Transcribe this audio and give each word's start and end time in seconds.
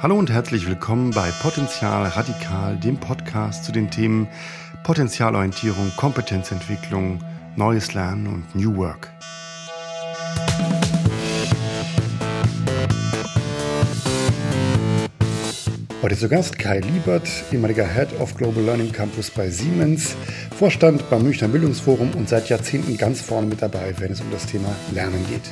Hallo 0.00 0.16
und 0.16 0.30
herzlich 0.30 0.68
willkommen 0.68 1.10
bei 1.10 1.28
Potenzial 1.42 2.06
Radikal, 2.06 2.76
dem 2.76 2.98
Podcast 2.98 3.64
zu 3.64 3.72
den 3.72 3.90
Themen 3.90 4.28
Potenzialorientierung, 4.84 5.90
Kompetenzentwicklung, 5.96 7.18
neues 7.56 7.94
Lernen 7.94 8.28
und 8.28 8.54
New 8.54 8.76
Work. 8.76 9.10
Heute 16.00 16.16
zu 16.16 16.28
Gast 16.28 16.60
Kai 16.60 16.78
Liebert, 16.78 17.28
ehemaliger 17.50 17.84
Head 17.84 18.20
of 18.20 18.36
Global 18.36 18.62
Learning 18.62 18.92
Campus 18.92 19.32
bei 19.32 19.50
Siemens, 19.50 20.14
Vorstand 20.56 21.10
beim 21.10 21.24
Münchner 21.24 21.48
Bildungsforum 21.48 22.12
und 22.14 22.28
seit 22.28 22.48
Jahrzehnten 22.48 22.96
ganz 22.98 23.20
vorne 23.20 23.48
mit 23.48 23.62
dabei, 23.62 23.92
wenn 23.98 24.12
es 24.12 24.20
um 24.20 24.30
das 24.30 24.46
Thema 24.46 24.68
Lernen 24.92 25.26
geht. 25.28 25.50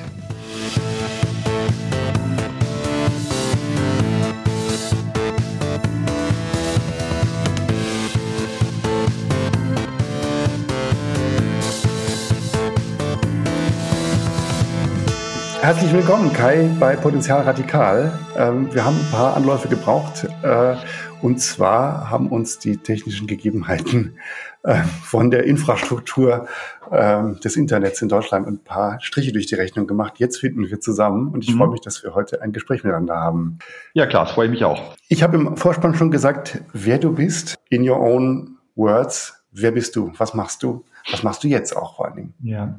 Herzlich 15.66 15.92
willkommen, 15.92 16.32
Kai, 16.32 16.70
bei 16.78 16.94
Potenzial 16.94 17.42
Radikal. 17.42 18.16
Ähm, 18.36 18.72
wir 18.72 18.84
haben 18.84 18.96
ein 18.96 19.10
paar 19.10 19.34
Anläufe 19.34 19.66
gebraucht. 19.66 20.24
Äh, 20.44 20.76
und 21.22 21.40
zwar 21.40 22.08
haben 22.08 22.28
uns 22.28 22.60
die 22.60 22.76
technischen 22.76 23.26
Gegebenheiten 23.26 24.16
äh, 24.62 24.76
von 25.02 25.32
der 25.32 25.42
Infrastruktur 25.42 26.46
äh, 26.92 27.34
des 27.42 27.56
Internets 27.56 28.00
in 28.00 28.08
Deutschland 28.08 28.46
ein 28.46 28.60
paar 28.60 29.00
Striche 29.00 29.32
durch 29.32 29.46
die 29.46 29.56
Rechnung 29.56 29.88
gemacht. 29.88 30.20
Jetzt 30.20 30.38
finden 30.38 30.70
wir 30.70 30.78
zusammen 30.78 31.32
und 31.32 31.42
ich 31.42 31.52
mhm. 31.52 31.58
freue 31.58 31.70
mich, 31.70 31.80
dass 31.80 32.00
wir 32.04 32.14
heute 32.14 32.42
ein 32.42 32.52
Gespräch 32.52 32.84
miteinander 32.84 33.16
haben. 33.16 33.58
Ja, 33.92 34.06
klar, 34.06 34.26
das 34.26 34.34
freue 34.34 34.46
ich 34.46 34.52
mich 34.52 34.62
auch. 34.62 34.94
Ich 35.08 35.24
habe 35.24 35.36
im 35.36 35.56
Vorspann 35.56 35.96
schon 35.96 36.12
gesagt, 36.12 36.62
wer 36.74 36.98
du 36.98 37.12
bist, 37.12 37.56
in 37.70 37.90
your 37.90 37.98
own 37.98 38.56
words. 38.76 39.42
Wer 39.50 39.72
bist 39.72 39.96
du? 39.96 40.12
Was 40.16 40.32
machst 40.32 40.62
du? 40.62 40.84
Was 41.10 41.24
machst 41.24 41.42
du 41.42 41.48
jetzt 41.48 41.76
auch 41.76 41.96
vor 41.96 42.06
allen 42.06 42.16
Dingen? 42.16 42.34
Ja, 42.42 42.78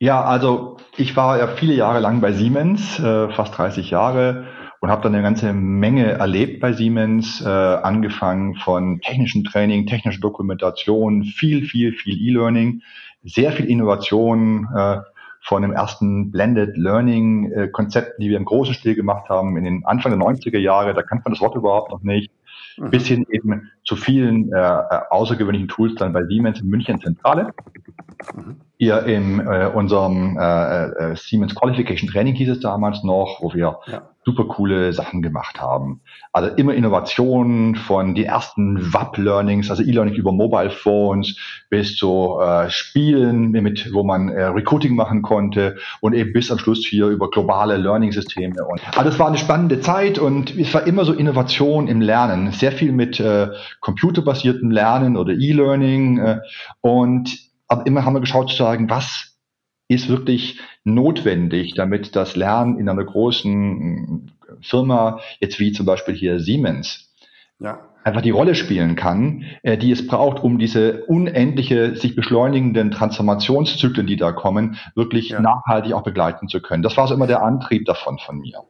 ja, 0.00 0.22
also 0.22 0.76
ich 0.96 1.16
war 1.16 1.38
ja 1.38 1.48
viele 1.48 1.74
Jahre 1.74 2.00
lang 2.00 2.20
bei 2.20 2.32
Siemens, 2.32 2.98
äh, 3.00 3.30
fast 3.30 3.56
30 3.56 3.90
Jahre 3.90 4.46
und 4.80 4.90
habe 4.90 5.02
dann 5.02 5.14
eine 5.14 5.24
ganze 5.24 5.52
Menge 5.52 6.12
erlebt 6.12 6.60
bei 6.60 6.72
Siemens, 6.72 7.40
äh, 7.40 7.48
angefangen 7.48 8.54
von 8.54 9.00
technischen 9.00 9.44
Training, 9.44 9.86
technischer 9.86 10.20
Dokumentation, 10.20 11.24
viel, 11.24 11.64
viel, 11.66 11.92
viel 11.92 12.16
E-Learning, 12.16 12.82
sehr 13.24 13.52
viel 13.52 13.66
Innovation 13.66 14.68
äh, 14.74 14.98
von 15.42 15.62
dem 15.62 15.72
ersten 15.72 16.30
Blended 16.30 16.76
Learning 16.76 17.52
äh, 17.52 17.68
Konzepten, 17.68 18.22
die 18.22 18.30
wir 18.30 18.36
im 18.36 18.44
großen 18.44 18.74
Stil 18.74 18.94
gemacht 18.94 19.28
haben 19.28 19.56
in 19.56 19.64
den 19.64 19.84
Anfang 19.86 20.12
der 20.12 20.20
90er 20.20 20.58
Jahre, 20.58 20.94
da 20.94 21.02
kannte 21.02 21.24
man 21.24 21.34
das 21.34 21.40
Wort 21.40 21.54
überhaupt 21.54 21.90
noch 21.90 22.02
nicht, 22.02 22.30
mhm. 22.76 22.90
bis 22.90 23.06
hin 23.06 23.26
eben 23.30 23.70
zu 23.84 23.96
vielen 23.96 24.52
äh, 24.52 24.58
äh, 24.58 25.00
außergewöhnlichen 25.10 25.68
Tools 25.68 25.94
dann 25.96 26.12
bei 26.12 26.24
Siemens 26.24 26.60
in 26.60 26.68
München 26.68 27.00
Zentrale. 27.00 27.52
Mhm 28.34 28.56
ihr 28.78 29.02
in 29.04 29.40
äh, 29.40 29.70
unserem 29.74 30.38
äh, 30.38 30.84
äh, 30.84 31.16
Siemens 31.16 31.54
Qualification 31.54 32.08
Training 32.08 32.34
hieß 32.34 32.50
es 32.50 32.60
damals 32.60 33.02
noch, 33.02 33.38
wo 33.40 33.52
wir 33.52 33.80
ja. 33.86 34.08
Super 34.28 34.44
coole 34.44 34.92
Sachen 34.92 35.22
gemacht 35.22 35.58
haben. 35.58 36.02
Also 36.32 36.54
immer 36.56 36.74
Innovationen 36.74 37.76
von 37.76 38.14
die 38.14 38.24
ersten 38.24 38.92
WAP-Learnings, 38.92 39.70
also 39.70 39.82
E-Learning 39.82 40.14
über 40.14 40.32
Mobile 40.32 40.68
Phones 40.68 41.36
bis 41.70 41.96
zu 41.96 42.38
äh, 42.38 42.68
Spielen, 42.68 43.52
mit, 43.52 43.90
wo 43.94 44.02
man 44.02 44.28
äh, 44.28 44.44
Recruiting 44.44 44.94
machen 44.94 45.22
konnte 45.22 45.76
und 46.02 46.12
eben 46.12 46.34
bis 46.34 46.50
am 46.52 46.58
Schluss 46.58 46.84
hier 46.84 47.06
über 47.06 47.30
globale 47.30 47.78
Learning-Systeme. 47.78 48.62
Und 48.66 48.82
also 48.98 49.18
war 49.18 49.28
eine 49.28 49.38
spannende 49.38 49.80
Zeit 49.80 50.18
und 50.18 50.54
es 50.58 50.74
war 50.74 50.86
immer 50.86 51.06
so 51.06 51.14
Innovation 51.14 51.88
im 51.88 52.02
Lernen, 52.02 52.52
sehr 52.52 52.72
viel 52.72 52.92
mit 52.92 53.18
äh, 53.18 53.48
computerbasiertem 53.80 54.70
Lernen 54.70 55.16
oder 55.16 55.32
E-Learning 55.32 56.18
äh, 56.18 56.40
und 56.82 57.48
aber 57.70 57.86
immer 57.86 58.04
haben 58.04 58.14
wir 58.14 58.20
geschaut 58.20 58.50
zu 58.50 58.56
sagen, 58.56 58.88
was 58.88 59.37
ist 59.88 60.08
wirklich 60.08 60.60
notwendig, 60.84 61.74
damit 61.74 62.14
das 62.14 62.36
Lernen 62.36 62.78
in 62.78 62.88
einer 62.88 63.04
großen 63.04 64.30
äh, 64.46 64.52
Firma, 64.60 65.20
jetzt 65.40 65.58
wie 65.58 65.72
zum 65.72 65.86
Beispiel 65.86 66.14
hier 66.14 66.40
Siemens, 66.40 67.14
ja. 67.58 67.80
einfach 68.04 68.20
die 68.20 68.30
Rolle 68.30 68.54
spielen 68.54 68.94
kann, 68.96 69.44
äh, 69.62 69.78
die 69.78 69.90
es 69.90 70.06
braucht, 70.06 70.42
um 70.42 70.58
diese 70.58 71.04
unendliche, 71.06 71.96
sich 71.96 72.14
beschleunigenden 72.14 72.90
Transformationszyklen, 72.90 74.06
die 74.06 74.16
da 74.16 74.32
kommen, 74.32 74.76
wirklich 74.94 75.30
ja. 75.30 75.40
nachhaltig 75.40 75.94
auch 75.94 76.02
begleiten 76.02 76.48
zu 76.48 76.60
können. 76.60 76.82
Das 76.82 76.96
war 76.96 77.08
so 77.08 77.14
immer 77.14 77.26
der 77.26 77.42
Antrieb 77.42 77.86
davon 77.86 78.18
von 78.18 78.38
mir. 78.38 78.62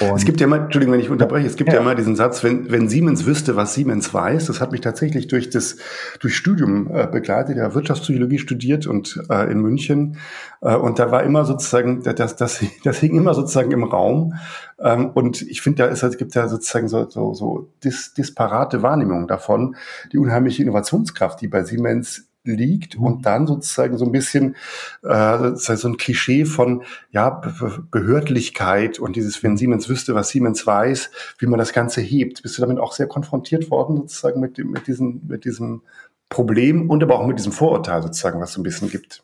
Und 0.00 0.16
es 0.16 0.24
gibt 0.24 0.40
ja 0.40 0.46
immer, 0.46 0.56
Entschuldigung, 0.56 0.94
wenn 0.94 1.00
ich 1.00 1.10
unterbreche, 1.10 1.46
es 1.46 1.56
gibt 1.56 1.68
ja, 1.68 1.76
ja 1.76 1.80
immer 1.80 1.94
diesen 1.94 2.16
Satz, 2.16 2.44
wenn, 2.44 2.70
wenn 2.70 2.88
Siemens 2.88 3.26
wüsste, 3.26 3.56
was 3.56 3.74
Siemens 3.74 4.12
weiß, 4.12 4.46
das 4.46 4.60
hat 4.60 4.72
mich 4.72 4.80
tatsächlich 4.80 5.26
durch 5.28 5.50
das 5.50 5.76
durch 6.20 6.36
Studium 6.36 6.90
äh, 6.92 7.06
begleitet, 7.06 7.56
ja 7.56 7.74
Wirtschaftspsychologie 7.74 8.38
studiert 8.38 8.86
und 8.86 9.20
äh, 9.30 9.50
in 9.50 9.60
München. 9.60 10.16
Äh, 10.60 10.76
und 10.76 10.98
da 10.98 11.10
war 11.10 11.22
immer 11.22 11.44
sozusagen, 11.44 12.02
das, 12.02 12.36
das, 12.36 12.64
das 12.84 12.98
hing 12.98 13.16
immer 13.16 13.34
sozusagen 13.34 13.70
im 13.72 13.84
Raum. 13.84 14.34
Ähm, 14.78 15.10
und 15.10 15.42
ich 15.42 15.60
finde, 15.60 15.84
da 15.84 15.88
ist, 15.90 16.02
es 16.02 16.16
gibt 16.16 16.34
ja 16.34 16.48
sozusagen 16.48 16.88
so, 16.88 17.08
so, 17.08 17.34
so 17.34 17.70
dis, 17.84 18.14
disparate 18.14 18.82
Wahrnehmungen 18.82 19.28
davon, 19.28 19.76
die 20.12 20.18
unheimliche 20.18 20.62
Innovationskraft, 20.62 21.40
die 21.40 21.48
bei 21.48 21.64
Siemens 21.64 22.29
liegt 22.44 22.96
und 22.96 23.18
mhm. 23.18 23.22
dann 23.22 23.46
sozusagen 23.46 23.98
so 23.98 24.04
ein 24.04 24.12
bisschen 24.12 24.56
äh, 25.02 25.54
so 25.54 25.88
ein 25.88 25.96
Klischee 25.96 26.44
von 26.44 26.82
ja 27.10 27.30
Be 27.30 27.84
Behördlichkeit 27.90 28.98
und 28.98 29.16
dieses, 29.16 29.42
wenn 29.42 29.56
Siemens 29.56 29.88
wüsste, 29.88 30.14
was 30.14 30.30
Siemens 30.30 30.66
weiß, 30.66 31.10
wie 31.38 31.46
man 31.46 31.58
das 31.58 31.72
Ganze 31.72 32.00
hebt. 32.00 32.42
Bist 32.42 32.56
du 32.56 32.62
damit 32.62 32.78
auch 32.78 32.92
sehr 32.92 33.06
konfrontiert 33.06 33.70
worden 33.70 33.96
sozusagen 33.96 34.40
mit 34.40 34.58
dem, 34.58 34.70
mit 34.70 34.86
diesem, 34.86 35.22
mit 35.26 35.44
diesem 35.44 35.82
Problem 36.28 36.88
und 36.88 37.02
aber 37.02 37.18
auch 37.18 37.26
mit 37.26 37.38
diesem 37.38 37.52
Vorurteil 37.52 38.02
sozusagen, 38.02 38.40
was 38.40 38.50
es 38.50 38.54
so 38.54 38.60
ein 38.60 38.64
bisschen 38.64 38.90
gibt? 38.90 39.22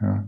Ja. 0.00 0.24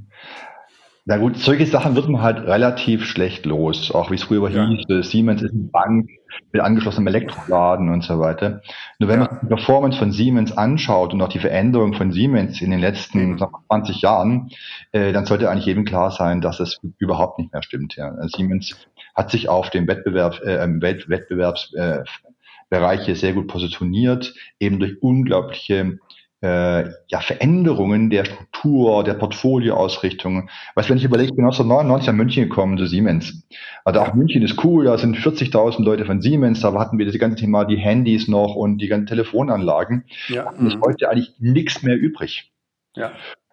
Na 1.04 1.16
gut, 1.16 1.36
solche 1.36 1.66
Sachen 1.66 1.96
wird 1.96 2.08
man 2.08 2.22
halt 2.22 2.46
relativ 2.46 3.04
schlecht 3.04 3.44
los, 3.44 3.90
auch 3.90 4.12
wie 4.12 4.14
es 4.14 4.22
früher 4.22 4.48
ja. 4.50 4.68
hieß, 4.68 5.10
Siemens 5.10 5.42
ist 5.42 5.52
eine 5.52 5.64
Bank 5.64 6.08
mit 6.52 6.62
angeschlossenem 6.62 7.08
Elektroladen 7.08 7.88
und 7.88 8.04
so 8.04 8.18
weiter. 8.18 8.62
Nur 8.98 9.08
wenn 9.08 9.20
ja. 9.20 9.28
man 9.28 9.40
die 9.42 9.46
Performance 9.46 9.98
von 9.98 10.12
Siemens 10.12 10.56
anschaut 10.56 11.12
und 11.12 11.22
auch 11.22 11.28
die 11.28 11.38
Veränderung 11.38 11.94
von 11.94 12.12
Siemens 12.12 12.60
in 12.60 12.70
den 12.70 12.80
letzten 12.80 13.38
20 13.38 14.02
Jahren, 14.02 14.50
äh, 14.92 15.12
dann 15.12 15.26
sollte 15.26 15.50
eigentlich 15.50 15.66
jedem 15.66 15.84
klar 15.84 16.10
sein, 16.10 16.40
dass 16.40 16.60
es 16.60 16.80
überhaupt 16.98 17.38
nicht 17.38 17.52
mehr 17.52 17.62
stimmt. 17.62 17.96
Ja. 17.96 18.10
Also 18.10 18.36
Siemens 18.36 18.76
hat 19.14 19.30
sich 19.30 19.48
auf 19.48 19.70
dem 19.70 19.86
Wettbewerb, 19.86 20.40
äh, 20.42 20.66
Welt 20.80 21.08
Wettbewerbsbereiche 21.08 23.12
äh, 23.12 23.14
sehr 23.14 23.32
gut 23.32 23.48
positioniert, 23.48 24.34
eben 24.58 24.78
durch 24.78 25.02
unglaubliche 25.02 25.98
äh, 26.42 26.90
ja, 27.06 27.20
Veränderungen 27.20 28.10
der 28.10 28.24
Struktur, 28.24 29.04
der 29.04 29.14
Portfolioausrichtung. 29.14 30.50
Weißt 30.74 30.90
wenn 30.90 30.98
ich 30.98 31.04
überlege, 31.04 31.30
ich 31.30 31.36
bin 31.36 31.44
1999 31.44 32.06
nach 32.08 32.14
München 32.14 32.42
gekommen 32.44 32.76
zu 32.76 32.86
Siemens. 32.86 33.46
Also 33.84 34.00
auch 34.00 34.14
München 34.14 34.42
ist 34.42 34.62
cool, 34.64 34.84
da 34.86 34.98
sind 34.98 35.16
40.000 35.16 35.82
Leute 35.82 36.04
von 36.04 36.20
Siemens, 36.20 36.60
da 36.60 36.74
hatten 36.74 36.98
wir 36.98 37.06
das 37.06 37.18
ganze 37.18 37.36
Thema, 37.36 37.64
die 37.64 37.76
Handys 37.76 38.28
noch 38.28 38.56
und 38.56 38.78
die 38.78 38.88
ganzen 38.88 39.06
Telefonanlagen. 39.06 40.04
Ja. 40.28 40.50
Und 40.50 40.66
ist 40.66 40.78
heute 40.84 41.08
eigentlich 41.08 41.32
nichts 41.38 41.82
mehr 41.82 41.96
übrig. 41.96 42.52
Ja. 42.96 43.12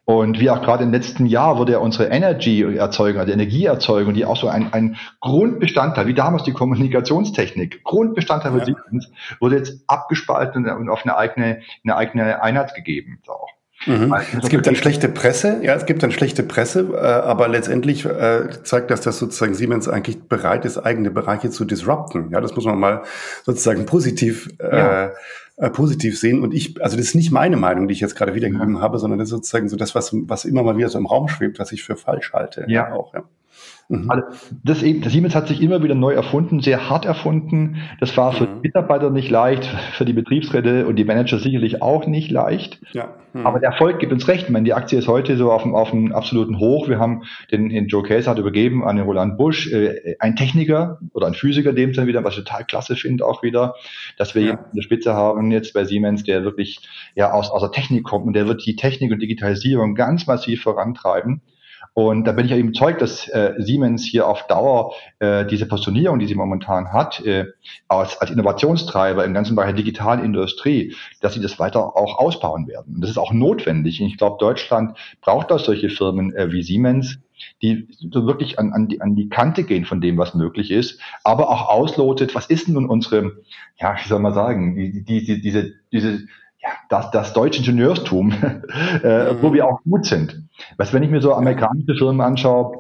Und 0.10 0.40
wie 0.40 0.50
auch 0.50 0.64
gerade 0.64 0.84
im 0.84 0.92
letzten 0.92 1.28
Jahr 1.28 1.60
wurde 1.60 1.74
ja 1.74 1.78
unsere 1.78 2.06
Energy-Erzeugung, 2.08 3.20
also 3.20 3.32
Energieerzeugung, 3.32 4.16
die 4.16 4.26
auch 4.26 4.38
so 4.38 4.48
ein, 4.48 4.74
ein 4.74 4.96
Grundbestandteil, 5.22 6.08
wie 6.08 6.16
damals 6.16 6.42
die 6.42 6.52
Kommunikationstechnik, 6.52 7.84
Grundbestandteil 7.84 8.58
ja. 8.58 8.66
Siemens, 8.66 9.12
wurde 9.40 9.58
jetzt 9.58 9.84
abgespalten 9.86 10.68
und 10.68 10.90
auf 10.90 11.04
eine 11.04 11.16
eigene, 11.16 11.62
eine 11.84 11.96
eigene 11.96 12.42
Einheit 12.42 12.74
gegeben. 12.74 13.20
So. 13.24 13.34
Mhm. 13.86 14.12
Es 14.42 14.50
gibt 14.50 14.66
dann 14.66 14.76
schlechte 14.76 15.10
Presse, 15.10 15.60
ja, 15.62 15.76
es 15.76 15.86
gibt 15.86 16.02
dann 16.02 16.12
schlechte 16.12 16.42
Presse, 16.42 16.90
äh, 16.92 16.98
aber 16.98 17.48
letztendlich 17.48 18.04
äh, 18.04 18.50
zeigt 18.64 18.90
das, 18.90 19.02
dass 19.02 19.20
sozusagen 19.20 19.54
Siemens 19.54 19.88
eigentlich 19.88 20.24
bereit 20.24 20.66
ist, 20.66 20.80
eigene 20.80 21.12
Bereiche 21.12 21.52
zu 21.52 21.66
disrupten. 21.66 22.32
Ja, 22.32 22.42
das 22.42 22.56
muss 22.56 22.66
man 22.66 22.80
mal 22.80 23.04
sozusagen 23.46 23.86
positiv, 23.86 24.50
äh, 24.60 24.76
ja. 24.76 25.12
Äh, 25.60 25.70
positiv 25.70 26.18
sehen. 26.18 26.42
Und 26.42 26.54
ich, 26.54 26.82
also 26.82 26.96
das 26.96 27.08
ist 27.08 27.16
nicht 27.16 27.32
meine 27.32 27.58
Meinung, 27.58 27.90
die 27.90 27.94
ich 27.94 28.00
jetzt 28.00 28.16
gerade 28.16 28.34
wiedergegeben 28.34 28.80
habe, 28.80 28.98
sondern 28.98 29.20
das 29.20 29.28
ist 29.28 29.32
sozusagen 29.32 29.68
so 29.68 29.76
das, 29.76 29.94
was, 29.94 30.12
was 30.14 30.46
immer 30.46 30.64
mal 30.64 30.78
wieder 30.78 30.88
so 30.88 30.98
im 30.98 31.06
Raum 31.06 31.28
schwebt, 31.28 31.60
was 31.60 31.74
ich 31.74 31.84
für 31.84 31.98
falsch 31.98 32.32
halte. 32.32 32.66
Ja, 32.70 32.94
auch, 32.94 33.14
ja. 33.14 33.24
Mhm. 33.90 34.06
Also 34.10 34.24
das, 34.64 34.84
eben, 34.84 35.02
das 35.02 35.12
Siemens 35.12 35.34
hat 35.36 35.48
sich 35.48 35.62
immer 35.62 35.82
wieder 35.82 35.96
neu 35.96 36.14
erfunden, 36.14 36.62
sehr 36.62 36.90
hart 36.90 37.06
erfunden. 37.06 37.78
Das 38.00 38.16
war 38.18 38.32
für 38.34 38.44
mhm. 38.44 38.62
die 38.62 38.68
Mitarbeiter 38.68 39.10
nicht 39.10 39.32
leicht, 39.32 39.66
für 39.94 40.06
die 40.06 40.14
Betriebsräte 40.14 40.86
und 40.86 40.96
die 40.96 41.06
Manager 41.06 41.40
sicherlich 41.40 41.82
auch 41.82 42.06
nicht 42.06 42.30
leicht. 42.30 42.80
Ja. 42.94 43.16
Mhm. 43.34 43.48
Aber 43.48 43.60
der 43.60 43.72
Erfolg 43.72 43.98
gibt 43.98 44.14
uns 44.14 44.28
recht. 44.28 44.44
Ich 44.44 44.50
meine, 44.52 44.66
die 44.66 44.76
Aktie 44.76 45.00
ist 45.00 45.08
heute 45.08 45.38
so 45.38 45.52
auf 45.52 45.64
dem, 45.64 45.74
auf 45.74 45.90
dem 45.90 46.14
absoluten 46.14 46.60
Hoch. 46.60 46.88
Wir 46.88 47.00
haben 47.00 47.24
den, 47.52 47.70
den 47.70 47.88
Joe 47.88 48.04
Case 48.04 48.30
hat 48.30 48.38
übergeben 48.38 48.84
an 48.84 48.96
den 48.96 49.06
Roland 49.06 49.40
Busch, 49.40 49.72
äh, 49.72 50.16
ein 50.20 50.36
Techniker 50.36 51.00
oder 51.14 51.26
ein 51.26 51.34
Physiker, 51.34 51.74
dem 51.74 51.92
dann 51.94 52.06
wieder, 52.06 52.24
was 52.24 52.38
ich 52.38 52.44
total 52.44 52.66
klasse 52.66 52.96
finde 52.96 53.26
auch 53.26 53.42
wieder, 53.42 53.74
dass 54.18 54.36
wir 54.36 54.44
ja. 54.44 54.48
jemanden 54.50 54.70
in 54.72 54.76
der 54.76 54.84
Spitze 54.84 55.14
haben 55.16 55.50
jetzt 55.50 55.74
bei 55.74 55.84
Siemens, 55.84 56.24
der 56.24 56.44
wirklich 56.44 56.80
ja 57.16 57.32
aus, 57.32 57.50
aus 57.50 57.62
der 57.62 57.72
Technik 57.72 58.04
kommt 58.04 58.28
und 58.28 58.34
der 58.34 58.48
wird 58.48 58.64
die 58.68 58.76
Technik 58.76 59.12
und 59.12 59.20
Digitalisierung 59.20 59.96
ganz 59.96 60.28
massiv 60.28 60.62
vorantreiben. 60.62 61.42
Und 62.00 62.24
da 62.24 62.32
bin 62.32 62.46
ich 62.46 62.54
eben 62.54 62.70
überzeugt, 62.70 63.02
dass 63.02 63.28
äh, 63.28 63.56
Siemens 63.58 64.06
hier 64.06 64.26
auf 64.26 64.48
Dauer 64.48 64.94
äh, 65.20 65.46
diese 65.46 65.66
Positionierung, 65.66 66.18
die 66.18 66.28
sie 66.28 66.36
momentan 66.36 66.94
hat, 66.94 67.20
äh, 67.26 67.48
als, 67.90 68.22
als 68.22 68.32
Innovationstreiber 68.32 69.26
im 69.26 69.34
ganzen 69.34 69.58
Bereich 69.58 69.72
der 69.72 69.84
digitalen 69.84 70.24
Industrie, 70.24 70.96
dass 71.20 71.34
sie 71.34 71.42
das 71.42 71.60
weiter 71.60 71.98
auch 71.98 72.18
ausbauen 72.18 72.70
werden. 72.70 72.96
Und 72.96 73.02
das 73.02 73.10
ist 73.10 73.18
auch 73.18 73.34
notwendig. 73.34 74.00
Und 74.00 74.08
ich 74.08 74.18
glaube, 74.18 74.38
Deutschland 74.40 74.98
braucht 75.20 75.52
auch 75.52 75.60
solche 75.60 75.90
Firmen 75.90 76.34
äh, 76.34 76.54
wie 76.54 76.64
Siemens, 76.64 77.20
die 77.62 77.90
so 77.98 78.26
wirklich 78.26 78.60
an, 78.60 78.72
an, 78.72 78.88
die, 78.88 79.02
an 79.02 79.18
die 79.18 79.28
Kante 79.28 79.66
gehen 79.66 79.84
von 79.84 80.00
dem, 80.00 80.18
was 80.18 80.34
möglich 80.34 80.72
ist, 80.72 81.02
aber 81.26 81.50
auch 81.50 81.68
auslotet, 81.68 82.34
was 82.34 82.46
ist 82.46 82.70
nun 82.70 82.88
unsere, 82.88 83.44
ja, 83.78 83.98
wie 84.02 84.08
soll 84.08 84.20
man 84.20 84.34
sagen, 84.34 84.78
die, 84.78 85.04
die, 85.04 85.26
die, 85.26 85.42
diese, 85.42 85.74
diese, 85.92 86.28
ja, 86.62 86.70
das, 86.90 87.12
das 87.12 87.34
deutsche 87.34 87.60
Ingenieurstum, 87.60 88.32
äh, 89.04 89.42
wo 89.42 89.54
wir 89.54 89.68
auch 89.68 89.82
gut 89.84 90.06
sind. 90.06 90.44
Was, 90.78 90.94
wenn 90.94 91.04
ich 91.04 91.10
mir 91.10 91.22
so 91.22 91.34
amerikanische 91.34 91.96
Firmen 91.96 92.22
anschaue, 92.22 92.80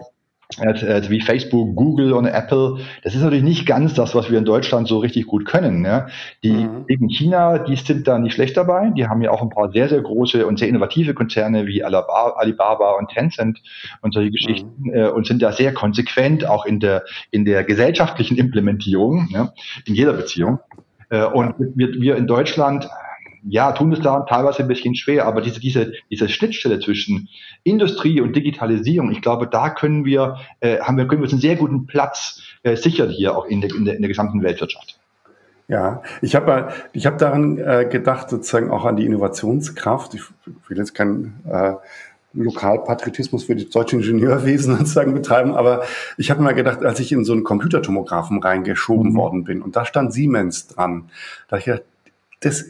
äh, 0.57 1.07
wie 1.09 1.21
Facebook, 1.21 1.75
Google 1.75 2.11
und 2.13 2.25
Apple, 2.25 2.79
das 3.03 3.13
ist 3.13 3.21
natürlich 3.21 3.43
nicht 3.43 3.67
ganz 3.67 3.93
das, 3.93 4.15
was 4.15 4.31
wir 4.31 4.39
in 4.39 4.45
Deutschland 4.45 4.87
so 4.87 4.97
richtig 4.97 5.27
gut 5.27 5.45
können. 5.45 5.85
Ja. 5.85 6.07
Die 6.43 6.51
mhm. 6.51 6.85
in 6.87 7.07
China, 7.07 7.59
die 7.59 7.75
sind 7.75 8.07
da 8.07 8.17
nicht 8.17 8.33
schlecht 8.33 8.57
dabei. 8.57 8.89
Die 8.89 9.07
haben 9.07 9.21
ja 9.21 9.29
auch 9.29 9.43
ein 9.43 9.49
paar 9.49 9.71
sehr, 9.71 9.87
sehr 9.87 10.01
große 10.01 10.45
und 10.47 10.57
sehr 10.57 10.67
innovative 10.67 11.13
Konzerne 11.13 11.67
wie 11.67 11.83
Alibaba 11.83 12.97
und 12.97 13.11
Tencent 13.11 13.61
und 14.01 14.13
solche 14.13 14.31
Geschichten 14.31 14.73
mhm. 14.79 14.93
äh, 14.93 15.09
und 15.09 15.27
sind 15.27 15.41
da 15.41 15.51
sehr 15.51 15.73
konsequent 15.73 16.45
auch 16.45 16.65
in 16.65 16.79
der, 16.79 17.03
in 17.29 17.45
der 17.45 17.63
gesellschaftlichen 17.63 18.35
Implementierung, 18.37 19.29
ja, 19.31 19.53
in 19.85 19.93
jeder 19.95 20.13
Beziehung. 20.13 20.59
Und 21.11 21.55
wir, 21.57 21.93
wir 21.93 22.17
in 22.17 22.27
Deutschland 22.27 22.87
ja, 23.47 23.71
tun 23.71 23.91
es 23.91 24.01
da 24.01 24.21
teilweise 24.21 24.63
ein 24.63 24.67
bisschen 24.67 24.95
schwer, 24.95 25.25
aber 25.25 25.41
diese, 25.41 25.59
diese, 25.59 25.93
diese 26.09 26.29
Schnittstelle 26.29 26.79
zwischen 26.79 27.29
Industrie 27.63 28.21
und 28.21 28.35
Digitalisierung, 28.35 29.11
ich 29.11 29.21
glaube, 29.21 29.47
da 29.47 29.69
können 29.69 30.05
wir, 30.05 30.37
äh, 30.59 30.79
haben 30.79 30.97
wir, 30.97 31.07
können 31.07 31.21
wir 31.21 31.25
uns 31.25 31.33
einen 31.33 31.41
sehr 31.41 31.55
guten 31.55 31.87
Platz 31.87 32.41
äh, 32.63 32.75
sichern 32.75 33.09
hier 33.09 33.35
auch 33.37 33.45
in 33.45 33.61
der, 33.61 33.73
in 33.73 33.85
der, 33.85 33.95
in 33.95 34.01
der 34.01 34.09
gesamten 34.09 34.43
Weltwirtschaft. 34.43 34.99
Ja, 35.67 36.01
ich 36.21 36.35
habe 36.35 36.73
ich 36.93 37.05
hab 37.05 37.19
daran 37.19 37.59
äh, 37.59 37.87
gedacht, 37.89 38.29
sozusagen 38.31 38.71
auch 38.71 38.85
an 38.85 38.95
die 38.95 39.05
Innovationskraft. 39.05 40.15
Ich 40.15 40.23
will 40.67 40.77
jetzt 40.77 40.95
keinen 40.95 41.39
äh, 41.47 41.73
Lokalpatriotismus 42.33 43.43
für 43.43 43.55
das 43.55 43.69
deutsche 43.69 43.95
Ingenieurwesen 43.97 44.75
sozusagen 44.77 45.13
betreiben, 45.13 45.53
aber 45.53 45.83
ich 46.17 46.31
habe 46.31 46.41
mal 46.41 46.53
gedacht, 46.53 46.83
als 46.83 46.99
ich 46.99 47.11
in 47.11 47.23
so 47.23 47.33
einen 47.33 47.43
Computertomographen 47.43 48.41
reingeschoben 48.41 49.11
mhm. 49.11 49.15
worden 49.15 49.43
bin 49.43 49.61
und 49.61 49.75
da 49.75 49.85
stand 49.85 50.11
Siemens 50.11 50.67
dran, 50.67 51.09
da 51.47 51.57
ich 51.57 51.65
gedacht, 51.65 51.83
das 52.39 52.65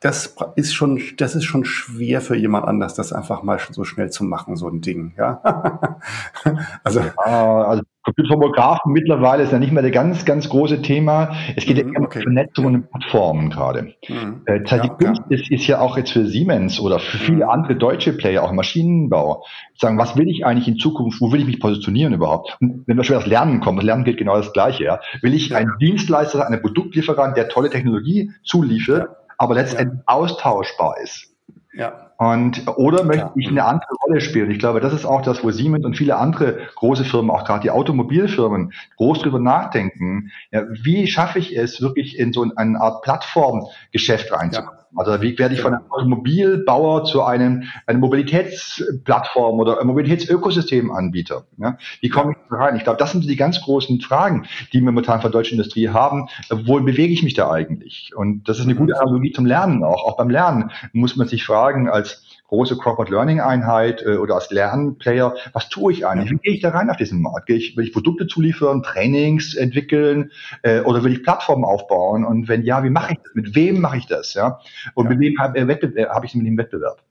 das 0.00 0.34
ist 0.56 0.72
schon, 0.72 1.00
das 1.18 1.34
ist 1.34 1.44
schon 1.44 1.66
schwer 1.66 2.22
für 2.22 2.34
jemand 2.34 2.66
anders, 2.66 2.94
das 2.94 3.12
einfach 3.12 3.42
mal 3.42 3.58
so 3.70 3.84
schnell 3.84 4.10
zu 4.10 4.24
machen, 4.24 4.56
so 4.56 4.66
ein 4.66 4.80
Ding, 4.80 5.12
ja. 5.18 5.42
also, 6.84 7.00
ja, 7.00 7.62
also 7.62 7.82
Computertomographen 8.02 8.92
mittlerweile 8.92 9.42
ist 9.42 9.52
ja 9.52 9.58
nicht 9.58 9.72
mehr 9.72 9.82
das 9.82 9.92
ganz, 9.92 10.24
ganz 10.24 10.48
große 10.48 10.80
Thema. 10.80 11.36
Es 11.54 11.66
geht 11.66 11.84
mhm, 11.84 11.92
ja 11.92 11.98
um 11.98 12.06
okay. 12.06 12.22
Vernetzung 12.22 12.64
und 12.64 12.90
Plattformen 12.90 13.50
gerade. 13.50 13.94
Mhm. 14.08 14.40
Äh, 14.46 14.60
die 14.60 14.88
Kunst 14.88 15.22
ja. 15.28 15.36
Ist, 15.36 15.50
ist 15.50 15.66
ja 15.66 15.80
auch 15.80 15.98
jetzt 15.98 16.12
für 16.12 16.26
Siemens 16.26 16.80
oder 16.80 16.98
für 16.98 17.18
viele 17.18 17.44
mhm. 17.44 17.50
andere 17.50 17.76
deutsche 17.76 18.14
Player, 18.14 18.42
auch 18.42 18.52
Maschinenbau, 18.52 19.44
sagen, 19.76 19.98
was 19.98 20.16
will 20.16 20.30
ich 20.30 20.46
eigentlich 20.46 20.66
in 20.66 20.78
Zukunft, 20.78 21.20
wo 21.20 21.30
will 21.30 21.40
ich 21.40 21.46
mich 21.46 21.60
positionieren 21.60 22.14
überhaupt? 22.14 22.56
Und 22.60 22.84
wenn 22.86 22.96
wir 22.96 23.04
schon 23.04 23.16
das 23.16 23.26
Lernen 23.26 23.60
kommen, 23.60 23.76
das 23.76 23.84
Lernen 23.84 24.04
gilt 24.04 24.16
genau 24.16 24.36
das 24.36 24.54
Gleiche, 24.54 24.84
ja. 24.84 25.00
Will 25.20 25.34
ich 25.34 25.54
ein 25.54 25.70
Dienstleister, 25.78 26.48
ein 26.48 26.62
Produktlieferant, 26.62 27.36
der 27.36 27.50
tolle 27.50 27.68
Technologie 27.68 28.32
zuliefert, 28.42 29.08
ja 29.10 29.19
aber 29.40 29.54
letztendlich 29.54 30.00
ja. 30.00 30.14
austauschbar 30.14 30.98
ist. 31.02 31.34
Ja. 31.72 32.10
Und, 32.18 32.68
oder 32.76 33.04
möchte 33.04 33.22
ja. 33.22 33.32
ich 33.36 33.48
eine 33.48 33.64
andere 33.64 33.90
Rolle 34.06 34.20
spielen? 34.20 34.50
Ich 34.50 34.58
glaube, 34.58 34.80
das 34.80 34.92
ist 34.92 35.06
auch 35.06 35.22
das, 35.22 35.42
wo 35.42 35.50
Siemens 35.50 35.86
und 35.86 35.96
viele 35.96 36.16
andere 36.16 36.58
große 36.74 37.04
Firmen, 37.04 37.30
auch 37.30 37.44
gerade 37.44 37.62
die 37.62 37.70
Automobilfirmen, 37.70 38.74
groß 38.98 39.20
drüber 39.20 39.38
nachdenken. 39.38 40.30
Ja, 40.50 40.64
wie 40.68 41.06
schaffe 41.06 41.38
ich 41.38 41.56
es, 41.56 41.80
wirklich 41.80 42.18
in 42.18 42.34
so 42.34 42.46
eine 42.54 42.78
Art 42.78 43.00
Plattformgeschäft 43.00 44.30
reinzukommen? 44.30 44.79
Also 44.96 45.22
wie 45.22 45.38
werde 45.38 45.54
ich 45.54 45.60
von 45.60 45.74
einem 45.74 45.90
Automobilbauer 45.90 47.04
zu 47.04 47.22
einem, 47.22 47.64
einem 47.86 48.00
Mobilitätsplattform 48.00 49.60
oder 49.60 49.82
Mobilitätsökosystemanbieter? 49.84 51.44
Ja? 51.58 51.78
Wie 52.00 52.08
komme 52.08 52.32
ich 52.32 52.38
da 52.50 52.56
rein? 52.56 52.76
Ich 52.76 52.84
glaube, 52.84 52.98
das 52.98 53.12
sind 53.12 53.24
die 53.24 53.36
ganz 53.36 53.60
großen 53.60 54.00
Fragen, 54.00 54.46
die 54.72 54.78
wir 54.78 54.86
momentan 54.86 55.20
von 55.20 55.30
der 55.30 55.38
deutschen 55.38 55.58
Industrie 55.58 55.88
haben. 55.88 56.28
Wo 56.50 56.80
bewege 56.80 57.12
ich 57.12 57.22
mich 57.22 57.34
da 57.34 57.50
eigentlich? 57.50 58.12
Und 58.16 58.48
das 58.48 58.58
ist 58.58 58.64
eine 58.64 58.74
gute 58.74 59.00
Analogie 59.00 59.32
zum 59.32 59.46
Lernen 59.46 59.84
auch. 59.84 60.04
Auch 60.04 60.16
beim 60.16 60.30
Lernen 60.30 60.70
muss 60.92 61.16
man 61.16 61.28
sich 61.28 61.44
fragen, 61.44 61.88
als 61.88 62.24
große 62.50 62.76
Corporate 62.76 63.12
Learning 63.12 63.40
Einheit 63.40 64.02
äh, 64.04 64.16
oder 64.16 64.34
als 64.34 64.50
Lernplayer, 64.50 65.34
was 65.52 65.68
tue 65.68 65.92
ich 65.92 66.06
eigentlich? 66.06 66.32
Wie 66.32 66.38
gehe 66.38 66.54
ich 66.54 66.60
da 66.60 66.70
rein 66.70 66.90
auf 66.90 66.96
diesen 66.96 67.22
Markt? 67.22 67.46
Gehe 67.46 67.56
ich, 67.56 67.76
will 67.76 67.84
ich 67.84 67.92
Produkte 67.92 68.26
zuliefern, 68.26 68.82
Trainings 68.82 69.54
entwickeln 69.54 70.32
äh, 70.62 70.80
oder 70.80 71.04
will 71.04 71.12
ich 71.12 71.22
Plattformen 71.22 71.64
aufbauen? 71.64 72.24
Und 72.24 72.48
wenn 72.48 72.62
ja, 72.62 72.82
wie 72.82 72.90
mache 72.90 73.12
ich 73.12 73.18
das? 73.22 73.34
Mit 73.34 73.54
wem 73.54 73.80
mache 73.80 73.98
ich 73.98 74.06
das? 74.06 74.34
Ja? 74.34 74.58
Und 74.94 75.04
ja. 75.04 75.10
mit 75.10 75.20
wem 75.20 75.38
habe 75.38 75.58
äh, 75.58 76.06
hab 76.06 76.24
ich 76.24 76.34
mit 76.34 76.46
dem 76.46 76.58
Wettbewerb? 76.58 77.02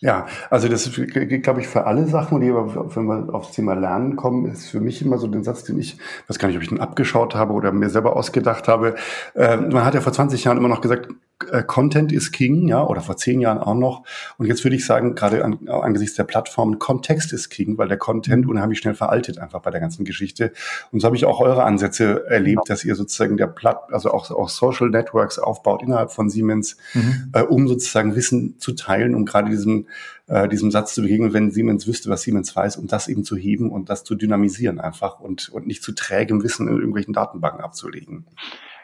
Ja, 0.00 0.26
also 0.48 0.68
das 0.68 0.92
geht, 0.94 1.42
glaube 1.42 1.60
ich, 1.60 1.66
für 1.66 1.86
alle 1.86 2.06
Sachen, 2.06 2.40
die 2.40 2.50
aber, 2.50 2.94
wenn 2.94 3.06
wir 3.06 3.34
aufs 3.34 3.50
Thema 3.52 3.74
Lernen 3.74 4.14
kommen, 4.14 4.46
ist 4.46 4.70
für 4.70 4.78
mich 4.78 5.02
immer 5.02 5.18
so 5.18 5.26
den 5.26 5.42
Satz, 5.42 5.64
den 5.64 5.78
ich, 5.78 5.98
weiß 6.28 6.38
gar 6.38 6.46
nicht, 6.46 6.56
ob 6.56 6.62
ich 6.62 6.68
den 6.68 6.78
abgeschaut 6.78 7.34
habe 7.34 7.52
oder 7.52 7.72
mir 7.72 7.90
selber 7.90 8.14
ausgedacht 8.14 8.68
habe. 8.68 8.94
Äh, 9.34 9.56
man 9.56 9.84
hat 9.84 9.94
ja 9.94 10.00
vor 10.00 10.12
20 10.12 10.44
Jahren 10.44 10.56
immer 10.56 10.68
noch 10.68 10.82
gesagt, 10.82 11.08
äh, 11.10 11.14
Content 11.38 12.10
ist 12.10 12.32
King, 12.32 12.66
ja, 12.66 12.84
oder 12.84 13.00
vor 13.00 13.16
zehn 13.16 13.40
Jahren 13.40 13.58
auch 13.58 13.74
noch. 13.74 14.02
Und 14.38 14.46
jetzt 14.46 14.64
würde 14.64 14.74
ich 14.74 14.84
sagen, 14.84 15.14
gerade 15.14 15.44
an, 15.44 15.68
angesichts 15.68 16.16
der 16.16 16.24
Plattformen, 16.24 16.80
Kontext 16.80 17.32
ist 17.32 17.48
King, 17.48 17.78
weil 17.78 17.86
der 17.86 17.96
Content 17.96 18.44
mhm. 18.44 18.50
unheimlich 18.50 18.80
schnell 18.80 18.94
veraltet 18.94 19.38
einfach 19.38 19.60
bei 19.62 19.70
der 19.70 19.80
ganzen 19.80 20.04
Geschichte. 20.04 20.52
Und 20.90 21.00
so 21.00 21.06
habe 21.06 21.16
ich 21.16 21.24
auch 21.24 21.40
eure 21.40 21.62
Ansätze 21.62 22.26
erlebt, 22.28 22.68
ja. 22.68 22.74
dass 22.74 22.84
ihr 22.84 22.96
sozusagen 22.96 23.36
der 23.36 23.46
Platt, 23.46 23.92
also 23.92 24.10
auch, 24.10 24.30
auch 24.30 24.48
Social 24.48 24.90
Networks 24.90 25.38
aufbaut 25.38 25.82
innerhalb 25.82 26.10
von 26.10 26.28
Siemens, 26.28 26.76
mhm. 26.94 27.30
äh, 27.32 27.42
um 27.42 27.68
sozusagen 27.68 28.16
Wissen 28.16 28.58
zu 28.58 28.72
teilen, 28.72 29.14
um 29.14 29.24
gerade 29.24 29.48
diesem, 29.48 29.86
äh, 30.26 30.48
diesem 30.48 30.72
Satz 30.72 30.94
zu 30.94 31.02
begegnen, 31.02 31.32
wenn 31.32 31.52
Siemens 31.52 31.86
wüsste, 31.86 32.10
was 32.10 32.22
Siemens 32.22 32.54
weiß, 32.54 32.76
um 32.76 32.88
das 32.88 33.06
eben 33.06 33.22
zu 33.22 33.36
heben 33.36 33.70
und 33.70 33.90
das 33.90 34.02
zu 34.02 34.16
dynamisieren 34.16 34.80
einfach 34.80 35.20
und, 35.20 35.50
und 35.50 35.68
nicht 35.68 35.84
zu 35.84 35.92
trägem 35.92 36.42
Wissen 36.42 36.66
in 36.66 36.74
irgendwelchen 36.74 37.14
Datenbanken 37.14 37.60
abzulegen. 37.60 38.26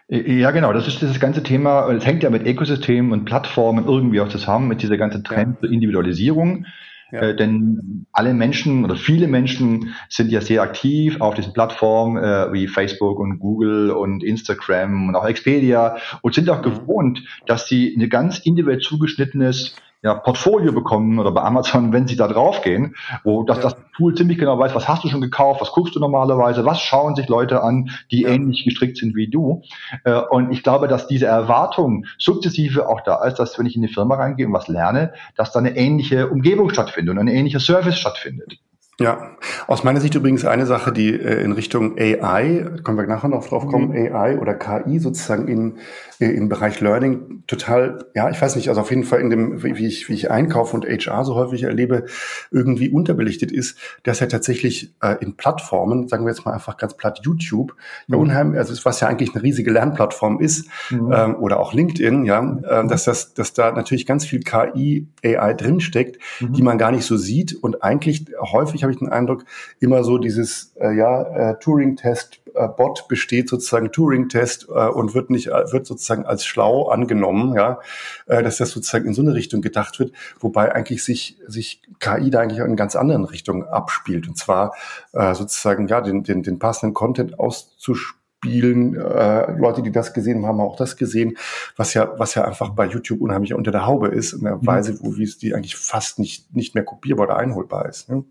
Ja, 0.08 0.50
genau. 0.50 0.72
Das 0.72 0.86
ist 0.86 1.00
dieses 1.00 1.18
ganze 1.18 1.42
Thema. 1.42 1.90
Es 1.90 2.04
hängt 2.04 2.22
ja 2.22 2.30
mit 2.30 2.46
Ökosystemen 2.46 3.12
und 3.12 3.24
Plattformen 3.24 3.86
irgendwie 3.86 4.20
auch 4.20 4.28
zusammen, 4.28 4.68
mit 4.68 4.82
dieser 4.82 4.98
ganzen 4.98 5.24
Trend 5.24 5.60
zur 5.60 5.70
Individualisierung. 5.70 6.66
Ja. 7.10 7.20
Äh, 7.20 7.36
denn 7.36 8.06
alle 8.12 8.34
Menschen 8.34 8.84
oder 8.84 8.96
viele 8.96 9.28
Menschen 9.28 9.94
sind 10.08 10.30
ja 10.30 10.40
sehr 10.40 10.62
aktiv 10.62 11.20
auf 11.20 11.34
diesen 11.34 11.52
Plattformen 11.52 12.22
äh, 12.22 12.52
wie 12.52 12.66
Facebook 12.66 13.18
und 13.18 13.38
Google 13.38 13.90
und 13.92 14.22
Instagram 14.24 15.08
und 15.08 15.14
auch 15.14 15.26
Expedia 15.26 15.96
und 16.22 16.34
sind 16.34 16.50
auch 16.50 16.58
mhm. 16.58 16.70
gewohnt, 16.70 17.22
dass 17.46 17.68
sie 17.68 17.94
eine 17.94 18.08
ganz 18.08 18.38
individuell 18.38 18.80
zugeschnittenes 18.80 19.76
ja, 20.04 20.14
Portfolio 20.14 20.72
bekommen 20.72 21.18
oder 21.18 21.32
bei 21.32 21.40
Amazon, 21.40 21.92
wenn 21.94 22.06
sie 22.06 22.14
da 22.14 22.28
draufgehen, 22.28 22.94
wo 23.24 23.42
das, 23.42 23.56
ja. 23.56 23.62
das 23.64 23.76
Tool 23.96 24.14
ziemlich 24.14 24.36
genau 24.36 24.58
weiß, 24.58 24.74
was 24.74 24.86
hast 24.86 25.02
du 25.02 25.08
schon 25.08 25.22
gekauft, 25.22 25.62
was 25.62 25.72
guckst 25.72 25.96
du 25.96 26.00
normalerweise, 26.00 26.64
was 26.66 26.80
schauen 26.80 27.16
sich 27.16 27.28
Leute 27.28 27.62
an, 27.62 27.90
die 28.10 28.22
ja. 28.22 28.28
ähnlich 28.28 28.64
gestrickt 28.64 28.98
sind 28.98 29.16
wie 29.16 29.28
du. 29.28 29.62
Äh, 30.04 30.20
und 30.30 30.52
ich 30.52 30.62
glaube, 30.62 30.88
dass 30.88 31.06
diese 31.06 31.24
Erwartung 31.24 32.04
sukzessive 32.18 32.86
auch 32.86 33.00
da 33.00 33.24
ist, 33.24 33.36
dass 33.36 33.58
wenn 33.58 33.64
ich 33.64 33.76
in 33.76 33.82
die 33.82 33.88
Firma 33.88 34.16
reingehe 34.16 34.46
und 34.46 34.52
was 34.52 34.68
lerne, 34.68 35.14
dass 35.36 35.52
da 35.52 35.60
eine 35.60 35.74
ähnliche 35.74 36.28
Umgebung 36.28 36.68
stattfindet 36.68 37.14
und 37.14 37.18
ein 37.18 37.28
ähnlicher 37.28 37.60
Service 37.60 37.98
stattfindet. 37.98 38.58
Ja, 39.00 39.36
aus 39.66 39.82
meiner 39.82 40.00
Sicht 40.00 40.14
übrigens 40.14 40.44
eine 40.44 40.66
Sache, 40.66 40.92
die 40.92 41.12
äh, 41.12 41.42
in 41.42 41.50
Richtung 41.50 41.98
AI, 41.98 42.64
können 42.84 42.96
wir 42.96 43.06
nachher 43.06 43.28
noch 43.28 43.48
drauf 43.48 43.66
kommen, 43.66 43.88
mhm. 43.88 44.14
AI 44.14 44.38
oder 44.38 44.54
KI 44.54 45.00
sozusagen 45.00 45.48
in, 45.48 45.78
äh, 46.20 46.26
im 46.26 46.48
Bereich 46.48 46.80
Learning 46.80 47.42
total, 47.48 48.06
ja, 48.14 48.30
ich 48.30 48.40
weiß 48.40 48.54
nicht, 48.54 48.68
also 48.68 48.80
auf 48.80 48.90
jeden 48.90 49.02
Fall 49.02 49.20
in 49.20 49.30
dem, 49.30 49.64
wie 49.64 49.86
ich, 49.86 50.08
wie 50.08 50.14
ich 50.14 50.30
einkaufe 50.30 50.76
und 50.76 50.84
HR 50.84 51.24
so 51.24 51.34
häufig 51.34 51.64
erlebe, 51.64 52.04
irgendwie 52.52 52.88
unterbelichtet 52.88 53.50
ist, 53.50 53.78
dass 54.04 54.20
ja 54.20 54.28
tatsächlich 54.28 54.94
äh, 55.02 55.16
in 55.20 55.36
Plattformen, 55.36 56.06
sagen 56.06 56.24
wir 56.24 56.30
jetzt 56.30 56.44
mal 56.44 56.52
einfach 56.52 56.76
ganz 56.76 56.96
platt 56.96 57.18
YouTube, 57.24 57.74
mhm. 58.06 58.14
ja 58.14 58.20
unheimlich, 58.20 58.58
also 58.60 58.84
was 58.84 59.00
ja 59.00 59.08
eigentlich 59.08 59.34
eine 59.34 59.42
riesige 59.42 59.72
Lernplattform 59.72 60.38
ist, 60.38 60.68
mhm. 60.90 61.12
ähm, 61.12 61.34
oder 61.34 61.58
auch 61.58 61.74
LinkedIn, 61.74 62.26
ja, 62.26 62.58
äh, 62.62 62.86
dass 62.86 63.02
das, 63.02 63.34
dass 63.34 63.54
da 63.54 63.72
natürlich 63.72 64.06
ganz 64.06 64.24
viel 64.24 64.38
KI, 64.38 65.08
AI 65.24 65.52
drinsteckt, 65.54 66.20
mhm. 66.38 66.52
die 66.52 66.62
man 66.62 66.78
gar 66.78 66.92
nicht 66.92 67.04
so 67.04 67.16
sieht 67.16 67.54
und 67.54 67.82
eigentlich 67.82 68.26
häufig 68.38 68.83
habe 68.84 68.92
ich 68.92 68.98
den 68.98 69.08
Eindruck, 69.08 69.44
immer 69.80 70.04
so 70.04 70.18
dieses 70.18 70.74
äh, 70.76 70.94
ja, 70.94 71.50
äh, 71.50 71.58
Turing-Test 71.58 72.40
äh, 72.54 72.68
Bot 72.68 73.08
besteht 73.08 73.48
sozusagen 73.48 73.90
Turing-Test 73.90 74.68
äh, 74.68 74.88
und 74.88 75.14
wird 75.14 75.30
nicht 75.30 75.48
äh, 75.48 75.72
wird 75.72 75.86
sozusagen 75.86 76.24
als 76.24 76.44
schlau 76.44 76.88
angenommen, 76.88 77.54
ja, 77.54 77.80
äh, 78.26 78.42
dass 78.42 78.58
das 78.58 78.70
sozusagen 78.70 79.06
in 79.06 79.14
so 79.14 79.22
eine 79.22 79.34
Richtung 79.34 79.60
gedacht 79.60 79.98
wird, 79.98 80.12
wobei 80.38 80.72
eigentlich 80.72 81.04
sich 81.04 81.38
sich 81.46 81.82
KI 81.98 82.30
da 82.30 82.40
eigentlich 82.40 82.60
in 82.60 82.76
ganz 82.76 82.96
anderen 82.96 83.24
Richtungen 83.24 83.64
abspielt 83.64 84.28
und 84.28 84.36
zwar 84.36 84.72
sozusagen 85.12 85.88
ja 85.88 86.00
den 86.00 86.22
den 86.22 86.42
den 86.42 86.58
passenden 86.58 86.94
Content 86.94 87.38
auszuspielen 87.38 88.24
spielen. 88.44 88.94
Äh, 88.94 89.52
Leute, 89.58 89.82
die 89.82 89.90
das 89.90 90.12
gesehen 90.12 90.36
haben, 90.36 90.46
haben 90.46 90.60
auch 90.60 90.76
das 90.76 90.96
gesehen, 90.96 91.36
was 91.76 91.94
ja, 91.94 92.12
was 92.18 92.34
ja 92.34 92.44
einfach 92.44 92.70
bei 92.70 92.86
YouTube 92.86 93.20
unheimlich 93.20 93.54
unter 93.54 93.70
der 93.70 93.86
Haube 93.86 94.08
ist, 94.08 94.32
in 94.34 94.44
der 94.44 94.56
mhm. 94.56 94.66
Weise, 94.66 94.98
wo 95.00 95.16
wie 95.16 95.24
es 95.24 95.38
die 95.38 95.54
eigentlich 95.54 95.76
fast 95.76 96.18
nicht, 96.18 96.54
nicht 96.54 96.74
mehr 96.74 96.84
kopierbar 96.84 97.26
oder 97.26 97.36
einholbar 97.36 97.88
ist. 97.88 98.08
Ne? 98.08 98.24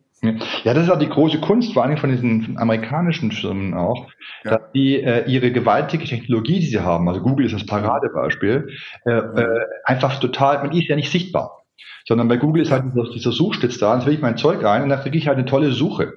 Ja, 0.63 0.73
das 0.73 0.83
ist 0.85 0.89
auch 0.89 0.99
die 0.99 1.09
große 1.09 1.41
Kunst, 1.41 1.73
vor 1.73 1.83
allem 1.83 1.97
von 1.97 2.09
diesen 2.09 2.57
amerikanischen 2.57 3.31
Firmen 3.31 3.73
auch, 3.73 4.07
ja. 4.45 4.51
dass 4.51 4.71
die 4.71 5.01
äh, 5.01 5.29
ihre 5.29 5.51
gewaltige 5.51 6.05
Technologie, 6.05 6.61
die 6.61 6.67
sie 6.67 6.79
haben, 6.79 7.09
also 7.09 7.21
Google 7.21 7.45
ist 7.45 7.53
das 7.53 7.65
Paradebeispiel, 7.65 8.69
äh, 9.05 9.11
äh, 9.11 9.65
einfach 9.83 10.19
total, 10.19 10.59
man 10.59 10.71
ist 10.71 10.87
ja 10.87 10.95
nicht 10.95 11.11
sichtbar 11.11 11.62
sondern 12.05 12.27
bei 12.27 12.37
Google 12.37 12.61
ist 12.61 12.71
halt 12.71 12.85
dieser 13.15 13.31
Suchstitz 13.31 13.77
da, 13.77 13.95
dann 13.95 14.05
will 14.05 14.13
ich 14.13 14.21
mein 14.21 14.37
Zeug 14.37 14.63
ein 14.65 14.83
und 14.83 14.89
dann 14.89 15.01
kriege 15.01 15.17
ich 15.17 15.27
halt 15.27 15.37
eine 15.37 15.45
tolle 15.45 15.71
Suche. 15.71 16.15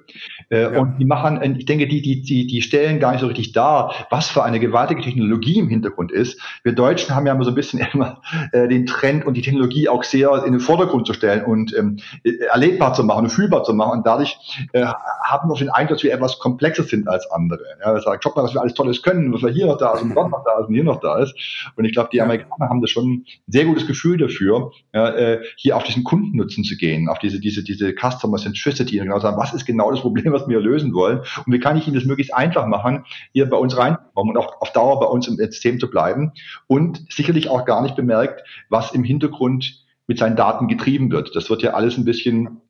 Äh, 0.50 0.62
ja. 0.62 0.80
Und 0.80 0.98
die 0.98 1.04
machen, 1.04 1.40
ich 1.58 1.64
denke, 1.64 1.86
die, 1.86 2.02
die, 2.02 2.22
die, 2.22 2.46
die 2.46 2.62
stellen 2.62 2.98
gar 2.98 3.12
nicht 3.12 3.20
so 3.20 3.26
richtig 3.26 3.52
dar, 3.52 3.94
was 4.10 4.28
für 4.28 4.42
eine 4.42 4.60
gewaltige 4.60 5.02
Technologie 5.02 5.58
im 5.58 5.68
Hintergrund 5.68 6.10
ist. 6.10 6.40
Wir 6.64 6.72
Deutschen 6.72 7.14
haben 7.14 7.26
ja 7.26 7.34
immer 7.34 7.44
so 7.44 7.50
ein 7.50 7.54
bisschen 7.54 7.80
immer 7.92 8.20
äh, 8.52 8.68
den 8.68 8.86
Trend 8.86 9.24
und 9.26 9.34
die 9.34 9.42
Technologie 9.42 9.88
auch 9.88 10.02
sehr 10.02 10.44
in 10.44 10.52
den 10.52 10.60
Vordergrund 10.60 11.06
zu 11.06 11.12
stellen 11.12 11.44
und 11.44 11.74
ähm, 11.76 11.98
äh, 12.24 12.32
erlebbar 12.52 12.94
zu 12.94 13.04
machen 13.04 13.24
und 13.24 13.30
fühlbar 13.30 13.62
zu 13.62 13.72
machen. 13.72 13.98
Und 13.98 14.06
dadurch 14.06 14.38
äh, 14.72 14.86
haben 15.24 15.48
wir 15.48 15.56
den 15.56 15.70
Eindruck, 15.70 15.96
dass 15.96 16.02
wir 16.02 16.12
etwas 16.12 16.38
komplexer 16.38 16.82
sind 16.82 17.08
als 17.08 17.30
andere. 17.30 17.60
Ja, 17.80 17.94
wir 17.94 18.00
sagen, 18.00 18.20
schaut 18.22 18.36
mal, 18.36 18.42
was 18.42 18.54
wir 18.54 18.60
alles 18.60 18.74
Tolles 18.74 19.02
können, 19.02 19.32
was 19.32 19.42
wir 19.42 19.50
hier 19.50 19.66
noch 19.66 19.78
da 19.78 19.94
ist 19.94 20.02
und 20.02 20.14
dort 20.14 20.30
noch 20.30 20.44
da 20.44 20.58
ist 20.60 20.68
und 20.68 20.74
hier 20.74 20.84
noch 20.84 21.00
da 21.00 21.18
ist. 21.18 21.34
Und 21.76 21.84
ich 21.84 21.92
glaube, 21.92 22.08
die 22.12 22.20
Amerikaner 22.20 22.68
haben 22.68 22.80
da 22.80 22.86
schon 22.86 23.12
ein 23.12 23.26
sehr 23.46 23.64
gutes 23.64 23.86
Gefühl 23.86 24.18
dafür, 24.18 24.72
ja, 24.92 25.08
äh, 25.10 25.40
hier 25.56 25.76
auf 25.76 25.84
diesen 25.84 26.04
Kundennutzen 26.04 26.64
zu 26.64 26.76
gehen, 26.76 27.08
auf 27.08 27.18
diese, 27.18 27.40
diese, 27.40 27.62
diese 27.62 27.94
Customer 27.94 28.38
Centricity 28.38 29.00
und 29.00 29.06
genau 29.06 29.20
sagen, 29.20 29.36
was 29.36 29.54
ist 29.54 29.66
genau 29.66 29.90
das 29.90 30.00
Problem, 30.00 30.32
was 30.32 30.48
wir 30.48 30.60
lösen 30.60 30.92
wollen 30.94 31.18
und 31.18 31.52
wie 31.52 31.60
kann 31.60 31.76
ich 31.76 31.86
Ihnen 31.86 31.96
das 31.96 32.04
möglichst 32.04 32.34
einfach 32.34 32.66
machen, 32.66 33.04
hier 33.32 33.48
bei 33.48 33.56
uns 33.56 33.76
reinzukommen 33.76 34.34
und 34.34 34.42
auch 34.42 34.60
auf 34.60 34.72
Dauer 34.72 35.00
bei 35.00 35.06
uns 35.06 35.28
im 35.28 35.36
System 35.36 35.78
zu 35.78 35.90
bleiben 35.90 36.32
und 36.66 37.04
sicherlich 37.10 37.48
auch 37.48 37.64
gar 37.64 37.82
nicht 37.82 37.96
bemerkt, 37.96 38.42
was 38.68 38.92
im 38.92 39.04
Hintergrund 39.04 39.84
mit 40.06 40.18
seinen 40.18 40.36
Daten 40.36 40.68
getrieben 40.68 41.10
wird. 41.10 41.34
Das 41.34 41.50
wird 41.50 41.62
ja 41.62 41.74
alles 41.74 41.96
ein 41.98 42.04
bisschen 42.04 42.60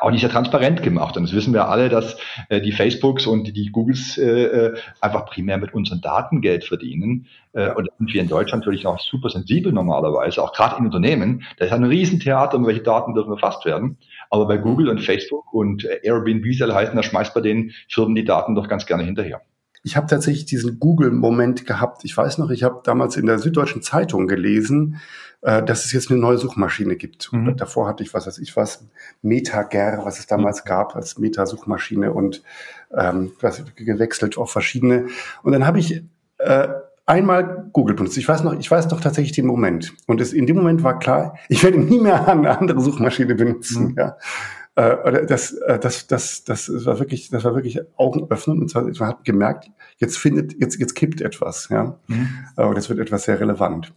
auch 0.00 0.10
nicht 0.10 0.20
sehr 0.20 0.30
transparent 0.30 0.82
gemacht. 0.82 1.16
Und 1.16 1.24
das 1.24 1.34
wissen 1.34 1.52
wir 1.52 1.68
alle, 1.68 1.88
dass 1.88 2.16
äh, 2.48 2.60
die 2.60 2.72
Facebooks 2.72 3.26
und 3.26 3.56
die 3.56 3.70
Googles 3.70 4.18
äh, 4.18 4.44
äh, 4.44 4.74
einfach 5.00 5.26
primär 5.26 5.58
mit 5.58 5.74
unseren 5.74 6.00
Daten 6.00 6.40
Geld 6.40 6.64
verdienen. 6.64 7.26
Äh, 7.52 7.72
und 7.72 7.88
sind 7.98 8.12
wir 8.12 8.20
in 8.20 8.28
Deutschland 8.28 8.64
natürlich 8.64 8.86
auch 8.86 9.00
super 9.00 9.30
sensibel 9.30 9.72
normalerweise, 9.72 10.42
auch 10.42 10.52
gerade 10.52 10.76
in 10.78 10.86
Unternehmen. 10.86 11.44
Da 11.58 11.66
ist 11.66 11.72
ein 11.72 11.84
Riesentheater, 11.84 12.56
um 12.56 12.66
welche 12.66 12.82
Daten 12.82 13.14
dürfen 13.14 13.32
erfasst 13.32 13.64
werden. 13.64 13.98
Aber 14.30 14.46
bei 14.46 14.56
Google 14.56 14.88
und 14.88 15.00
Facebook 15.00 15.52
und 15.52 15.84
äh, 15.84 16.00
Airbnb 16.02 16.44
soll 16.54 16.72
heißen, 16.72 16.94
da 16.94 17.02
schmeißt 17.02 17.34
bei 17.34 17.40
den 17.40 17.72
Firmen 17.88 18.14
die 18.14 18.24
Daten 18.24 18.54
doch 18.54 18.68
ganz 18.68 18.86
gerne 18.86 19.04
hinterher. 19.04 19.42
Ich 19.86 19.96
habe 19.96 20.08
tatsächlich 20.08 20.46
diesen 20.46 20.80
Google-Moment 20.80 21.64
gehabt. 21.64 22.04
Ich 22.04 22.16
weiß 22.16 22.38
noch, 22.38 22.50
ich 22.50 22.64
habe 22.64 22.80
damals 22.82 23.16
in 23.16 23.24
der 23.24 23.38
Süddeutschen 23.38 23.82
Zeitung 23.82 24.26
gelesen, 24.26 24.96
äh, 25.42 25.62
dass 25.62 25.84
es 25.84 25.92
jetzt 25.92 26.10
eine 26.10 26.18
neue 26.18 26.38
Suchmaschine 26.38 26.96
gibt. 26.96 27.32
Mhm. 27.32 27.56
Davor 27.56 27.86
hatte 27.86 28.02
ich, 28.02 28.12
was 28.12 28.26
weiß 28.26 28.38
ich 28.38 28.56
was, 28.56 28.84
MetaGer, 29.22 30.00
was 30.02 30.18
es 30.18 30.26
damals 30.26 30.64
mhm. 30.64 30.68
gab 30.68 30.96
als 30.96 31.18
Meta-Suchmaschine 31.18 32.12
und 32.12 32.42
ähm, 32.92 33.30
gewechselt 33.76 34.36
auf 34.36 34.50
verschiedene. 34.50 35.06
Und 35.44 35.52
dann 35.52 35.64
habe 35.64 35.78
ich 35.78 36.02
äh, 36.38 36.66
einmal 37.06 37.68
Google 37.72 37.94
benutzt. 37.94 38.18
Ich 38.18 38.26
weiß 38.26 38.42
noch, 38.42 38.58
ich 38.58 38.68
weiß 38.68 38.90
noch 38.90 39.00
tatsächlich 39.00 39.36
den 39.36 39.46
Moment. 39.46 39.94
Und 40.08 40.20
es, 40.20 40.32
in 40.32 40.46
dem 40.46 40.56
Moment 40.56 40.82
war 40.82 40.98
klar, 40.98 41.38
ich 41.48 41.62
werde 41.62 41.78
nie 41.78 42.00
mehr 42.00 42.26
eine 42.26 42.58
andere 42.58 42.80
Suchmaschine 42.80 43.36
benutzen. 43.36 43.90
Mhm. 43.90 43.94
Ja. 43.96 44.16
Äh, 44.76 45.26
das, 45.26 45.52
äh, 45.52 45.78
das, 45.78 46.06
das, 46.06 46.44
das 46.44 46.70
war 46.84 46.98
wirklich, 46.98 47.30
das 47.30 47.44
war 47.44 47.54
wirklich 47.54 47.80
Augen 47.96 48.26
öffnen 48.30 48.60
und 48.60 48.70
zwar, 48.70 48.84
man 48.84 49.08
hat 49.08 49.24
gemerkt, 49.24 49.70
jetzt 49.96 50.18
findet, 50.18 50.54
jetzt, 50.60 50.78
jetzt 50.78 50.94
kippt 50.94 51.22
etwas, 51.22 51.68
ja. 51.70 51.98
Mhm. 52.06 52.28
Äh, 52.56 52.64
und 52.64 52.76
es 52.76 52.90
wird 52.90 52.98
etwas 52.98 53.24
sehr 53.24 53.40
relevant. 53.40 53.94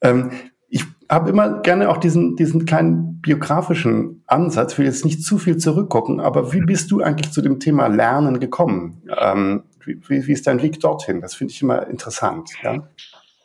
Ähm, 0.00 0.32
ich 0.68 0.84
habe 1.08 1.30
immer 1.30 1.60
gerne 1.62 1.88
auch 1.88 1.96
diesen, 1.96 2.34
diesen 2.34 2.64
kleinen 2.64 3.20
biografischen 3.20 4.24
Ansatz, 4.26 4.76
will 4.78 4.86
jetzt 4.86 5.04
nicht 5.04 5.22
zu 5.22 5.38
viel 5.38 5.58
zurückgucken, 5.58 6.18
aber 6.18 6.52
wie 6.52 6.60
bist 6.60 6.90
du 6.90 7.00
eigentlich 7.02 7.30
zu 7.30 7.40
dem 7.40 7.60
Thema 7.60 7.86
Lernen 7.86 8.40
gekommen? 8.40 9.02
Ähm, 9.16 9.62
wie, 9.84 10.26
wie 10.26 10.32
ist 10.32 10.46
dein 10.48 10.60
Weg 10.60 10.80
dorthin? 10.80 11.20
Das 11.20 11.34
finde 11.34 11.52
ich 11.52 11.62
immer 11.62 11.86
interessant. 11.86 12.50
Ja? 12.62 12.88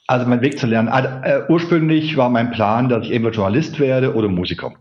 Also 0.08 0.28
mein 0.28 0.42
Weg 0.42 0.60
zu 0.60 0.66
lernen. 0.66 0.90
Also, 0.90 1.10
äh, 1.10 1.44
ursprünglich 1.48 2.18
war 2.18 2.30
mein 2.30 2.52
Plan, 2.52 2.90
dass 2.90 3.06
ich 3.06 3.12
entweder 3.12 3.36
Journalist 3.36 3.80
werde 3.80 4.16
oder 4.16 4.28
Musiker. 4.28 4.74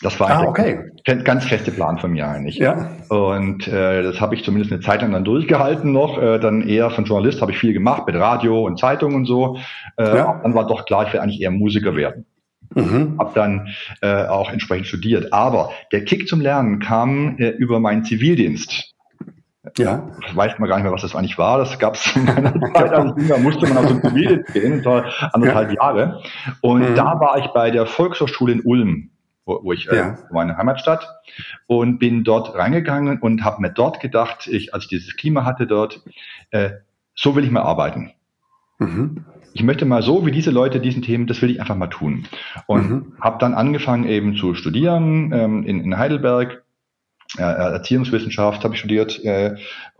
Das 0.00 0.20
war 0.20 0.30
ah, 0.30 0.44
okay. 0.44 0.92
ein 1.06 1.24
ganz 1.24 1.44
feste 1.44 1.72
Plan 1.72 1.98
von 1.98 2.12
mir 2.12 2.28
eigentlich. 2.28 2.56
Ja. 2.56 2.92
Und 3.08 3.66
äh, 3.66 4.02
das 4.02 4.20
habe 4.20 4.36
ich 4.36 4.44
zumindest 4.44 4.72
eine 4.72 4.80
Zeit 4.80 5.02
lang 5.02 5.12
dann 5.12 5.24
durchgehalten 5.24 5.90
noch. 5.92 6.22
Äh, 6.22 6.38
dann 6.38 6.62
eher 6.62 6.90
von 6.90 7.04
Journalist 7.04 7.42
habe 7.42 7.50
ich 7.50 7.58
viel 7.58 7.72
gemacht 7.72 8.06
mit 8.06 8.14
Radio 8.14 8.64
und 8.64 8.78
Zeitung 8.78 9.14
und 9.14 9.24
so. 9.24 9.58
Äh, 9.96 10.04
ja. 10.16 10.40
Dann 10.42 10.54
war 10.54 10.68
doch 10.68 10.84
klar, 10.84 11.06
ich 11.06 11.12
will 11.12 11.20
eigentlich 11.20 11.40
eher 11.40 11.50
Musiker 11.50 11.96
werden. 11.96 12.26
Mhm. 12.74 13.16
Habe 13.18 13.32
dann 13.34 13.68
äh, 14.00 14.26
auch 14.26 14.52
entsprechend 14.52 14.86
studiert. 14.86 15.32
Aber 15.32 15.70
der 15.90 16.04
Kick 16.04 16.28
zum 16.28 16.40
Lernen 16.40 16.78
kam 16.78 17.36
äh, 17.38 17.48
über 17.48 17.80
meinen 17.80 18.04
Zivildienst. 18.04 18.94
Ja. 19.76 20.10
Das 20.24 20.36
weiß 20.36 20.58
man 20.58 20.68
gar 20.68 20.76
nicht 20.76 20.84
mehr, 20.84 20.92
was 20.92 21.02
das 21.02 21.16
eigentlich 21.16 21.38
war. 21.38 21.58
Das 21.58 21.76
gab 21.78 21.94
es 21.94 22.14
in 22.14 22.24
meiner 22.24 22.52
Zeit 22.74 22.92
Jünger, 23.18 23.38
musste 23.38 23.66
man 23.66 23.78
auf 23.78 23.88
so 23.88 23.94
ein 23.94 24.02
Zivildienst 24.02 24.52
gehen, 24.52 24.76
das 24.76 24.84
war 24.86 25.04
anderthalb 25.32 25.70
ja. 25.70 25.82
Jahre. 25.82 26.22
Und 26.60 26.90
mhm. 26.90 26.94
da 26.94 27.18
war 27.18 27.38
ich 27.38 27.48
bei 27.48 27.70
der 27.70 27.86
Volkshochschule 27.86 28.52
in 28.52 28.60
Ulm 28.60 29.10
wo, 29.48 29.64
wo 29.64 29.72
ich 29.72 29.90
äh, 29.90 29.96
ja. 29.96 30.18
meine 30.30 30.56
Heimatstadt 30.56 31.08
und 31.66 31.98
bin 31.98 32.22
dort 32.22 32.54
reingegangen 32.54 33.18
und 33.18 33.42
habe 33.42 33.62
mir 33.62 33.70
dort 33.70 33.98
gedacht, 33.98 34.46
ich, 34.46 34.74
als 34.74 34.84
ich 34.84 34.90
dieses 34.90 35.16
Klima 35.16 35.44
hatte 35.44 35.66
dort, 35.66 36.02
äh, 36.50 36.70
so 37.14 37.34
will 37.34 37.44
ich 37.44 37.50
mal 37.50 37.62
arbeiten. 37.62 38.12
Mhm. 38.78 39.24
Ich 39.54 39.62
möchte 39.64 39.86
mal 39.86 40.02
so 40.02 40.24
wie 40.24 40.30
diese 40.30 40.50
Leute 40.50 40.78
diesen 40.78 41.02
Themen, 41.02 41.26
das 41.26 41.42
will 41.42 41.50
ich 41.50 41.60
einfach 41.60 41.74
mal 41.74 41.88
tun. 41.88 42.28
Und 42.66 42.90
mhm. 42.90 43.12
habe 43.20 43.38
dann 43.40 43.54
angefangen 43.54 44.06
eben 44.06 44.36
zu 44.36 44.54
studieren 44.54 45.32
ähm, 45.32 45.64
in, 45.64 45.80
in 45.80 45.98
Heidelberg 45.98 46.52
äh, 46.52 46.56
Erziehungswissenschaft 47.36 48.64
habe 48.64 48.74
ich 48.74 48.80
studiert, 48.80 49.22
äh, 49.22 49.54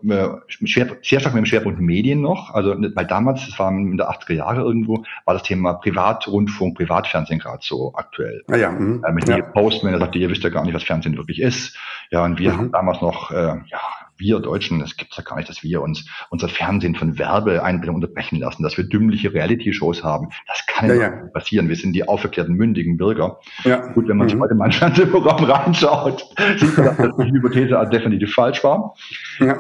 äh 0.09 0.29
schwer, 0.49 0.97
sehr 1.03 1.21
stark 1.21 1.35
mit 1.35 1.43
dem 1.43 1.47
Schwerpunkt 1.47 1.79
Medien 1.79 2.23
noch. 2.23 2.55
Also 2.55 2.75
weil 2.79 3.07
damals, 3.07 3.45
das 3.47 3.59
war 3.59 3.71
in 3.71 3.99
der 3.99 4.11
80er 4.11 4.33
Jahre 4.33 4.63
irgendwo, 4.63 5.05
war 5.27 5.35
das 5.35 5.43
Thema 5.43 5.75
Privatrundfunk, 5.75 6.77
Privatfernsehen 6.77 7.39
gerade 7.39 7.59
so 7.61 7.93
aktuell. 7.95 8.43
Ah 8.49 8.57
ja, 8.57 8.71
mh. 8.71 9.07
äh, 9.07 9.13
mit 9.13 9.29
ja. 9.29 9.43
Postman, 9.43 9.93
der 9.93 10.01
sagte, 10.01 10.19
ihr 10.19 10.31
wisst 10.31 10.43
ja 10.43 10.49
gar 10.49 10.65
nicht, 10.65 10.75
was 10.75 10.85
Fernsehen 10.85 11.19
wirklich 11.19 11.41
ist. 11.41 11.77
Ja, 12.11 12.25
und 12.25 12.39
wir 12.39 12.53
mhm. 12.53 12.57
haben 12.57 12.73
damals 12.73 13.03
noch 13.03 13.31
äh, 13.31 13.57
ja, 13.67 13.81
wir 14.19 14.41
Deutschen, 14.41 14.81
es 14.81 14.97
gibt 14.97 15.15
ja 15.17 15.23
gar 15.23 15.37
nicht, 15.37 15.49
dass 15.49 15.63
wir 15.63 15.83
uns 15.83 16.07
unser 16.31 16.49
Fernsehen 16.49 16.95
von 16.95 17.19
Werbeeinblendungen 17.19 18.03
unterbrechen 18.03 18.39
lassen, 18.39 18.63
dass 18.63 18.77
wir 18.77 18.85
dümmliche 18.85 19.33
Reality-Shows 19.33 20.05
haben. 20.05 20.29
Das 20.47 20.65
kann 20.67 20.89
ja, 20.89 20.95
ja. 20.95 21.11
passieren. 21.33 21.69
Wir 21.69 21.77
sind 21.77 21.93
die 21.93 22.07
aufgeklärten, 22.07 22.55
mündigen 22.55 22.97
Bürger. 22.97 23.39
Ja. 23.65 23.93
Gut, 23.93 24.09
wenn 24.09 24.17
man 24.17 24.27
mhm. 24.27 24.31
sich 24.31 24.41
heute 24.41 24.55
mal 24.55 24.67
ein 24.67 24.73
Fernsehprogramm 24.73 25.45
reinschaut, 25.45 26.27
sieht 26.57 26.77
man, 26.77 26.97
dass 26.97 27.17
die 27.17 27.33
Hypothese 27.33 27.89
definitiv 27.91 28.35
falsch 28.35 28.63
war. 28.65 28.95
Ja. 29.41 29.59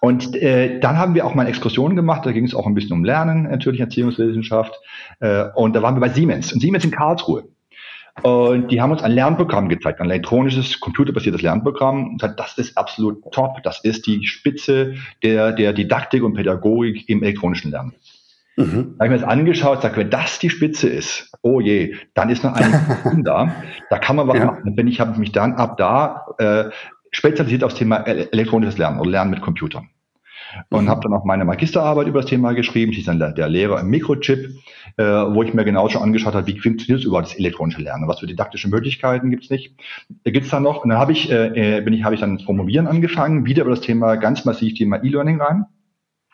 Und 0.00 0.36
äh, 0.36 0.80
dann 0.80 0.98
haben 0.98 1.14
wir 1.14 1.24
auch 1.24 1.34
mal 1.34 1.46
Exkursionen 1.46 1.96
gemacht, 1.96 2.26
da 2.26 2.32
ging 2.32 2.44
es 2.44 2.54
auch 2.54 2.66
ein 2.66 2.74
bisschen 2.74 2.92
um 2.92 3.04
Lernen, 3.04 3.44
natürlich 3.44 3.80
Erziehungswissenschaft. 3.80 4.74
Äh, 5.20 5.46
und 5.54 5.74
da 5.74 5.82
waren 5.82 5.96
wir 5.96 6.00
bei 6.00 6.10
Siemens. 6.10 6.52
Und 6.52 6.60
Siemens 6.60 6.84
in 6.84 6.90
Karlsruhe. 6.90 7.44
Und 8.22 8.70
die 8.70 8.80
haben 8.80 8.92
uns 8.92 9.02
ein 9.02 9.12
Lernprogramm 9.12 9.68
gezeigt, 9.68 10.00
ein 10.00 10.08
elektronisches, 10.08 10.78
computerbasiertes 10.80 11.42
Lernprogramm. 11.42 12.10
Und 12.10 12.20
gesagt, 12.20 12.38
das 12.38 12.58
ist 12.58 12.78
absolut 12.78 13.20
top. 13.32 13.62
Das 13.64 13.80
ist 13.82 14.06
die 14.06 14.24
Spitze 14.26 14.94
der, 15.22 15.52
der 15.52 15.72
Didaktik 15.72 16.22
und 16.22 16.34
Pädagogik 16.34 17.08
im 17.08 17.22
elektronischen 17.22 17.72
Lernen. 17.72 17.94
Mhm. 18.56 18.94
Da 18.98 19.04
habe 19.04 19.06
ich 19.06 19.10
mir 19.10 19.26
das 19.26 19.28
angeschaut, 19.28 19.82
sage, 19.82 19.96
wenn 19.96 20.10
das 20.10 20.38
die 20.38 20.48
Spitze 20.48 20.88
ist, 20.88 21.32
oh 21.42 21.60
je, 21.60 21.96
dann 22.14 22.30
ist 22.30 22.44
noch 22.44 22.54
ein 22.54 23.22
da. 23.24 23.52
Da 23.90 23.98
kann 23.98 24.14
man 24.14 24.28
was 24.28 24.38
ja. 24.38 24.46
machen. 24.46 24.76
Wenn 24.76 24.86
ich 24.86 25.00
habe 25.00 25.18
mich 25.18 25.32
dann 25.32 25.54
ab 25.54 25.76
da 25.76 26.26
äh, 26.38 26.70
spezialisiert 27.10 27.64
aufs 27.64 27.74
Thema 27.74 27.98
elektronisches 28.06 28.78
Lernen 28.78 29.00
oder 29.00 29.10
Lernen 29.10 29.32
mit 29.32 29.40
Computern 29.40 29.88
und 30.70 30.84
mhm. 30.84 30.88
habe 30.88 31.00
dann 31.02 31.12
auch 31.12 31.24
meine 31.24 31.44
Magisterarbeit 31.44 32.06
über 32.06 32.20
das 32.20 32.30
Thema 32.30 32.52
geschrieben. 32.52 32.92
Ich 32.92 33.04
dann 33.04 33.18
der 33.18 33.48
Lehrer 33.48 33.80
im 33.80 33.88
Mikrochip, 33.88 34.50
äh, 34.96 35.04
wo 35.04 35.42
ich 35.42 35.54
mir 35.54 35.64
genau 35.64 35.88
schon 35.88 36.02
angeschaut 36.02 36.34
habe, 36.34 36.46
wie 36.46 36.58
funktioniert 36.58 37.00
das 37.00 37.06
überhaupt 37.06 37.28
das 37.28 37.38
elektronische 37.38 37.82
Lernen? 37.82 38.08
Was 38.08 38.20
für 38.20 38.26
didaktische 38.26 38.68
Möglichkeiten 38.68 39.30
gibt's 39.30 39.50
nicht? 39.50 39.74
Da 40.24 40.30
gibt's 40.30 40.50
da 40.50 40.60
noch. 40.60 40.82
Und 40.82 40.90
dann 40.90 40.98
habe 40.98 41.12
ich, 41.12 41.30
äh, 41.30 41.80
bin 41.84 41.94
ich, 41.94 42.04
habe 42.04 42.14
ich 42.14 42.20
dann 42.20 42.38
Promovieren 42.38 42.86
angefangen, 42.86 43.46
wieder 43.46 43.62
über 43.62 43.70
das 43.70 43.80
Thema 43.80 44.16
ganz 44.16 44.44
massiv 44.44 44.74
Thema 44.74 45.02
E-Learning 45.02 45.40
rein. 45.40 45.66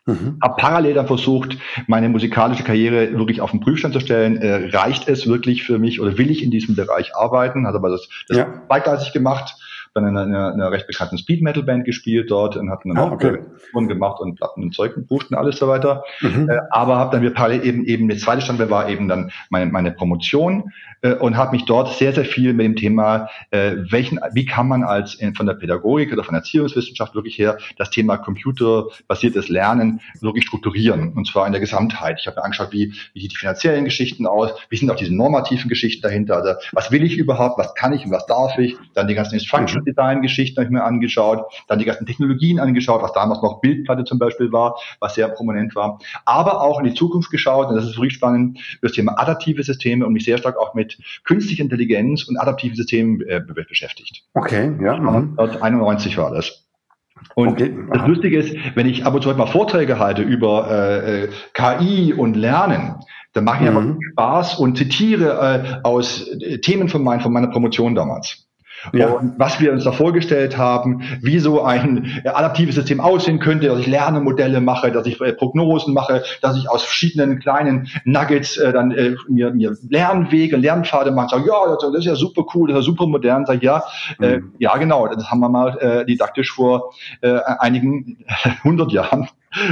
Mhm. 0.07 0.39
Habe 0.43 0.57
parallel 0.57 0.95
dann 0.95 1.07
versucht, 1.07 1.59
meine 1.87 2.09
musikalische 2.09 2.65
Karriere 2.65 3.13
wirklich 3.19 3.41
auf 3.41 3.51
den 3.51 3.61
Prüfstand 3.61 3.95
zu 3.95 4.01
stellen. 4.01 4.37
Äh, 4.39 4.77
reicht 4.77 5.09
es 5.09 5.27
wirklich 5.27 5.63
für 5.63 5.79
mich 5.79 6.01
oder 6.01 6.19
will 6.19 6.31
ich 6.31 6.43
in 6.43 6.51
diesem 6.51 6.75
Bereich 6.75 7.15
arbeiten? 7.15 7.67
Hat 7.67 7.75
aber 7.75 7.91
das, 7.91 8.09
das 8.29 8.39
ja. 8.39 8.63
zweigleisig 8.67 9.13
gemacht 9.13 9.57
dann 9.95 10.07
in 10.07 10.17
einer, 10.17 10.53
einer 10.53 10.71
recht 10.71 10.87
bekannten 10.87 11.19
Speed 11.19 11.43
Metal 11.43 11.63
Band 11.63 11.85
gespielt 11.85 12.31
dort 12.31 12.57
und 12.57 12.71
hatten 12.71 12.91
dann 12.91 12.99
ah, 12.99 13.09
auch 13.09 13.13
okay. 13.13 13.39
gemacht 13.73 14.21
und 14.21 14.37
Platten 14.37 14.63
und 14.63 14.75
Zeug 14.75 14.97
und 14.97 15.09
Buchten 15.09 15.35
alles 15.35 15.59
so 15.59 15.67
weiter. 15.67 16.05
Mhm. 16.21 16.49
Äh, 16.49 16.61
aber 16.71 16.97
habe 16.97 17.13
dann 17.13 17.23
wir 17.23 17.35
parallel 17.35 17.65
eben 17.65 17.85
eben 17.85 18.09
der 18.09 18.19
zweite 18.19 18.43
Standbein 18.43 18.71
war 18.71 18.89
eben 18.89 19.09
dann 19.09 19.33
meine, 19.49 19.71
meine 19.71 19.91
Promotion 19.91 20.71
äh, 21.03 21.15
und 21.15 21.37
habe 21.37 21.53
mich 21.53 21.65
dort 21.65 21.93
sehr 21.95 22.13
sehr 22.13 22.25
viel 22.25 22.53
mit 22.55 22.67
dem 22.67 22.77
Thema 22.77 23.29
äh, 23.51 23.73
welchen 23.91 24.21
wie 24.33 24.45
kann 24.45 24.69
man 24.69 24.85
als 24.85 25.15
in, 25.15 25.35
von 25.35 25.47
der 25.47 25.55
Pädagogik 25.55 26.13
oder 26.13 26.23
von 26.23 26.35
der 26.35 26.41
Erziehungswissenschaft 26.41 27.15
wirklich 27.17 27.37
her 27.39 27.59
das 27.77 27.91
Thema 27.91 28.17
computerbasiertes 28.17 29.49
Lernen 29.49 30.01
wirklich 30.21 30.45
strukturieren 30.45 31.15
und 31.15 31.27
zwar 31.27 31.47
in 31.47 31.53
der 31.53 31.61
Gesamtheit. 31.61 32.19
Ich 32.21 32.27
habe 32.29 32.37
mir 32.37 32.45
angeschaut, 32.45 32.73
wie 32.73 32.93
wie 33.13 33.21
sieht 33.21 33.33
die 33.33 33.37
finanziellen 33.37 33.85
Geschichten 33.85 34.27
aus, 34.27 34.53
wie 34.69 34.77
sind 34.77 34.91
auch 34.91 34.97
diese 34.97 35.15
normativen 35.15 35.69
Geschichten 35.69 36.03
dahinter, 36.03 36.37
also 36.37 36.55
was 36.73 36.93
will 36.93 37.03
ich 37.03 37.17
überhaupt, 37.17 37.59
was 37.59 37.75
kann 37.75 37.93
ich 37.93 38.05
und 38.05 38.13
was 38.13 38.27
darf 38.27 38.57
ich, 38.59 38.77
dann 38.95 39.09
die 39.09 39.15
ganzen 39.15 39.35
Instructions 39.35 39.80
Social 39.81 39.85
Design 39.85 40.23
Geschichten 40.23 40.57
habe 40.57 40.67
ich 40.67 40.71
mir 40.71 40.85
angeschaut, 40.85 41.45
dann 41.69 41.79
die 41.79 41.85
ganzen 41.85 42.07
Technologien 42.07 42.61
angeschaut, 42.61 43.03
was 43.03 43.13
damals 43.13 43.43
noch 43.43 43.61
Bildplatte 43.61 44.05
zum 44.05 44.19
Beispiel 44.19 44.53
war, 44.53 44.77
was 45.01 45.15
sehr 45.15 45.29
prominent 45.29 45.75
war, 45.75 45.99
aber 46.25 46.63
auch 46.63 46.79
in 46.81 46.87
die 46.87 46.95
Zukunft 46.95 47.31
geschaut, 47.31 47.69
und 47.69 47.77
das 47.77 47.85
ist 47.85 47.97
wirklich 47.97 48.15
spannend, 48.15 48.59
das 48.83 48.93
Thema 48.93 49.19
adaptive 49.19 49.63
Systeme 49.63 50.07
und 50.07 50.13
mich 50.13 50.25
sehr 50.25 50.39
stark 50.39 50.57
auch 50.59 50.75
mit 50.75 50.99
künstlicher 51.25 51.63
Intelligenz 51.63 52.25
und 52.25 52.37
adaptiven 52.37 52.77
Systemen 52.77 53.21
äh, 53.23 53.41
beschäftigt. 53.69 54.25
Okay, 54.35 54.73
ja. 54.83 54.95
1991 54.95 56.17
war 56.19 56.33
das. 56.33 56.67
Und 57.35 57.49
okay. 57.49 57.77
das 57.93 58.07
Lustige 58.07 58.39
ist, 58.39 58.57
wenn 58.75 58.87
ich 58.87 59.05
ab 59.05 59.15
und 59.15 59.23
zu 59.23 59.29
mal 59.35 59.47
Vorträge 59.47 59.99
halte 59.99 60.23
über 60.23 60.71
äh, 60.71 61.25
äh 61.25 61.29
KI 61.53 62.15
und 62.15 62.35
Lernen, 62.35 62.95
dann 63.33 63.45
mache 63.45 63.65
ich 63.65 63.71
mhm. 63.71 63.77
einfach 63.77 63.97
Spaß 64.13 64.59
und 64.59 64.79
zitiere 64.79 65.81
äh, 65.83 65.87
aus 65.87 66.27
äh, 66.29 66.59
Themen 66.61 66.89
von, 66.89 67.03
mein, 67.03 67.21
von 67.21 67.33
meiner 67.33 67.49
Promotion 67.49 67.95
damals. 67.95 68.50
Ja. 68.93 69.09
Und 69.09 69.39
was 69.39 69.61
wir 69.61 69.73
uns 69.73 69.85
da 69.85 69.93
vorgestellt 69.93 70.57
haben, 70.57 71.03
wie 71.23 71.39
so 71.39 71.63
ein 71.63 72.23
adaptives 72.25 72.75
System 72.75 73.01
aussehen 73.01 73.39
könnte, 73.39 73.69
dass 73.69 73.79
ich 73.81 73.87
Lernmodelle 73.87 74.61
mache, 74.61 74.91
dass 74.91 75.07
ich 75.07 75.21
äh, 75.21 75.33
Prognosen 75.33 75.95
mache, 75.95 76.23
dass 76.41 76.57
ich 76.57 76.69
aus 76.69 76.85
verschiedenen 76.85 77.39
kleinen 77.39 77.89
Nuggets 78.05 78.57
äh, 78.57 78.73
dann 78.73 78.91
äh, 78.93 79.15
mir, 79.29 79.53
mir 79.53 79.77
Lernwege, 79.89 80.57
Lernpfade 80.57 81.11
mache, 81.11 81.37
sage, 81.37 81.49
ja, 81.49 81.77
das 81.81 81.95
ist 81.95 82.05
ja 82.07 82.15
super 82.15 82.45
cool, 82.55 82.69
das 82.69 82.79
ist 82.79 82.87
ja 82.87 82.93
super 82.93 83.07
modern, 83.07 83.47
sage 83.47 83.65
ja, 83.65 83.83
äh, 84.21 84.39
mhm. 84.39 84.53
äh, 84.59 84.63
ja 84.65 84.77
genau, 84.77 85.07
das 85.07 85.31
haben 85.31 85.41
wir 85.41 85.49
mal 85.49 85.79
äh, 85.79 86.05
didaktisch 86.07 86.53
vor 86.53 86.93
äh, 87.21 87.39
einigen 87.59 88.25
hundert 88.65 88.93
Jahren 88.93 89.29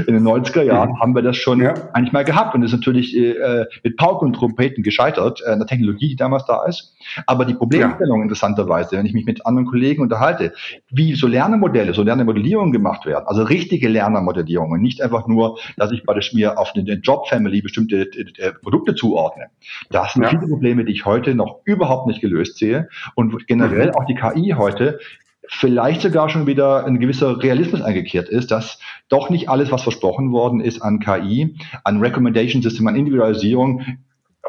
in 0.07 0.15
den 0.15 0.27
90er 0.27 0.63
Jahren 0.63 0.91
mhm. 0.91 1.01
haben 1.01 1.15
wir 1.15 1.23
das 1.23 1.37
schon 1.37 1.61
ja. 1.61 1.75
eigentlich 1.93 2.13
mal 2.13 2.25
gehabt 2.25 2.55
und 2.55 2.63
ist 2.63 2.73
natürlich 2.73 3.17
äh, 3.17 3.65
mit 3.85 3.97
Pauken 3.97 4.29
und 4.29 4.33
Trompeten 4.35 4.83
gescheitert, 4.83 5.41
äh, 5.47 5.57
der 5.57 5.67
Technologie, 5.67 6.09
die 6.09 6.17
damals 6.17 6.45
da 6.47 6.65
ist. 6.65 6.97
Aber 7.27 7.45
die 7.45 7.55
Problemstellung 7.55 8.19
ja. 8.19 8.23
interessanterweise, 8.25 8.97
wenn 8.97 9.07
ich 9.07 9.15
mich 9.15 9.25
mit 9.25 9.47
anderen 9.47 9.67
Kollegen 9.67 10.03
unterhalte, 10.03 10.53
wie 10.91 11.15
so 11.15 11.29
Lernemodelle, 11.29 11.95
so 11.95 12.03
Lernemodellierungen 12.03 12.73
gemacht 12.73 13.07
werden, 13.07 13.25
also 13.27 13.45
richtige 13.45 13.89
Lernermodellierungen, 13.89 14.83
nicht 14.83 15.01
einfach 15.01 15.29
nur, 15.29 15.59
dass 15.77 15.93
ich 15.93 16.05
bei 16.05 16.19
mir 16.33 16.59
auf 16.59 16.73
eine 16.75 16.95
Job-Family 16.95 17.63
bestimmte 17.63 18.03
äh, 18.03 18.53
Produkte 18.61 18.97
zuordne. 18.97 19.47
Das 19.91 20.15
sind 20.15 20.25
ja. 20.25 20.31
viele 20.31 20.49
Probleme, 20.49 20.85
die 20.85 20.93
ich 20.93 21.07
heute 21.07 21.37
noch 21.37 21.61
überhaupt 21.65 22.09
nicht 22.09 22.21
gelöst 22.21 22.59
sehe 22.59 22.89
und 23.15 23.47
generell 23.47 23.89
mhm. 23.89 23.95
auch 23.95 24.05
die 24.07 24.17
KI 24.17 24.55
heute 24.57 24.99
vielleicht 25.49 26.03
sogar 26.03 26.29
schon 26.29 26.47
wieder 26.47 26.85
ein 26.85 27.01
gewisser 27.01 27.43
Realismus 27.43 27.83
eingekehrt 27.83 28.29
ist, 28.29 28.51
dass 28.51 28.79
doch 29.09 29.31
nicht 29.31 29.49
alles, 29.49 29.71
was 29.73 29.83
versprochen 29.83 30.33
worden 30.33 30.61
ist 30.61 30.83
an 30.83 31.01
KI, 31.01 31.57
an 31.85 32.01
Recommendation 32.01 32.63
System, 32.63 32.87
an 32.87 32.97
Individualisierung, 32.97 33.99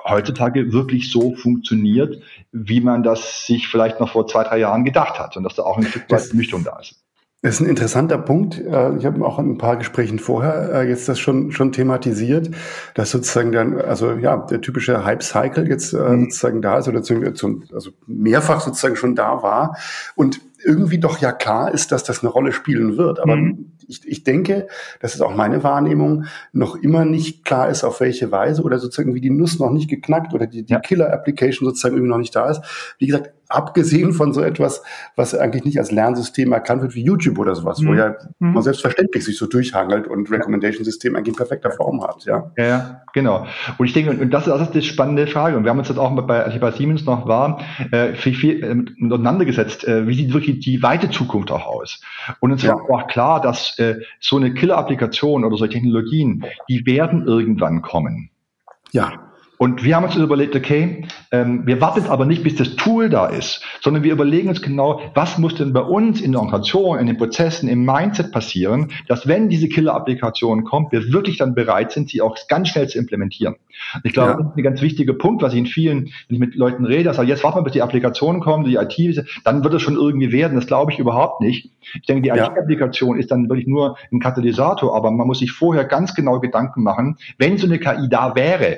heutzutage 0.07 0.71
wirklich 0.71 1.11
so 1.11 1.35
funktioniert, 1.35 2.21
wie 2.51 2.81
man 2.81 3.03
das 3.03 3.45
sich 3.45 3.67
vielleicht 3.67 3.99
noch 3.99 4.09
vor 4.09 4.27
zwei, 4.27 4.43
drei 4.43 4.59
Jahren 4.59 4.83
gedacht 4.83 5.19
hat 5.19 5.37
und 5.37 5.43
dass 5.43 5.55
da 5.55 5.63
auch 5.63 5.77
ein 5.77 5.83
Stück 5.83 6.09
weit 6.09 6.33
Nüchtern 6.33 6.63
da 6.63 6.79
ist. 6.79 7.01
Das 7.41 7.55
ist 7.55 7.62
ein 7.62 7.69
interessanter 7.69 8.17
Punkt. 8.17 8.60
Äh, 8.60 8.98
ich 8.98 9.05
habe 9.05 9.25
auch 9.25 9.39
in 9.39 9.51
ein 9.51 9.58
paar 9.58 9.77
Gesprächen 9.77 10.19
vorher 10.19 10.74
äh, 10.74 10.89
jetzt 10.89 11.08
das 11.08 11.19
schon 11.19 11.53
schon 11.53 11.72
thematisiert, 11.72 12.50
dass 12.96 13.12
sozusagen 13.12 13.53
dann 13.53 13.79
also 13.79 14.12
ja 14.13 14.36
der 14.38 14.60
typische 14.60 15.05
Hype 15.05 15.24
Cycle 15.24 15.69
jetzt 15.69 15.93
äh, 15.93 15.98
mhm. 15.98 16.25
sozusagen 16.25 16.62
da 16.62 16.79
ist 16.79 16.89
oder 16.89 17.01
zum, 17.01 17.63
also 17.74 17.91
mehrfach 18.08 18.60
sozusagen 18.60 18.98
schon 18.98 19.15
da 19.15 19.41
war 19.41 19.77
und 20.15 20.41
irgendwie 20.65 21.00
doch 21.00 21.19
ja 21.19 21.31
klar 21.31 21.74
ist, 21.74 21.93
dass 21.93 22.03
das 22.03 22.22
eine 22.22 22.29
Rolle 22.29 22.51
spielen 22.51 22.98
wird. 22.98 23.19
Aber 23.19 23.38
mhm. 23.38 23.72
ich, 23.88 24.05
ich 24.05 24.25
denke, 24.25 24.67
das 25.00 25.15
ist 25.15 25.22
auch 25.22 25.34
meine 25.34 25.63
Wahrnehmung, 25.63 26.25
noch 26.51 26.75
immer 26.75 27.05
nicht 27.05 27.46
klar 27.46 27.69
ist, 27.69 27.86
auf 27.86 28.01
welche 28.01 28.31
Weise 28.31 28.63
oder 28.63 28.79
sozusagen 28.79 29.13
wie 29.13 29.22
die 29.22 29.29
Nuss 29.29 29.60
noch 29.60 29.72
nicht 29.72 29.89
geknackt 29.89 30.34
oder 30.34 30.48
die, 30.48 30.63
die 30.63 30.74
ja. 30.74 30.79
Killer-Application 30.79 31.65
sozusagen 31.65 31.96
irgendwie 31.96 32.12
noch 32.12 32.17
nicht 32.17 32.36
da 32.36 32.50
ist. 32.50 32.62
Wie 32.98 33.08
gesagt, 33.08 33.31
abgesehen 33.49 34.13
von 34.13 34.31
so 34.31 34.41
etwas, 34.41 34.83
was 35.15 35.35
eigentlich 35.35 35.65
nicht 35.65 35.79
als 35.79 35.91
Lernsystem 35.91 36.53
erkannt 36.53 36.83
wird 36.83 36.95
wie 36.95 37.03
YouTube 37.03 37.39
oder 37.39 37.55
sowas, 37.55 37.81
mhm. 37.81 37.87
wo 37.87 37.93
ja 37.95 38.15
mhm. 38.37 38.53
man 38.53 38.63
selbstverständlich 38.63 39.25
sich 39.25 39.37
so 39.37 39.47
durchhangelt 39.47 40.07
und 40.07 40.31
Recommendation-System 40.31 41.15
eigentlich 41.15 41.33
in 41.33 41.35
perfekter 41.35 41.71
Form 41.71 42.01
hat. 42.03 42.23
Ja, 42.25 42.51
ja 42.57 43.01
genau. 43.13 43.47
Und 43.77 43.85
ich 43.87 43.93
denke, 43.93 44.11
und 44.11 44.31
das, 44.31 44.45
das 44.45 44.61
ist 44.61 44.75
die 44.75 44.83
spannende 44.83 45.25
Frage. 45.27 45.57
Und 45.57 45.63
wir 45.63 45.71
haben 45.71 45.79
uns 45.79 45.87
das 45.87 45.97
auch 45.97 46.15
bei, 46.21 46.43
als 46.43 46.53
ich 46.53 46.62
bei 46.62 46.71
Siemens 46.71 47.05
noch 47.05 47.27
war, 47.27 47.62
äh, 47.91 48.13
viel, 48.13 48.35
viel 48.35 48.63
äh, 48.63 49.05
auseinandergesetzt, 49.12 49.85
äh, 49.88 50.07
wie 50.07 50.13
sieht 50.13 50.33
wirklich 50.33 50.59
die 50.59 50.83
weite 50.83 51.09
Zukunft 51.09 51.51
auch 51.51 51.65
aus. 51.65 52.01
Und 52.39 52.51
uns 52.51 52.62
ja. 52.63 52.75
war 52.75 52.89
auch 52.89 53.07
klar, 53.07 53.41
dass 53.41 53.77
äh, 53.79 53.95
so 54.19 54.38
eine 54.38 54.53
Killer-Applikation 54.53 55.43
oder 55.43 55.57
solche 55.57 55.73
Technologien, 55.73 56.45
die 56.69 56.85
werden 56.85 57.25
irgendwann 57.25 57.81
kommen. 57.81 58.29
Ja. 58.91 59.28
Und 59.62 59.84
wir 59.84 59.98
haben 59.98 60.06
uns 60.06 60.15
überlegt, 60.15 60.56
okay, 60.56 61.06
ähm, 61.32 61.67
wir 61.67 61.82
warten 61.82 62.06
aber 62.06 62.26
nicht, 62.26 62.43
bis 62.43 62.56
das 62.56 62.78
Tool 62.78 63.10
da 63.10 63.26
ist, 63.26 63.62
sondern 63.82 64.04
wir 64.04 64.13
überlegen 64.13 64.48
uns 64.48 64.62
genau, 64.62 65.02
was 65.15 65.38
muss 65.38 65.56
denn 65.56 65.74
bei 65.74 65.82
uns 65.82 66.22
in 66.22 66.32
der 66.32 66.39
Organisation, 66.39 66.98
in 66.98 67.08
den 67.08 67.17
Prozessen, 67.17 67.67
im 67.67 67.84
Mindset 67.84 68.32
passieren, 68.32 68.93
dass 69.10 69.28
wenn 69.28 69.50
diese 69.50 69.67
Killer-Applikation 69.67 70.63
kommt, 70.63 70.93
wir 70.93 71.12
wirklich 71.12 71.36
dann 71.36 71.56
bereit 71.56 71.91
sind, 71.91 72.10
sie 72.10 72.22
auch 72.22 72.38
ganz 72.48 72.69
schnell 72.69 72.88
zu 72.88 72.98
implementieren. 72.98 73.56
Und 73.95 74.06
ich 74.06 74.13
glaube, 74.13 74.30
ja. 74.30 74.38
das 74.38 74.45
ist 74.45 74.58
ein 74.58 74.63
ganz 74.63 74.82
wichtiger 74.82 75.13
Punkt, 75.13 75.43
was 75.43 75.52
ich 75.52 75.60
in 75.60 75.65
vielen, 75.65 76.06
wenn 76.06 76.36
ich 76.36 76.39
mit 76.39 76.56
Leuten 76.56 76.86
rede, 76.86 77.13
sage, 77.13 77.28
jetzt 77.28 77.43
warten 77.43 77.58
wir, 77.58 77.63
bis 77.63 77.74
die 77.74 77.82
Applikation 77.82 78.39
kommt, 78.39 78.65
die 78.65 78.76
IT, 78.76 79.26
dann 79.43 79.65
wird 79.65 79.74
es 79.74 79.82
schon 79.82 79.95
irgendwie 79.95 80.32
werden. 80.32 80.56
Das 80.56 80.67
glaube 80.67 80.93
ich 80.93 81.00
überhaupt 81.00 81.41
nicht. 81.41 81.69
Ich 81.95 82.04
denke, 82.04 82.22
die 82.22 82.30
ja. 82.30 82.48
IT-Applikation 82.48 83.19
ist 83.19 83.30
dann 83.30 83.50
wirklich 83.50 83.67
nur 83.67 83.98
ein 84.10 84.22
Katalysator, 84.22 84.95
aber 84.95 85.12
man 85.12 85.28
muss 85.28 85.39
sich 85.39 85.52
vorher 85.52 85.84
ganz 85.84 86.15
genau 86.15 86.39
Gedanken 86.39 86.82
machen, 86.82 87.17
wenn 87.38 87.58
so 87.58 87.67
eine 87.67 87.78
KI 87.78 88.08
da 88.10 88.36
wäre, 88.36 88.78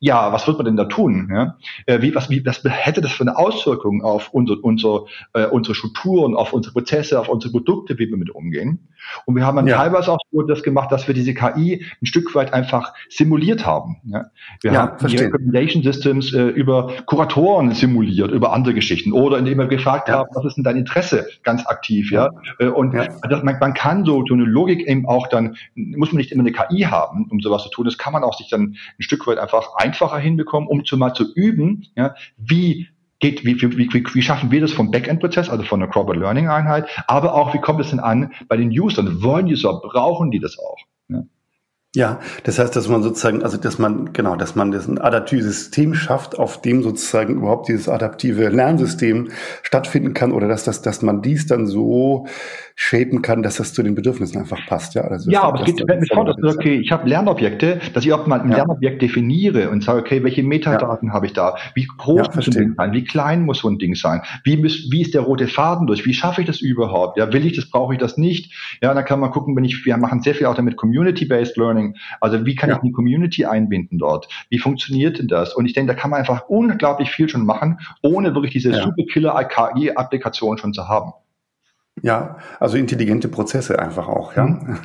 ja, 0.00 0.32
was 0.32 0.46
wird 0.46 0.58
man 0.58 0.66
denn 0.66 0.76
da 0.76 0.84
tun? 0.84 1.28
Ja? 1.32 1.58
Äh, 1.86 2.02
wie, 2.02 2.14
was, 2.14 2.30
wie, 2.30 2.44
was 2.46 2.62
hätte 2.64 3.00
das 3.00 3.12
für 3.12 3.24
eine 3.24 3.36
Auswirkung 3.36 4.02
auf 4.02 4.32
unser, 4.32 4.56
unser, 4.62 5.06
äh, 5.32 5.46
unsere 5.46 5.74
Strukturen, 5.74 6.36
auf 6.36 6.52
unsere 6.52 6.72
Prozesse, 6.72 7.18
auf 7.18 7.28
unsere 7.28 7.52
Produkte, 7.52 7.98
wie 7.98 8.08
wir 8.08 8.16
mit 8.16 8.30
umgehen? 8.30 8.88
Und 9.26 9.36
wir 9.36 9.44
haben 9.44 9.56
dann 9.56 9.66
ja. 9.66 9.76
teilweise 9.76 10.12
auch 10.12 10.18
so 10.30 10.42
das 10.42 10.62
gemacht, 10.62 10.92
dass 10.92 11.06
wir 11.06 11.14
diese 11.14 11.34
KI 11.34 11.84
ein 12.00 12.06
Stück 12.06 12.34
weit 12.34 12.52
einfach 12.52 12.92
simuliert 13.08 13.66
haben. 13.66 13.96
Ja? 14.04 14.26
Wir 14.62 14.72
ja, 14.72 14.80
haben 14.80 14.98
verstehe. 14.98 15.20
die 15.20 15.24
Recommendation 15.26 15.82
Systems 15.82 16.32
äh, 16.32 16.48
über 16.48 16.92
Kuratoren 17.06 17.72
simuliert, 17.72 18.30
über 18.30 18.52
andere 18.52 18.74
Geschichten 18.74 19.12
oder 19.12 19.38
indem 19.38 19.58
wir 19.58 19.66
gefragt 19.66 20.08
haben, 20.08 20.28
was 20.34 20.44
ist 20.44 20.56
denn 20.56 20.64
dein 20.64 20.76
Interesse 20.76 21.26
ganz 21.42 21.66
aktiv? 21.66 22.10
Ja, 22.10 22.30
äh, 22.58 22.66
und 22.66 22.92
das, 22.92 23.42
man, 23.42 23.58
man 23.58 23.74
kann 23.74 24.04
so, 24.04 24.24
so 24.26 24.34
eine 24.34 24.44
Logik 24.44 24.86
eben 24.86 25.06
auch 25.06 25.28
dann, 25.28 25.56
muss 25.74 26.12
man 26.12 26.18
nicht 26.18 26.32
immer 26.32 26.42
eine 26.42 26.52
KI 26.52 26.82
haben, 26.82 27.28
um 27.30 27.40
sowas 27.40 27.62
zu 27.64 27.70
tun. 27.70 27.84
Das 27.84 27.98
kann 27.98 28.12
man 28.12 28.24
auch 28.24 28.36
sich 28.36 28.48
dann 28.48 28.76
ein 28.98 29.02
Stück 29.02 29.26
weit 29.26 29.38
einfach 29.38 29.76
einfacher 29.76 30.18
hinbekommen, 30.18 30.68
um 30.68 30.84
zu 30.84 30.96
mal 30.96 31.14
zu 31.14 31.32
üben, 31.34 31.86
ja, 31.96 32.14
wie 32.36 32.88
geht, 33.20 33.44
wie, 33.44 33.60
wie, 33.60 33.92
wie, 33.92 34.04
wie 34.14 34.22
schaffen 34.22 34.50
wir 34.50 34.60
das 34.60 34.72
vom 34.72 34.90
Backend-Prozess, 34.90 35.48
also 35.50 35.64
von 35.64 35.80
der 35.80 35.88
Corporate 35.88 36.20
Learning 36.20 36.48
Einheit, 36.48 36.88
aber 37.06 37.34
auch, 37.34 37.54
wie 37.54 37.60
kommt 37.60 37.80
es 37.80 37.90
denn 37.90 38.00
an 38.00 38.32
bei 38.48 38.56
den 38.56 38.70
Usern? 38.70 39.22
Wollen 39.22 39.46
User, 39.46 39.80
brauchen 39.82 40.30
die 40.30 40.40
das 40.40 40.58
auch? 40.58 40.78
Ja. 41.08 41.24
Ja, 41.94 42.20
das 42.44 42.58
heißt, 42.58 42.76
dass 42.76 42.86
man 42.86 43.02
sozusagen, 43.02 43.42
also 43.42 43.56
dass 43.56 43.78
man, 43.78 44.12
genau, 44.12 44.36
dass 44.36 44.54
man 44.54 44.70
das 44.70 44.86
ein 44.86 44.98
adaptives 44.98 45.46
System 45.46 45.94
schafft, 45.94 46.38
auf 46.38 46.60
dem 46.60 46.82
sozusagen 46.82 47.36
überhaupt 47.36 47.68
dieses 47.68 47.88
adaptive 47.88 48.50
Lernsystem 48.50 49.30
stattfinden 49.62 50.12
kann 50.12 50.32
oder 50.32 50.48
dass 50.48 50.64
das, 50.64 50.82
dass 50.82 51.00
man 51.00 51.22
dies 51.22 51.46
dann 51.46 51.66
so 51.66 52.26
shapen 52.80 53.22
kann, 53.22 53.42
dass 53.42 53.56
das 53.56 53.74
zu 53.74 53.82
den 53.82 53.96
Bedürfnissen 53.96 54.40
einfach 54.40 54.64
passt. 54.68 54.94
Ja, 54.94 55.02
also 55.02 55.28
ja 55.28 55.42
aber 55.42 55.58
es 55.58 55.66
geht 55.66 55.84
mit 55.84 56.12
vor, 56.14 56.24
dass 56.24 56.36
okay, 56.54 56.76
ich 56.76 56.92
habe 56.92 57.08
Lernobjekte, 57.08 57.80
dass 57.92 58.04
ich 58.04 58.12
auch 58.12 58.24
mal 58.28 58.40
ein 58.40 58.50
ja. 58.50 58.58
Lernobjekt 58.58 59.02
definiere 59.02 59.68
und 59.68 59.82
sage, 59.82 59.98
okay, 59.98 60.22
welche 60.22 60.44
Metadaten 60.44 61.08
ja. 61.08 61.14
habe 61.14 61.26
ich 61.26 61.32
da? 61.32 61.56
Wie 61.74 61.88
groß 61.98 62.28
ja, 62.28 62.36
muss 62.36 62.46
ein 62.46 62.52
Ding 62.52 62.74
sein? 62.76 62.92
Wie 62.92 63.02
klein 63.02 63.42
muss 63.42 63.58
so 63.58 63.68
ein 63.68 63.78
Ding 63.78 63.96
sein? 63.96 64.22
Wie, 64.44 64.56
muss, 64.56 64.92
wie 64.92 65.02
ist 65.02 65.12
der 65.12 65.22
rote 65.22 65.48
Faden 65.48 65.88
durch? 65.88 66.06
Wie 66.06 66.14
schaffe 66.14 66.42
ich 66.42 66.46
das 66.46 66.60
überhaupt? 66.60 67.18
Ja, 67.18 67.32
will 67.32 67.44
ich 67.44 67.56
das, 67.56 67.68
brauche 67.68 67.94
ich 67.94 67.98
das 67.98 68.16
nicht? 68.16 68.54
Ja, 68.80 68.94
dann 68.94 69.04
kann 69.04 69.18
man 69.18 69.32
gucken, 69.32 69.56
wenn 69.56 69.64
ich, 69.64 69.84
wir 69.84 69.96
machen 69.96 70.22
sehr 70.22 70.36
viel 70.36 70.46
auch 70.46 70.54
damit 70.54 70.76
Community-Based 70.76 71.56
Learning. 71.56 71.96
Also 72.20 72.46
wie 72.46 72.54
kann 72.54 72.70
ich 72.70 72.78
die 72.78 72.92
Community 72.92 73.44
einbinden 73.44 73.98
dort? 73.98 74.28
Wie 74.50 74.58
funktioniert 74.60 75.18
denn 75.18 75.26
das? 75.26 75.52
Und 75.52 75.66
ich 75.66 75.72
denke, 75.72 75.94
da 75.94 76.00
kann 76.00 76.10
man 76.12 76.20
einfach 76.20 76.48
unglaublich 76.48 77.10
viel 77.10 77.28
schon 77.28 77.44
machen, 77.44 77.80
ohne 78.02 78.36
wirklich 78.36 78.52
diese 78.52 78.72
super 78.72 79.02
Killer 79.12 79.42
KI-Applikation 79.42 80.58
schon 80.58 80.72
zu 80.72 80.86
haben. 80.86 81.12
Ja, 82.02 82.38
also 82.60 82.76
intelligente 82.76 83.28
Prozesse 83.28 83.78
einfach 83.78 84.08
auch, 84.08 84.36
ja. 84.36 84.46
Mhm. 84.46 84.78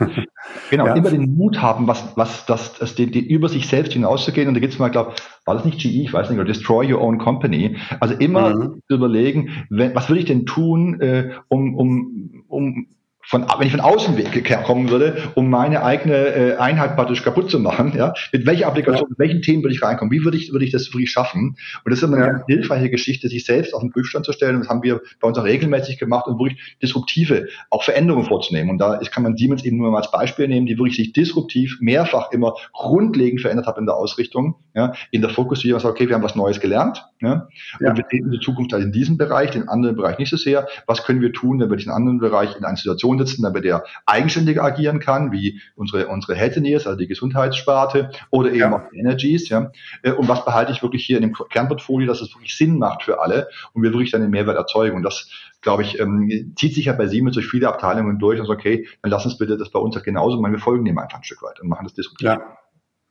Genau, 0.70 0.86
ja. 0.88 0.96
immer 0.96 1.10
den 1.10 1.36
Mut 1.36 1.62
haben, 1.62 1.88
was, 1.88 2.16
was, 2.16 2.46
das, 2.46 2.74
das, 2.80 2.96
die, 2.96 3.10
die, 3.10 3.28
über 3.28 3.50
sich 3.50 3.68
selbst 3.68 3.94
hinauszugehen. 3.94 4.48
Und 4.48 4.54
da 4.54 4.60
gibt 4.60 4.74
es 4.74 4.80
mal, 4.80 4.90
glaube 4.90 5.14
war 5.46 5.56
das 5.56 5.66
nicht 5.66 5.80
GE, 5.80 6.02
ich 6.02 6.14
weiß 6.14 6.30
nicht, 6.30 6.40
oder 6.40 6.48
Destroy 6.48 6.92
Your 6.94 7.02
Own 7.02 7.18
Company. 7.18 7.78
Also 8.00 8.16
immer 8.16 8.56
mhm. 8.56 8.82
überlegen, 8.88 9.66
wenn, 9.70 9.94
was 9.96 10.10
will 10.10 10.18
ich 10.18 10.26
denn 10.26 10.46
tun, 10.46 11.02
äh, 11.02 11.32
um, 11.50 11.76
um, 11.76 12.44
um 12.48 12.88
von, 13.26 13.46
wenn 13.58 13.68
ich 13.68 13.72
von 13.72 13.82
außen 13.82 14.16
kommen 14.64 14.90
würde, 14.90 15.18
um 15.36 15.50
meine 15.50 15.84
eigene 15.84 16.16
äh, 16.16 16.56
Einheit 16.58 16.96
praktisch 16.96 17.24
kaputt 17.24 17.50
zu 17.50 17.60
machen, 17.60 17.94
ja, 17.96 18.14
mit 18.32 18.46
welcher 18.46 18.68
Applikation, 18.68 19.08
ja. 19.08 19.10
mit 19.10 19.20
welchen 19.20 19.42
Themen 19.42 19.64
würde 19.64 19.76
ich 19.76 19.82
reinkommen, 19.82 20.12
wie 20.12 20.24
würde 20.24 20.38
ich, 20.38 20.52
würde 20.52 20.66
ich 20.66 20.72
das 20.72 20.94
wirklich 20.94 21.12
schaffen? 21.12 21.56
Und 21.84 21.92
das 21.92 22.00
ist 22.00 22.04
immer 22.04 22.18
eine 22.18 22.26
ja. 22.26 22.32
ganz 22.34 22.46
hilfreiche 22.48 22.90
Geschichte, 22.90 23.30
sich 23.30 23.46
selbst 23.46 23.74
auf 23.74 23.82
den 23.82 23.92
Prüfstand 23.92 24.26
zu 24.26 24.34
stellen. 24.34 24.56
Und 24.56 24.62
das 24.62 24.70
haben 24.70 24.84
wir 24.84 25.02
bei 25.20 25.28
uns 25.28 25.38
auch 25.38 25.46
regelmäßig 25.46 26.00
gemacht 26.00 26.28
und 26.28 26.38
wirklich 26.40 26.78
disruptive, 26.82 27.48
auch 27.70 27.84
Veränderungen 27.84 28.26
vorzunehmen. 28.26 28.70
Und 28.70 28.78
da 28.80 28.96
ist, 28.96 29.12
kann 29.12 29.24
man 29.24 29.38
Siemens 29.38 29.64
eben 29.64 29.78
nur 29.78 29.92
mal 29.92 29.98
als 29.98 30.12
Beispiel 30.12 30.48
nehmen, 30.48 30.66
die 30.66 30.78
wirklich 30.78 30.98
sich 30.98 31.14
disruptiv 31.14 31.78
mehrfach 31.80 32.32
immer 32.32 32.56
grundlegend 32.74 33.42
verändert 33.42 33.68
hat 33.68 33.78
in 33.78 33.86
der 33.86 33.96
Ausrichtung, 33.96 34.56
ja, 34.74 34.94
in 35.12 35.22
der 35.22 35.30
Fokussierung, 35.30 35.80
sagt, 35.80 35.94
okay, 35.96 36.08
wir 36.08 36.16
haben 36.16 36.24
was 36.24 36.36
Neues 36.36 36.60
gelernt, 36.60 37.06
ja, 37.22 37.48
ja. 37.80 37.90
und 37.90 37.98
wir 37.98 38.06
sehen 38.10 38.32
die 38.32 38.40
Zukunft 38.40 38.74
halt 38.74 38.84
in 38.84 38.92
diesem 38.92 39.18
Bereich, 39.18 39.52
den 39.52 39.70
anderen 39.70 39.96
Bereich 39.96 40.18
nicht 40.18 40.30
so 40.30 40.38
sehr. 40.38 40.68
Was 40.88 41.04
können 41.04 41.22
wir 41.22 41.32
tun, 41.32 41.60
damit 41.60 41.72
wir 41.72 41.78
diesen 41.78 41.92
anderen 41.92 42.20
Bereich 42.20 42.56
in 42.58 42.66
einer 42.66 42.78
Situation 42.78 43.13
sitzen, 43.18 43.44
damit 43.44 43.66
er 43.66 43.84
eigenständig 44.06 44.62
agieren 44.62 45.00
kann, 45.00 45.32
wie 45.32 45.62
unsere, 45.76 46.08
unsere 46.08 46.36
Health 46.36 46.54
also 46.58 46.96
die 46.96 47.08
Gesundheitssparte 47.08 48.12
oder 48.30 48.50
eben 48.50 48.60
ja. 48.60 48.76
auch 48.76 48.90
die 48.92 49.00
Energies, 49.00 49.50
ja. 49.50 49.72
Äh, 50.02 50.12
und 50.12 50.28
was 50.28 50.46
behalte 50.46 50.72
ich 50.72 50.84
wirklich 50.84 51.06
hier 51.06 51.18
in 51.18 51.24
dem 51.24 51.34
Kernportfolio, 51.34 52.08
dass 52.08 52.22
es 52.22 52.34
wirklich 52.36 52.56
Sinn 52.56 52.78
macht 52.78 53.04
für 53.04 53.22
alle 53.22 53.48
und 53.74 53.84
wir 53.84 53.92
wirklich 53.92 54.12
dann 54.12 54.22
den 54.22 54.32
Mehrwert 54.32 54.58
erzeugen. 54.58 54.96
Und 54.96 55.04
das, 55.04 55.30
glaube 55.62 55.84
ich, 55.84 56.00
ähm, 56.00 56.54
zieht 56.56 56.76
sich 56.76 56.86
ja 56.86 56.94
bei 56.94 57.08
Siemens 57.08 57.36
durch 57.36 57.48
viele 57.48 57.68
Abteilungen 57.68 58.20
durch 58.20 58.40
und 58.40 58.48
sagt, 58.48 58.60
okay, 58.60 58.88
dann 59.02 59.12
lass 59.12 59.26
uns 59.26 59.38
bitte 59.38 59.58
das 59.58 59.70
bei 59.70 59.80
uns 59.80 59.96
halt 59.96 60.06
genauso 60.06 60.40
machen. 60.40 60.54
Wir 60.54 60.60
folgen 60.60 60.86
dem 60.86 60.98
einfach 60.98 61.18
ein 61.18 61.24
Stück 61.24 61.42
weit 61.42 61.60
und 61.60 61.70
machen 61.70 61.86
das 61.86 61.94
disruptiv. 61.94 62.28
Ja. 62.28 62.58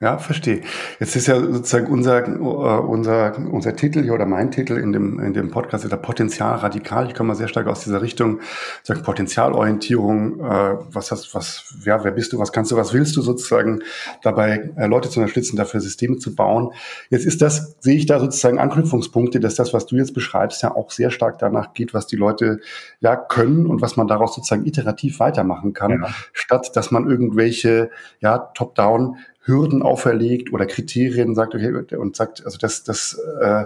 Ja, 0.02 0.18
verstehe. 0.18 0.62
Jetzt 0.98 1.14
ist 1.14 1.28
ja 1.28 1.38
sozusagen 1.38 1.86
unser, 1.86 2.26
äh, 2.26 2.32
unser, 2.32 3.38
unser 3.52 3.76
Titel 3.76 4.02
hier 4.02 4.14
oder 4.14 4.26
mein 4.26 4.50
Titel 4.50 4.76
in 4.76 4.92
dem, 4.92 5.20
in 5.20 5.32
dem 5.32 5.52
Podcast 5.52 5.84
ist 5.84 5.92
der 5.92 5.96
Potenzial 5.96 6.56
radikal. 6.56 7.06
Ich 7.06 7.14
komme 7.14 7.28
mal 7.28 7.34
sehr 7.36 7.46
stark 7.46 7.68
aus 7.68 7.84
dieser 7.84 8.02
Richtung, 8.02 8.40
sagen 8.82 9.04
Potenzialorientierung, 9.04 10.40
äh, 10.40 10.74
was 10.90 11.12
hast, 11.12 11.32
was, 11.36 11.76
ja, 11.84 12.02
wer 12.02 12.10
bist 12.10 12.32
du, 12.32 12.40
was 12.40 12.50
kannst 12.50 12.72
du, 12.72 12.76
was 12.76 12.92
willst 12.92 13.14
du 13.14 13.22
sozusagen 13.22 13.84
dabei, 14.24 14.72
äh, 14.74 14.86
Leute 14.86 15.08
zu 15.08 15.20
unterstützen, 15.20 15.54
dafür 15.54 15.80
Systeme 15.80 16.16
zu 16.16 16.34
bauen. 16.34 16.72
Jetzt 17.08 17.24
ist 17.24 17.40
das, 17.40 17.76
sehe 17.78 17.94
ich 17.94 18.06
da 18.06 18.18
sozusagen 18.18 18.58
Anknüpfungspunkte, 18.58 19.38
dass 19.38 19.54
das, 19.54 19.72
was 19.72 19.86
du 19.86 19.94
jetzt 19.94 20.14
beschreibst, 20.14 20.64
ja 20.64 20.74
auch 20.74 20.90
sehr 20.90 21.12
stark 21.12 21.38
danach 21.38 21.74
geht, 21.74 21.94
was 21.94 22.08
die 22.08 22.16
Leute 22.16 22.58
ja 22.98 23.14
können 23.14 23.68
und 23.68 23.80
was 23.80 23.96
man 23.96 24.08
daraus 24.08 24.34
sozusagen 24.34 24.66
iterativ 24.66 25.20
weitermachen 25.20 25.74
kann, 25.74 25.92
ja. 26.02 26.08
statt 26.32 26.72
dass 26.74 26.90
man 26.90 27.08
irgendwelche, 27.08 27.90
ja, 28.18 28.38
top-down 28.38 29.18
Hürden 29.44 29.82
auferlegt 29.82 30.52
oder 30.52 30.66
Kriterien 30.66 31.34
sagt 31.34 31.54
okay, 31.54 31.96
und 31.96 32.16
sagt, 32.16 32.44
also 32.44 32.58
das, 32.58 32.84
das 32.84 33.20
äh, 33.40 33.64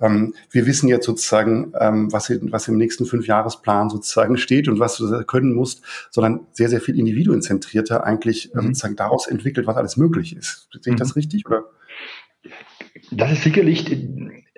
ähm, 0.00 0.34
wir 0.50 0.66
wissen 0.66 0.88
jetzt 0.88 1.06
sozusagen, 1.06 1.72
ähm, 1.78 2.12
was, 2.12 2.30
was 2.30 2.68
im 2.68 2.76
nächsten 2.76 3.06
Fünfjahresplan 3.06 3.90
sozusagen 3.90 4.36
steht 4.36 4.68
und 4.68 4.80
was 4.80 4.96
du 4.96 5.24
können 5.24 5.54
musst, 5.54 5.82
sondern 6.10 6.46
sehr, 6.52 6.68
sehr 6.68 6.80
viel 6.80 6.98
individuenzentrierter 6.98 8.04
eigentlich 8.04 8.52
äh, 8.54 8.58
mhm. 8.58 8.62
sozusagen 8.68 8.96
daraus 8.96 9.26
entwickelt, 9.28 9.66
was 9.66 9.76
alles 9.76 9.96
möglich 9.96 10.36
ist. 10.36 10.68
Sehe 10.72 10.80
ich 10.84 10.92
mhm. 10.92 10.96
das 10.96 11.16
richtig? 11.16 11.46
Oder? 11.46 11.64
Das 13.12 13.32
ist 13.32 13.44
sicherlich 13.44 14.08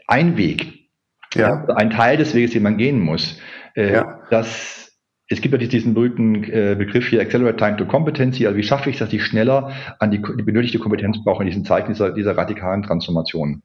ein 0.07 0.37
Weg. 0.37 0.87
Ja. 1.35 1.67
Ein 1.67 1.91
Teil 1.91 2.17
des 2.17 2.35
Weges, 2.35 2.53
den 2.53 2.63
man 2.63 2.79
gehen 2.79 2.99
muss. 2.99 3.39
Äh, 3.75 3.93
ja. 3.93 4.21
Das 4.31 4.86
es 5.29 5.41
gibt 5.41 5.61
ja 5.61 5.67
diesen 5.67 5.95
berühmten 5.95 6.45
äh, 6.45 6.77
Begriff 6.79 7.09
hier 7.09 7.21
Accelerate 7.21 7.57
Time 7.57 7.77
to 7.77 7.87
Competency. 7.87 8.47
Also 8.47 8.57
wie 8.57 8.63
schaffe 8.63 8.91
ich, 8.91 8.99
dass 8.99 9.13
ich 9.13 9.25
schneller 9.25 9.73
an 9.99 10.11
die, 10.11 10.19
die 10.19 10.43
benötigte 10.43 10.79
Kompetenz 10.79 11.23
brauche 11.25 11.43
in 11.43 11.49
diesen 11.49 11.65
Zeiten 11.65 11.93
dieser, 11.93 12.13
dieser 12.13 12.37
radikalen 12.37 12.83
Transformation? 12.83 13.63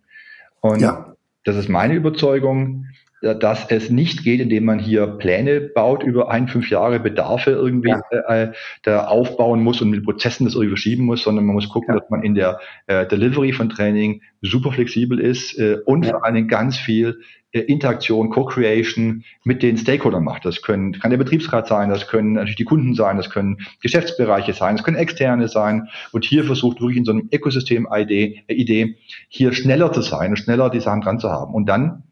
Und 0.61 0.81
ja. 0.81 1.13
das 1.43 1.55
ist 1.55 1.69
meine 1.69 1.93
Überzeugung, 1.93 2.87
dass 3.21 3.69
es 3.69 3.91
nicht 3.91 4.23
geht, 4.23 4.41
indem 4.41 4.65
man 4.65 4.79
hier 4.79 5.05
Pläne 5.05 5.61
baut 5.61 6.01
über 6.01 6.31
ein, 6.31 6.47
fünf 6.47 6.71
Jahre 6.71 6.99
Bedarfe 6.99 7.51
irgendwie 7.51 7.89
ja. 7.89 8.01
äh, 8.27 8.51
da 8.81 9.05
aufbauen 9.05 9.61
muss 9.61 9.79
und 9.81 9.91
mit 9.91 10.03
Prozessen 10.03 10.45
das 10.45 10.55
irgendwie 10.55 10.69
verschieben 10.69 11.05
muss, 11.05 11.21
sondern 11.21 11.45
man 11.45 11.53
muss 11.53 11.69
gucken, 11.69 11.93
ja. 11.93 11.99
dass 11.99 12.09
man 12.09 12.23
in 12.23 12.33
der 12.33 12.59
äh, 12.87 13.05
Delivery 13.05 13.53
von 13.53 13.69
Training 13.69 14.21
super 14.41 14.71
flexibel 14.71 15.19
ist 15.19 15.57
äh, 15.59 15.77
und 15.85 16.07
vor 16.07 16.25
allen 16.25 16.33
Dingen 16.33 16.47
ganz 16.47 16.77
viel 16.77 17.09
äh, 17.09 17.40
Interaktion, 17.59 18.29
Co-Creation 18.29 19.23
mit 19.43 19.61
den 19.61 19.77
Stakeholdern 19.77 20.23
macht. 20.23 20.45
Das 20.45 20.61
können, 20.61 20.93
kann 20.93 21.11
der 21.11 21.17
Betriebsrat 21.17 21.67
sein, 21.67 21.89
das 21.89 22.07
können 22.07 22.33
natürlich 22.33 22.55
die 22.55 22.63
Kunden 22.63 22.95
sein, 22.95 23.17
das 23.17 23.29
können 23.29 23.57
Geschäftsbereiche 23.81 24.53
sein, 24.53 24.77
das 24.77 24.85
können 24.85 24.97
externe 24.97 25.47
sein. 25.47 25.89
Und 26.11 26.23
hier 26.23 26.45
versucht 26.45 26.79
wirklich 26.79 26.97
in 26.97 27.05
so 27.05 27.11
einem 27.11 27.29
Ökosystem-Idee, 27.31 28.43
äh, 28.47 28.53
Idee, 28.53 28.97
hier 29.27 29.53
schneller 29.53 29.91
zu 29.91 30.01
sein 30.01 30.31
und 30.31 30.37
schneller 30.37 30.69
die 30.69 30.79
Sachen 30.79 31.01
dran 31.01 31.19
zu 31.19 31.29
haben. 31.29 31.53
Und 31.53 31.65
dann 31.65 32.03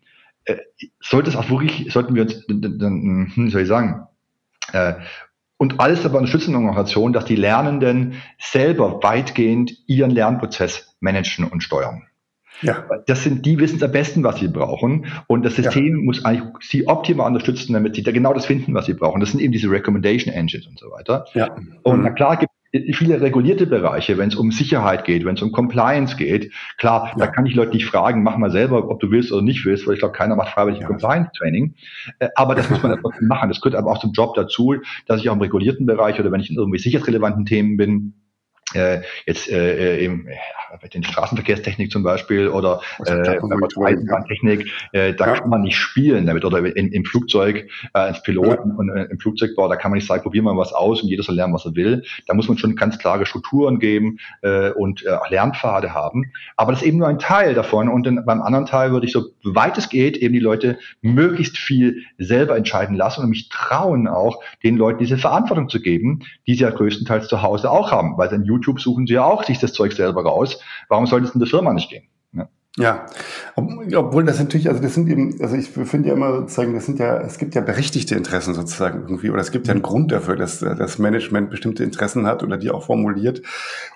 äh, 0.44 0.58
sollte 1.00 1.30
es 1.30 1.36
auch 1.36 1.50
wirklich, 1.50 1.92
sollten 1.94 2.16
wir 2.16 2.24
uns, 2.24 2.46
hm, 2.48 3.32
wie 3.36 3.50
soll 3.50 3.62
ich 3.62 3.68
sagen, 3.68 4.08
äh, 4.74 4.96
und 5.58 5.80
alles 5.80 6.04
dabei 6.04 6.20
unterstützen 6.20 6.54
in 6.54 6.62
der 6.62 6.70
Organisation, 6.70 7.12
dass 7.12 7.26
die 7.26 7.36
Lernenden 7.36 8.16
selber 8.38 9.04
weitgehend 9.04 9.74
ihren 9.88 10.12
Lernprozess 10.12 10.96
managen 11.02 11.46
und 11.46 11.62
steuern. 11.64 12.09
Ja. 12.62 12.86
Das 13.08 13.24
sind, 13.24 13.46
die 13.46 13.60
wissen 13.60 13.82
am 13.84 13.92
besten, 13.92 14.24
was 14.24 14.40
sie 14.40 14.48
brauchen. 14.48 15.06
Und 15.28 15.46
das 15.46 15.56
System 15.56 15.98
ja. 15.98 16.04
muss 16.04 16.26
eigentlich 16.26 16.44
sie 16.62 16.88
optimal 16.88 17.28
unterstützen, 17.28 17.74
damit 17.74 17.96
sie 17.96 18.04
da 18.04 18.12
genau 18.12 18.34
das 18.34 18.46
finden, 18.46 18.74
was 18.74 18.86
sie 18.86 18.94
brauchen. 18.94 19.20
Das 19.20 19.32
sind 19.32 19.40
eben 19.42 19.54
diese 19.54 19.70
Recommendation 19.70 20.34
Engines 20.34 20.68
und 20.68 20.80
so 20.80 20.92
weiter. 20.92 21.26
Ja. 21.34 21.56
Und 21.84 21.98
mhm. 21.98 22.04
na 22.04 22.10
klar 22.12 22.38
gibt 22.38 22.52
viele 22.72 23.20
regulierte 23.20 23.66
Bereiche, 23.66 24.18
wenn 24.18 24.30
es 24.30 24.36
um 24.36 24.52
Sicherheit 24.52 25.04
geht, 25.04 25.26
wenn 25.26 25.36
es 25.36 25.42
um 25.42 25.52
Compliance 25.52 26.16
geht. 26.16 26.52
Klar, 26.78 27.12
ja. 27.12 27.26
da 27.26 27.28
kann 27.28 27.46
ich 27.46 27.56
Leute 27.56 27.74
nicht 27.74 27.86
fragen, 27.86 28.22
mach 28.22 28.38
mal 28.38 28.52
selber, 28.52 28.90
ob 28.90 29.00
du 29.00 29.10
willst 29.10 29.32
oder 29.32 29.42
nicht 29.42 29.66
willst, 29.66 29.88
weil 29.88 29.96
ich 29.96 30.00
glaube, 30.00 30.14
keiner 30.14 30.36
macht 30.36 30.50
freiwillig 30.50 30.82
ja. 30.82 30.88
Compliance-Training. 30.88 31.74
Äh, 32.20 32.30
aber 32.36 32.56
das 32.56 32.70
muss 32.70 32.84
man 32.84 32.98
trotzdem 33.02 33.28
machen. 33.28 33.50
Das 33.50 33.62
gehört 33.62 33.76
aber 33.76 33.92
auch 33.92 34.00
zum 34.00 34.12
Job 34.12 34.36
dazu, 34.36 34.76
dass 35.08 35.22
ich 35.22 35.30
auch 35.30 35.34
im 35.34 35.42
regulierten 35.42 35.86
Bereich 35.86 36.20
oder 36.20 36.32
wenn 36.32 36.42
ich 36.42 36.50
in 36.52 36.58
irgendwie 36.58 36.80
sicherheitsrelevanten 36.80 37.46
Themen 37.46 37.78
bin, 37.78 38.14
äh, 38.74 39.02
jetzt 39.26 39.50
äh, 39.50 39.96
äh 39.96 40.06
im, 40.06 40.28
bei 40.82 40.88
den 40.88 41.04
Straßenverkehrstechnik 41.04 41.92
zum 41.92 42.04
Beispiel 42.04 42.48
oder 42.48 42.82
äh, 43.06 43.40
bei 43.40 43.88
Eisenbahntechnik, 43.88 44.72
äh, 44.92 45.14
da 45.14 45.28
ja. 45.28 45.34
kann 45.34 45.50
man 45.50 45.62
nicht 45.62 45.78
spielen 45.78 46.26
damit 46.26 46.46
oder 46.46 46.60
in, 46.76 46.92
im 46.92 47.06
Flugzeug, 47.06 47.70
äh, 47.94 48.10
ins 48.10 48.22
Piloten 48.22 48.70
ja. 48.70 48.76
und 48.76 48.90
äh, 48.90 49.06
im 49.06 49.20
Flugzeugbau, 49.20 49.68
da 49.68 49.76
kann 49.76 49.92
man 49.92 49.98
nicht 49.98 50.08
sagen, 50.08 50.24
probieren 50.24 50.46
wir 50.46 50.56
was 50.58 50.74
aus 50.74 51.02
und 51.02 51.10
jeder 51.10 51.24
soll 51.24 51.36
lernen, 51.36 51.54
was 51.54 51.66
er 51.66 51.76
will. 51.76 52.04
Da 52.28 52.34
muss 52.34 52.48
man 52.48 52.58
schon 52.58 52.76
ganz 52.76 53.00
klare 53.00 53.26
Strukturen 53.26 53.80
geben 53.80 54.20
äh, 54.42 54.72
und 54.72 55.06
äh, 55.06 55.18
Lernpfade 55.30 55.94
haben. 55.94 56.32
Aber 56.56 56.72
das 56.72 56.82
ist 56.82 56.88
eben 56.88 56.98
nur 56.98 57.08
ein 57.08 57.20
Teil 57.20 57.54
davon 57.54 57.90
und 57.90 58.06
dann 58.06 58.24
beim 58.26 58.42
anderen 58.42 58.66
Teil 58.66 58.92
würde 58.92 59.08
ich 59.08 59.14
so 59.14 59.26
weit 59.44 59.78
es 59.78 59.90
geht 59.90 60.18
eben 60.18 60.34
die 60.34 60.40
Leute 60.40 60.78
möglichst 61.02 61.58
viel 61.58 62.04
selber 62.18 62.56
entscheiden 62.58 62.96
lassen 62.96 63.24
und 63.24 63.30
mich 63.30 63.50
trauen 63.50 64.08
auch, 64.08 64.44
den 64.64 64.78
Leuten 64.78 65.00
diese 65.00 65.18
Verantwortung 65.18 65.70
zu 65.70 65.82
geben, 65.82 66.20
die 66.48 66.56
sie 66.56 66.64
ja 66.64 66.70
größtenteils 66.70 67.28
zu 67.28 67.42
Hause 67.42 67.72
auch 67.72 67.92
haben, 67.92 68.18
weil 68.18 68.30
dann 68.30 68.44
YouTube 68.62 68.80
suchen 68.80 69.08
sie 69.08 69.14
ja 69.14 69.26
auch 69.26 69.44
sich 69.44 69.60
das 69.60 69.74
Zeug 69.74 69.94
selber 69.94 70.24
raus 70.24 70.60
Warum 70.88 71.06
sollte 71.06 71.28
es 71.28 71.34
in 71.34 71.40
der 71.40 71.48
Firma 71.48 71.74
nicht 71.74 71.90
gehen? 71.90 72.04
Ja. 72.34 72.50
Ja, 72.78 73.08
obwohl 73.96 74.24
das 74.24 74.40
natürlich, 74.40 74.70
also 74.70 74.82
das 74.82 74.94
sind 74.94 75.10
eben, 75.10 75.42
also 75.42 75.56
ich 75.56 75.70
finde 75.70 76.10
ja 76.10 76.16
immer 76.16 76.34
sozusagen, 76.42 76.74
das 76.74 76.86
sind 76.86 77.00
ja, 77.00 77.20
es 77.20 77.38
gibt 77.38 77.56
ja 77.56 77.62
berechtigte 77.62 78.16
Interessen 78.16 78.54
sozusagen 78.54 79.02
irgendwie, 79.02 79.32
oder 79.32 79.42
es 79.42 79.52
gibt 79.52 79.68
ja 79.68 79.74
einen 79.74 79.82
Grund 79.82 80.12
dafür, 80.12 80.36
dass 80.36 80.60
das 80.60 81.00
Management 81.00 81.50
bestimmte 81.50 81.84
Interessen 81.84 82.26
hat 82.26 82.44
oder 82.44 82.58
die 82.58 82.70
auch 82.70 82.86
formuliert. 82.86 83.42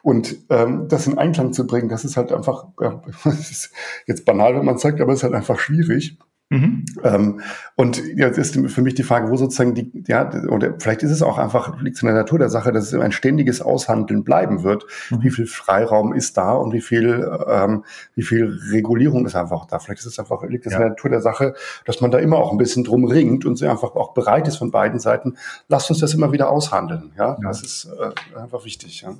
Und 0.01 0.35
ähm, 0.49 0.87
das 0.89 1.07
in 1.07 1.17
Einklang 1.17 1.53
zu 1.53 1.65
bringen, 1.65 1.87
das 1.87 2.03
ist 2.03 2.17
halt 2.17 2.31
einfach, 2.31 2.65
ja, 2.81 3.01
ist 3.25 3.71
jetzt 4.07 4.25
banal, 4.25 4.55
wenn 4.55 4.65
man 4.65 4.77
sagt, 4.77 4.99
aber 4.99 5.13
es 5.13 5.19
ist 5.19 5.23
halt 5.23 5.35
einfach 5.35 5.59
schwierig. 5.59 6.17
Mhm. 6.53 6.85
Ähm, 7.03 7.41
und 7.75 8.01
jetzt 8.15 8.37
ist 8.37 8.55
für 8.71 8.81
mich 8.83 8.93
die 8.93 9.01
Frage, 9.01 9.31
wo 9.31 9.37
sozusagen 9.37 9.73
die, 9.73 9.91
ja, 10.07 10.29
oder 10.49 10.75
vielleicht 10.77 11.01
ist 11.01 11.09
es 11.09 11.23
auch 11.23 11.39
einfach, 11.39 11.81
liegt 11.81 11.95
es 11.95 12.03
in 12.03 12.07
der 12.07 12.15
Natur 12.15 12.37
der 12.37 12.49
Sache, 12.49 12.71
dass 12.71 12.93
es 12.93 12.93
ein 12.93 13.11
ständiges 13.11 13.59
Aushandeln 13.59 14.23
bleiben 14.23 14.61
wird. 14.61 14.85
Mhm. 15.09 15.23
Wie 15.23 15.31
viel 15.31 15.47
Freiraum 15.47 16.13
ist 16.13 16.37
da 16.37 16.53
und 16.53 16.71
wie 16.71 16.81
viel, 16.81 17.27
ähm, 17.47 17.83
wie 18.13 18.21
viel 18.21 18.55
Regulierung 18.69 19.25
ist 19.25 19.35
einfach 19.35 19.65
da? 19.65 19.79
Vielleicht 19.79 20.01
ist 20.01 20.05
es 20.05 20.19
einfach, 20.19 20.43
liegt 20.43 20.67
es 20.67 20.73
ja. 20.73 20.77
in 20.77 20.83
der 20.83 20.89
Natur 20.91 21.09
der 21.09 21.21
Sache, 21.21 21.55
dass 21.85 22.01
man 22.01 22.11
da 22.11 22.19
immer 22.19 22.37
auch 22.37 22.51
ein 22.51 22.59
bisschen 22.59 22.83
drum 22.83 23.05
ringt 23.05 23.45
und 23.45 23.57
sie 23.57 23.67
einfach 23.67 23.95
auch 23.95 24.13
bereit 24.13 24.47
ist 24.47 24.57
von 24.57 24.69
beiden 24.69 24.99
Seiten. 24.99 25.37
Lasst 25.69 25.89
uns 25.89 26.01
das 26.01 26.13
immer 26.13 26.31
wieder 26.31 26.51
aushandeln. 26.51 27.13
Ja, 27.17 27.29
ja. 27.29 27.37
das 27.41 27.63
ist 27.63 27.85
äh, 27.85 28.39
einfach 28.39 28.63
wichtig. 28.63 29.01
Ja. 29.01 29.15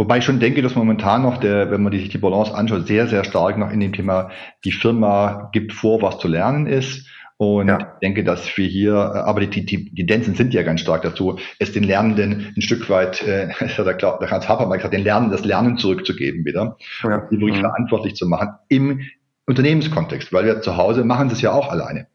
Wobei 0.00 0.16
ich 0.16 0.24
schon 0.24 0.40
denke, 0.40 0.62
dass 0.62 0.76
momentan 0.76 1.20
noch, 1.20 1.36
der, 1.36 1.70
wenn 1.70 1.82
man 1.82 1.92
sich 1.92 2.08
die 2.08 2.16
Balance 2.16 2.54
anschaut, 2.54 2.86
sehr, 2.86 3.06
sehr 3.06 3.22
stark 3.22 3.58
noch 3.58 3.70
in 3.70 3.80
dem 3.80 3.92
Thema, 3.92 4.30
die 4.64 4.72
Firma 4.72 5.50
gibt 5.52 5.74
vor, 5.74 6.00
was 6.00 6.16
zu 6.16 6.26
lernen 6.26 6.66
ist. 6.66 7.06
Und 7.36 7.68
ja. 7.68 7.76
ich 7.76 7.98
denke, 8.00 8.24
dass 8.24 8.56
wir 8.56 8.66
hier, 8.66 8.94
aber 8.94 9.44
die, 9.44 9.66
die, 9.66 9.90
die 9.90 10.06
Tendenzen 10.06 10.36
sind 10.36 10.54
ja 10.54 10.62
ganz 10.62 10.80
stark 10.80 11.02
dazu, 11.02 11.38
es 11.58 11.72
den 11.72 11.82
Lernenden 11.82 12.50
ein 12.56 12.62
Stück 12.62 12.88
weit, 12.88 13.22
äh, 13.24 13.48
der, 13.76 13.94
der 13.94 14.30
Hans 14.30 14.48
Habermann 14.48 14.78
gesagt, 14.78 14.94
den 14.94 15.04
Lernen 15.04 15.30
das 15.30 15.44
Lernen 15.44 15.76
zurückzugeben 15.76 16.46
wieder, 16.46 16.78
ja. 17.02 17.28
die 17.30 17.38
wirklich 17.38 17.58
mhm. 17.58 17.66
verantwortlich 17.66 18.14
zu 18.14 18.26
machen 18.26 18.54
im 18.68 19.02
Unternehmenskontext, 19.44 20.32
weil 20.32 20.46
wir 20.46 20.62
zu 20.62 20.78
Hause 20.78 21.04
machen 21.04 21.28
sie 21.28 21.34
es 21.34 21.42
ja 21.42 21.52
auch 21.52 21.68
alleine. 21.68 22.06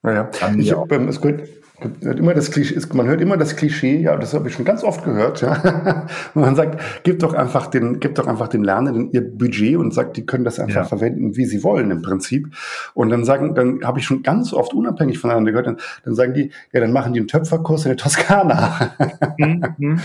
Naja, 0.00 0.30
ich, 0.56 0.68
ja. 0.68 0.82
Ähm, 0.90 1.08
es, 1.08 1.20
gehört, 1.80 2.18
Immer 2.18 2.34
das 2.34 2.50
Klischee, 2.50 2.78
man 2.92 3.06
hört 3.06 3.20
immer 3.20 3.36
das 3.36 3.56
Klischee, 3.56 3.98
ja, 3.98 4.16
das 4.16 4.34
habe 4.34 4.48
ich 4.48 4.54
schon 4.54 4.64
ganz 4.64 4.82
oft 4.82 5.04
gehört, 5.04 5.40
ja. 5.42 6.06
man 6.34 6.56
sagt, 6.56 6.80
gib 7.02 7.18
doch 7.18 7.34
einfach 7.34 7.66
den, 7.68 8.00
gib 8.00 8.14
doch 8.14 8.26
einfach 8.26 8.48
den 8.48 8.64
Lernenden 8.64 9.10
ihr 9.12 9.22
Budget 9.22 9.76
und 9.76 9.92
sagt, 9.92 10.16
die 10.16 10.24
können 10.24 10.44
das 10.44 10.58
einfach 10.58 10.82
ja. 10.82 10.84
verwenden, 10.84 11.36
wie 11.36 11.44
sie 11.44 11.62
wollen 11.62 11.90
im 11.90 12.02
Prinzip. 12.02 12.48
Und 12.94 13.10
dann 13.10 13.24
sagen, 13.24 13.54
dann 13.54 13.80
habe 13.84 13.98
ich 13.98 14.06
schon 14.06 14.22
ganz 14.22 14.52
oft 14.52 14.72
unabhängig 14.74 15.18
voneinander 15.18 15.52
gehört, 15.52 15.66
dann, 15.66 15.76
dann 16.04 16.14
sagen 16.14 16.34
die, 16.34 16.50
ja, 16.72 16.80
dann 16.80 16.92
machen 16.92 17.12
die 17.12 17.20
einen 17.20 17.28
Töpferkurs 17.28 17.84
in 17.84 17.90
der 17.90 17.98
Toskana. 17.98 18.92
Mhm. 19.38 19.62
mhm. 19.78 20.00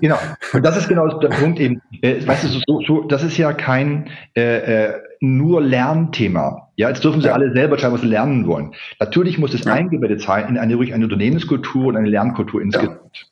genau. 0.00 0.18
Und 0.52 0.64
das 0.64 0.76
ist 0.76 0.88
genau 0.88 1.08
der 1.18 1.28
Punkt 1.28 1.58
eben. 1.58 1.80
Äh, 2.02 2.26
weißt 2.26 2.44
du, 2.44 2.48
so, 2.48 2.80
so, 2.86 3.02
das 3.02 3.22
ist 3.22 3.38
ja 3.38 3.52
kein 3.52 4.10
äh, 4.36 4.88
äh, 4.88 4.94
nur 5.20 5.62
Lernthema. 5.62 6.68
Ja, 6.76 6.88
jetzt 6.88 7.04
dürfen 7.04 7.20
sie 7.20 7.28
ja. 7.28 7.34
alle 7.34 7.52
selber 7.52 7.72
entscheiden, 7.72 7.94
was 7.94 8.00
sie 8.00 8.08
lernen 8.08 8.46
wollen. 8.46 8.72
Natürlich 8.98 9.38
muss 9.38 9.54
es 9.54 9.64
ja. 9.64 9.74
eingebettet 9.74 10.22
sein 10.22 10.48
in 10.48 10.58
eine, 10.58 10.78
eine 10.78 11.04
Unternehmenskultur 11.04 11.86
und 11.86 11.96
eine 11.96 12.08
Lernkultur 12.08 12.62
insgesamt. 12.62 13.30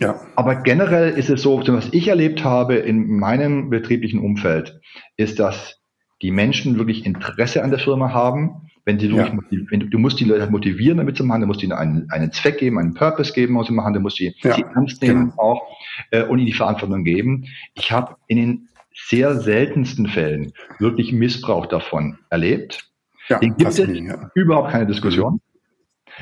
Ja. 0.00 0.20
Aber 0.36 0.56
generell 0.56 1.10
ist 1.10 1.28
es 1.28 1.42
so, 1.42 1.60
was 1.66 1.92
ich 1.92 2.08
erlebt 2.08 2.42
habe 2.44 2.76
in 2.76 3.18
meinem 3.18 3.70
betrieblichen 3.70 4.20
Umfeld, 4.20 4.80
ist, 5.16 5.38
dass 5.38 5.80
die 6.22 6.30
Menschen 6.30 6.78
wirklich 6.78 7.04
Interesse 7.04 7.62
an 7.62 7.70
der 7.70 7.78
Firma 7.78 8.12
haben. 8.12 8.70
Wenn 8.86 8.98
sie 8.98 9.08
ja. 9.08 9.30
wenn 9.70 9.80
du, 9.80 9.86
du, 9.86 9.98
musst 9.98 10.20
die 10.20 10.24
Leute 10.24 10.50
motivieren, 10.50 10.98
damit 10.98 11.16
zu 11.16 11.24
machen, 11.24 11.40
du 11.40 11.46
musst 11.46 11.62
ihnen 11.62 11.72
einen, 11.72 12.10
einen 12.10 12.32
Zweck 12.32 12.58
geben, 12.58 12.78
einen 12.78 12.94
Purpose 12.94 13.32
geben, 13.32 13.58
was 13.58 13.66
sie 13.66 13.72
machen, 13.72 13.94
du 13.94 14.00
musst 14.00 14.18
sie, 14.18 14.34
ja. 14.42 14.54
sie 14.54 14.64
ernst 14.74 15.02
nehmen 15.02 15.30
genau. 15.30 15.42
auch 15.42 15.62
äh, 16.10 16.22
und 16.22 16.38
ihnen 16.38 16.46
die 16.46 16.52
Verantwortung 16.52 17.02
geben. 17.02 17.46
Ich 17.74 17.92
habe 17.92 18.16
in 18.26 18.36
den 18.36 18.68
sehr 18.94 19.40
seltensten 19.40 20.06
Fällen 20.06 20.52
wirklich 20.78 21.12
Missbrauch 21.12 21.66
davon 21.66 22.18
erlebt. 22.30 22.90
Ja, 23.28 23.38
Den 23.38 23.56
gibt 23.56 23.70
es 23.70 23.78
ja. 23.78 24.30
überhaupt 24.34 24.70
keine 24.70 24.86
Diskussion. 24.86 25.40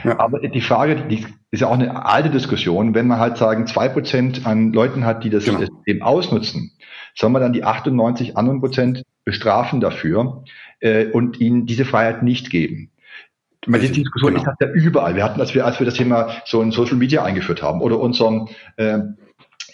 Ja. 0.04 0.18
Aber 0.18 0.40
die 0.40 0.60
Frage, 0.60 1.06
die 1.08 1.26
ist 1.50 1.60
ja 1.60 1.68
auch 1.68 1.74
eine 1.74 2.06
alte 2.06 2.30
Diskussion, 2.30 2.94
wenn 2.94 3.06
man 3.06 3.18
halt 3.18 3.36
sagen, 3.36 3.66
zwei 3.66 3.88
Prozent 3.88 4.46
an 4.46 4.72
Leuten 4.72 5.04
hat, 5.04 5.22
die 5.22 5.30
das 5.30 5.44
genau. 5.44 5.58
System 5.58 6.02
ausnutzen, 6.02 6.72
soll 7.14 7.30
man 7.30 7.42
dann 7.42 7.52
die 7.52 7.64
98 7.64 8.36
anderen 8.36 8.60
Prozent 8.60 9.02
bestrafen 9.24 9.80
dafür 9.80 10.44
äh, 10.80 11.06
und 11.06 11.40
ihnen 11.40 11.66
diese 11.66 11.84
Freiheit 11.84 12.22
nicht 12.22 12.50
geben. 12.50 12.90
Die 13.66 13.72
Diskussion 13.72 14.34
genau. 14.34 14.50
ist 14.50 14.60
ja 14.60 14.70
überall. 14.70 15.14
Wir 15.14 15.22
hatten, 15.22 15.40
als 15.40 15.54
wir, 15.54 15.64
als 15.64 15.78
wir 15.78 15.84
das 15.84 15.94
Thema 15.94 16.30
so 16.46 16.62
in 16.62 16.72
Social 16.72 16.96
Media 16.96 17.22
eingeführt 17.22 17.62
haben 17.62 17.80
oder 17.80 18.00
unseren 18.00 18.48
äh, 18.76 18.98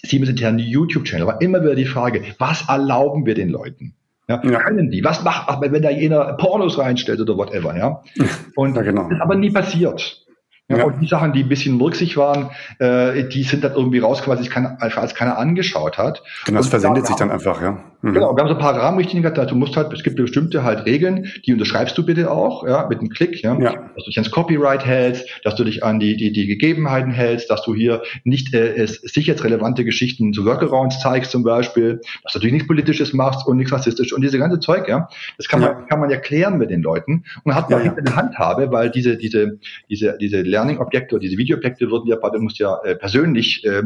Siemens 0.02 0.30
internen 0.30 0.58
YouTube-Channel 0.58 1.26
war 1.26 1.40
immer 1.40 1.62
wieder 1.62 1.74
die 1.74 1.84
Frage, 1.84 2.22
was 2.38 2.68
erlauben 2.68 3.26
wir 3.26 3.34
den 3.34 3.50
Leuten? 3.50 3.94
Ja, 4.28 4.42
ja. 4.44 4.60
Können 4.60 4.90
die? 4.90 5.02
Was 5.02 5.22
macht, 5.24 5.60
wenn 5.60 5.82
da 5.82 5.90
jener 5.90 6.34
Pornos 6.34 6.78
reinstellt 6.78 7.20
oder 7.20 7.36
whatever, 7.36 7.76
ja? 7.76 8.02
Und 8.56 8.76
ja, 8.76 8.82
genau. 8.82 9.04
das 9.04 9.12
ist 9.12 9.22
aber 9.22 9.36
nie 9.36 9.50
passiert. 9.50 10.26
Ja, 10.68 10.78
ja. 10.78 10.84
Und 10.84 11.00
die 11.00 11.06
Sachen, 11.06 11.32
die 11.32 11.44
ein 11.44 11.48
bisschen 11.48 11.78
mürksig 11.78 12.18
waren, 12.18 12.50
äh, 12.78 13.24
die 13.24 13.42
sind 13.42 13.64
dann 13.64 13.72
irgendwie 13.72 14.00
rausgekommen, 14.00 14.38
als, 14.38 14.50
keiner, 14.50 14.76
als 14.80 15.14
keiner 15.14 15.38
angeschaught 15.38 15.96
hat. 15.96 16.22
Genau, 16.44 16.58
das 16.58 16.68
versendet 16.68 17.06
sich 17.06 17.16
dann 17.16 17.30
einfach, 17.30 17.62
ja. 17.62 17.82
Mhm. 18.00 18.14
Genau, 18.14 18.36
wir 18.36 18.42
haben 18.42 18.48
so 18.48 18.54
ein 18.54 18.60
paar 18.60 18.76
Rahmenrichtlinien 18.76 19.22
gehabt, 19.22 19.40
also 19.40 19.54
du 19.54 19.56
musst 19.56 19.76
halt, 19.76 19.92
es 19.92 20.04
gibt 20.04 20.16
bestimmte 20.16 20.62
halt 20.62 20.86
Regeln, 20.86 21.26
die 21.44 21.52
unterschreibst 21.52 21.98
du 21.98 22.06
bitte 22.06 22.30
auch, 22.30 22.64
ja, 22.64 22.86
mit 22.88 23.00
einem 23.00 23.08
Klick, 23.08 23.42
ja, 23.42 23.58
ja. 23.58 23.72
dass 23.72 24.04
du 24.04 24.10
dich 24.10 24.18
ans 24.18 24.30
Copyright 24.30 24.86
hältst, 24.86 25.26
dass 25.42 25.56
du 25.56 25.64
dich 25.64 25.82
an 25.82 25.98
die, 25.98 26.16
die, 26.16 26.32
die 26.32 26.46
Gegebenheiten 26.46 27.10
hältst, 27.10 27.50
dass 27.50 27.64
du 27.64 27.74
hier 27.74 28.02
nicht 28.22 28.54
äh, 28.54 28.86
sicherheitsrelevante 28.86 29.84
Geschichten 29.84 30.32
zu 30.32 30.44
Workarounds 30.44 31.00
zeigst 31.00 31.32
zum 31.32 31.42
Beispiel, 31.42 32.00
dass 32.22 32.34
du 32.34 32.38
natürlich 32.38 32.52
nichts 32.52 32.68
Politisches 32.68 33.12
machst 33.12 33.46
und 33.48 33.56
nichts 33.56 33.72
Rassistisches 33.72 34.12
und 34.12 34.22
diese 34.22 34.38
ganze 34.38 34.60
Zeug, 34.60 34.86
ja. 34.86 35.08
Das 35.36 35.48
kann 35.48 35.60
man, 35.60 35.88
kann 35.88 35.98
man 35.98 36.08
ja 36.08 36.18
klären 36.18 36.56
mit 36.56 36.70
den 36.70 36.82
Leuten 36.82 37.24
und 37.42 37.54
hat 37.56 37.68
man 37.68 37.84
ja, 37.84 37.86
ja. 37.86 37.96
eine 37.96 38.14
Handhabe, 38.14 38.70
weil 38.70 38.90
diese, 38.90 39.16
diese, 39.16 39.58
diese, 39.90 40.16
diese 40.20 40.42
Learning-Objekte 40.42 41.16
oder 41.16 41.22
diese 41.22 41.36
Video-Objekte 41.36 41.90
würden 41.90 42.06
ja, 42.06 42.16
du 42.16 42.38
musst 42.40 42.60
ja 42.60 42.78
äh, 42.84 42.94
persönlich 42.94 43.64
äh, 43.64 43.82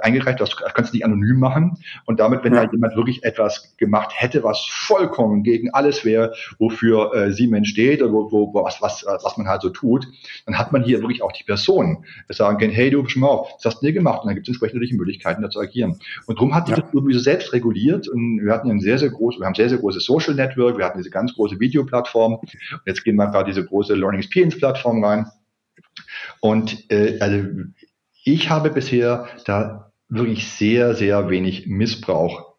eingereicht, 0.00 0.40
das 0.40 0.56
kannst 0.56 0.92
du 0.92 0.96
nicht 0.96 1.04
anonym 1.04 1.38
machen. 1.38 1.76
Und 2.06 2.20
damit, 2.20 2.42
wenn 2.42 2.54
ja. 2.54 2.64
da 2.64 2.72
jemand 2.72 2.96
wirklich 2.96 3.22
etwas 3.22 3.49
gemacht 3.76 4.12
hätte, 4.14 4.42
was 4.42 4.66
vollkommen 4.68 5.42
gegen 5.42 5.70
alles 5.70 6.04
wäre, 6.04 6.34
wofür 6.58 7.14
äh, 7.14 7.32
Siemens 7.32 7.68
steht 7.68 8.02
oder 8.02 8.12
wo, 8.12 8.30
wo, 8.30 8.54
was, 8.54 8.80
was, 8.80 9.04
was 9.06 9.36
man 9.36 9.48
halt 9.48 9.62
so 9.62 9.70
tut, 9.70 10.06
dann 10.46 10.58
hat 10.58 10.72
man 10.72 10.84
hier 10.84 11.00
wirklich 11.00 11.22
auch 11.22 11.32
die 11.32 11.44
Person 11.44 12.04
sagen 12.28 12.58
können, 12.58 12.72
hey, 12.72 12.90
du, 12.90 13.06
schau 13.06 13.20
mal 13.20 13.28
auf, 13.28 13.52
das 13.56 13.72
hast 13.72 13.82
du 13.82 13.86
dir 13.86 13.92
gemacht. 13.92 14.22
Und 14.22 14.28
dann 14.28 14.34
gibt 14.34 14.48
es 14.48 14.50
entsprechende 14.50 14.96
Möglichkeiten, 14.96 15.42
da 15.42 15.50
zu 15.50 15.60
agieren. 15.60 15.98
Und 16.26 16.38
darum 16.38 16.54
hat 16.54 16.66
sich 16.66 16.76
ja. 16.76 16.82
das 16.82 16.92
irgendwie 16.92 17.14
so 17.14 17.20
selbst 17.20 17.52
reguliert. 17.52 18.08
Und 18.08 18.44
wir 18.44 18.52
hatten 18.52 18.68
ja 18.68 18.74
ein 18.74 18.80
sehr, 18.80 18.98
sehr 18.98 19.10
großes, 19.10 19.40
wir 19.40 19.46
haben 19.46 19.54
sehr, 19.54 19.68
sehr 19.68 19.78
großes 19.78 20.04
Social 20.04 20.34
Network, 20.34 20.78
wir 20.78 20.84
hatten 20.84 20.98
diese 20.98 21.10
ganz 21.10 21.34
große 21.34 21.58
Videoplattform. 21.60 22.34
Und 22.34 22.50
jetzt 22.86 23.04
gehen 23.04 23.16
wir 23.16 23.28
gerade 23.28 23.50
diese 23.50 23.64
große 23.64 23.94
Learning 23.94 24.20
Experience 24.20 24.56
Plattform 24.58 25.04
rein. 25.04 25.26
Und 26.40 26.90
äh, 26.90 27.18
also 27.20 27.46
ich 28.24 28.50
habe 28.50 28.70
bisher 28.70 29.26
da 29.44 29.92
wirklich 30.08 30.48
sehr, 30.48 30.94
sehr 30.94 31.30
wenig 31.30 31.66
Missbrauch 31.66 32.49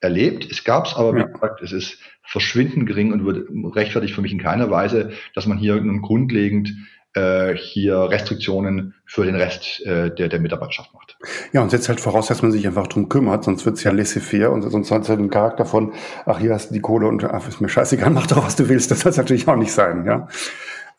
erlebt. 0.00 0.48
Es 0.50 0.64
gab 0.64 0.86
es 0.86 0.94
aber, 0.94 1.14
wie 1.14 1.24
gesagt, 1.24 1.62
es 1.62 1.72
ist 1.72 1.98
verschwindend 2.22 2.86
gering 2.86 3.12
und 3.12 3.24
wird 3.24 3.48
rechtfertigt 3.74 4.14
für 4.14 4.22
mich 4.22 4.32
in 4.32 4.42
keiner 4.42 4.70
Weise, 4.70 5.12
dass 5.34 5.46
man 5.46 5.58
hier 5.58 5.80
nun 5.80 6.02
grundlegend 6.02 6.74
äh, 7.14 7.54
hier 7.56 7.96
Restriktionen 8.10 8.94
für 9.06 9.24
den 9.24 9.34
Rest 9.34 9.80
äh, 9.86 10.14
der, 10.14 10.28
der 10.28 10.40
Mitarbeiterschaft 10.40 10.92
macht. 10.92 11.16
Ja, 11.52 11.62
und 11.62 11.70
setzt 11.70 11.88
halt 11.88 12.00
voraus, 12.00 12.26
dass 12.26 12.42
man 12.42 12.52
sich 12.52 12.66
einfach 12.66 12.86
drum 12.86 13.08
kümmert, 13.08 13.44
sonst 13.44 13.64
wird 13.64 13.76
es 13.76 13.84
ja 13.84 13.92
laissez-faire 13.92 14.50
und 14.50 14.62
sonst 14.62 14.90
hat 14.90 15.02
es 15.02 15.08
halt 15.08 15.18
den 15.18 15.30
Charakter 15.30 15.64
von, 15.64 15.94
ach, 16.26 16.38
hier 16.38 16.52
hast 16.52 16.70
du 16.70 16.74
die 16.74 16.80
Kohle 16.80 17.08
und 17.08 17.24
ach, 17.24 17.48
ist 17.48 17.60
mir 17.60 17.68
scheißegal, 17.68 18.10
mach 18.10 18.26
doch, 18.26 18.44
was 18.44 18.56
du 18.56 18.68
willst. 18.68 18.90
Das 18.90 19.00
soll 19.00 19.10
es 19.10 19.16
natürlich 19.16 19.48
auch 19.48 19.56
nicht 19.56 19.72
sein, 19.72 20.04
ja. 20.04 20.28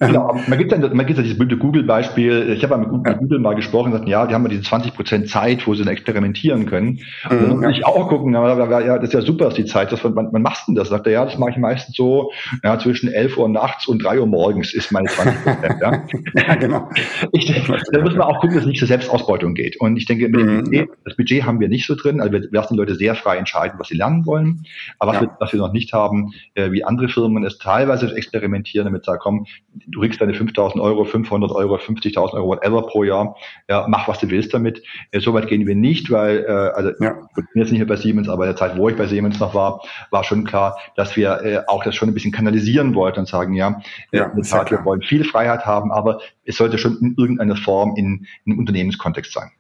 Genau, 0.01 0.33
man 0.47 0.57
gibt 0.57 0.71
dann, 0.71 0.79
man 0.95 1.05
gibt 1.05 1.17
dann 1.17 1.25
dieses 1.25 1.38
blöde 1.38 1.57
Google-Beispiel. 1.57 2.53
Ich 2.55 2.63
habe 2.63 2.77
mit 2.77 3.17
Google 3.19 3.39
mal 3.39 3.53
gesprochen 3.53 3.88
und 3.88 3.91
gesagt, 3.91 4.07
ja, 4.07 4.25
die 4.25 4.33
haben 4.33 4.43
ja 4.43 4.49
diese 4.49 4.62
20 4.62 4.93
Prozent 4.93 5.29
Zeit, 5.29 5.67
wo 5.67 5.73
sie 5.73 5.83
dann 5.83 5.91
experimentieren 5.91 6.67
können. 6.67 6.99
Und 7.29 7.41
dann 7.41 7.57
mhm, 7.57 7.62
muss 7.63 7.77
ich 7.77 7.85
auch 7.85 8.07
gucken, 8.07 8.33
ja, 8.33 8.55
das 8.55 9.03
ist 9.03 9.13
ja 9.13 9.21
super, 9.21 9.45
dass 9.45 9.55
die 9.55 9.65
Zeit, 9.65 9.91
dass 9.91 10.01
man, 10.05 10.31
man 10.31 10.41
macht 10.41 10.69
denn 10.69 10.75
das? 10.75 10.88
Sagt 10.88 11.05
er, 11.07 11.12
ja, 11.12 11.25
das 11.25 11.38
mache 11.38 11.51
ich 11.51 11.57
meistens 11.57 11.97
so, 11.97 12.31
ja, 12.63 12.79
zwischen 12.79 13.12
11 13.12 13.38
Uhr 13.38 13.49
nachts 13.49 13.89
und 13.89 14.01
3 14.01 14.21
Uhr 14.21 14.27
morgens 14.27 14.73
ist 14.73 14.89
meine 14.93 15.09
20 15.09 15.43
Prozent, 15.43 15.75
ja. 15.81 16.03
ja, 16.47 16.55
genau. 16.55 16.89
Ich, 17.33 17.47
da 17.91 18.01
muss 18.01 18.15
man 18.15 18.21
auch 18.21 18.39
gucken, 18.39 18.55
dass 18.55 18.63
es 18.63 18.69
nicht 18.69 18.79
zur 18.79 18.88
Selbstausbeutung 18.88 19.53
geht. 19.53 19.81
Und 19.81 19.97
ich 19.97 20.05
denke, 20.05 20.29
mhm. 20.29 20.63
Budget, 20.63 20.89
das 21.03 21.17
Budget 21.17 21.43
haben 21.43 21.59
wir 21.59 21.67
nicht 21.67 21.85
so 21.85 21.95
drin, 21.95 22.21
also 22.21 22.31
wir 22.31 22.47
lassen 22.51 22.75
die 22.75 22.79
Leute 22.79 22.95
sehr 22.95 23.15
frei 23.15 23.35
entscheiden, 23.35 23.77
was 23.77 23.89
sie 23.89 23.97
lernen 23.97 24.25
wollen. 24.25 24.63
Aber 24.97 25.12
was, 25.12 25.15
ja. 25.17 25.27
wir, 25.27 25.35
was 25.41 25.51
wir 25.51 25.59
noch 25.59 25.73
nicht 25.73 25.91
haben, 25.91 26.31
äh, 26.53 26.71
wie 26.71 26.85
andere 26.85 27.09
Firmen 27.09 27.43
es 27.43 27.57
teilweise 27.57 28.15
experimentieren, 28.15 28.85
damit 28.85 29.03
sagen, 29.03 29.19
komm, 29.21 29.45
du 29.91 30.02
kriegst 30.02 30.21
deine 30.21 30.34
5000 30.34 30.82
Euro, 30.82 31.06
500 31.06 31.52
Euro, 31.52 31.75
50.000 31.75 32.34
Euro, 32.34 32.47
whatever 32.47 32.84
pro 32.84 33.04
Jahr, 33.04 33.36
ja, 33.67 33.86
mach 33.88 34.08
was 34.08 34.19
du 34.19 34.30
willst 34.30 34.54
damit. 34.54 34.84
Äh, 35.12 35.19
so 35.19 35.34
weit 35.34 35.47
gehen 35.47 35.65
wir 35.67 35.75
nicht, 35.75 36.12
weil, 36.12 36.45
äh, 36.47 36.52
also 36.52 36.91
ja. 36.99 37.15
ich 37.30 37.36
bin 37.36 37.62
jetzt 37.62 37.71
nicht 37.71 37.80
mehr 37.80 37.88
bei 37.88 37.95
Siemens, 37.95 38.30
aber 38.30 38.43
in 38.45 38.49
der 38.49 38.56
Zeit, 38.56 38.78
wo 38.78 38.89
ich 38.89 38.95
bei 38.95 39.08
Siemens 39.08 39.39
noch 39.39 39.54
war, 39.54 39.82
war 40.12 40.23
schon 40.23 40.43
klar, 40.43 40.78
dass 40.95 41.15
wir 41.15 41.41
äh, 41.43 41.62
auch 41.67 41.84
das 41.84 41.95
schon 41.95 42.10
ein 42.10 42.13
bisschen 42.13 42.32
kanalisieren 42.32 42.95
wollten 42.95 43.19
und 43.19 43.28
sagen, 43.28 43.54
ja, 43.54 43.82
äh, 44.12 44.17
ja 44.17 44.25
in 44.36 44.43
Tat, 44.43 44.71
wir 44.71 44.84
wollen 44.86 45.02
viel 45.02 45.23
Freiheit 45.23 45.65
haben, 45.65 45.91
aber 45.91 46.19
es 46.45 46.58
sollte 46.58 46.78
schon 46.78 46.97
in 46.99 47.15
irgendeiner 47.17 47.56
Form 47.56 47.95
in, 47.95 48.25
in 48.45 48.52
einem 48.52 48.60
Unternehmenskontext 48.60 49.34
sein. 49.34 49.52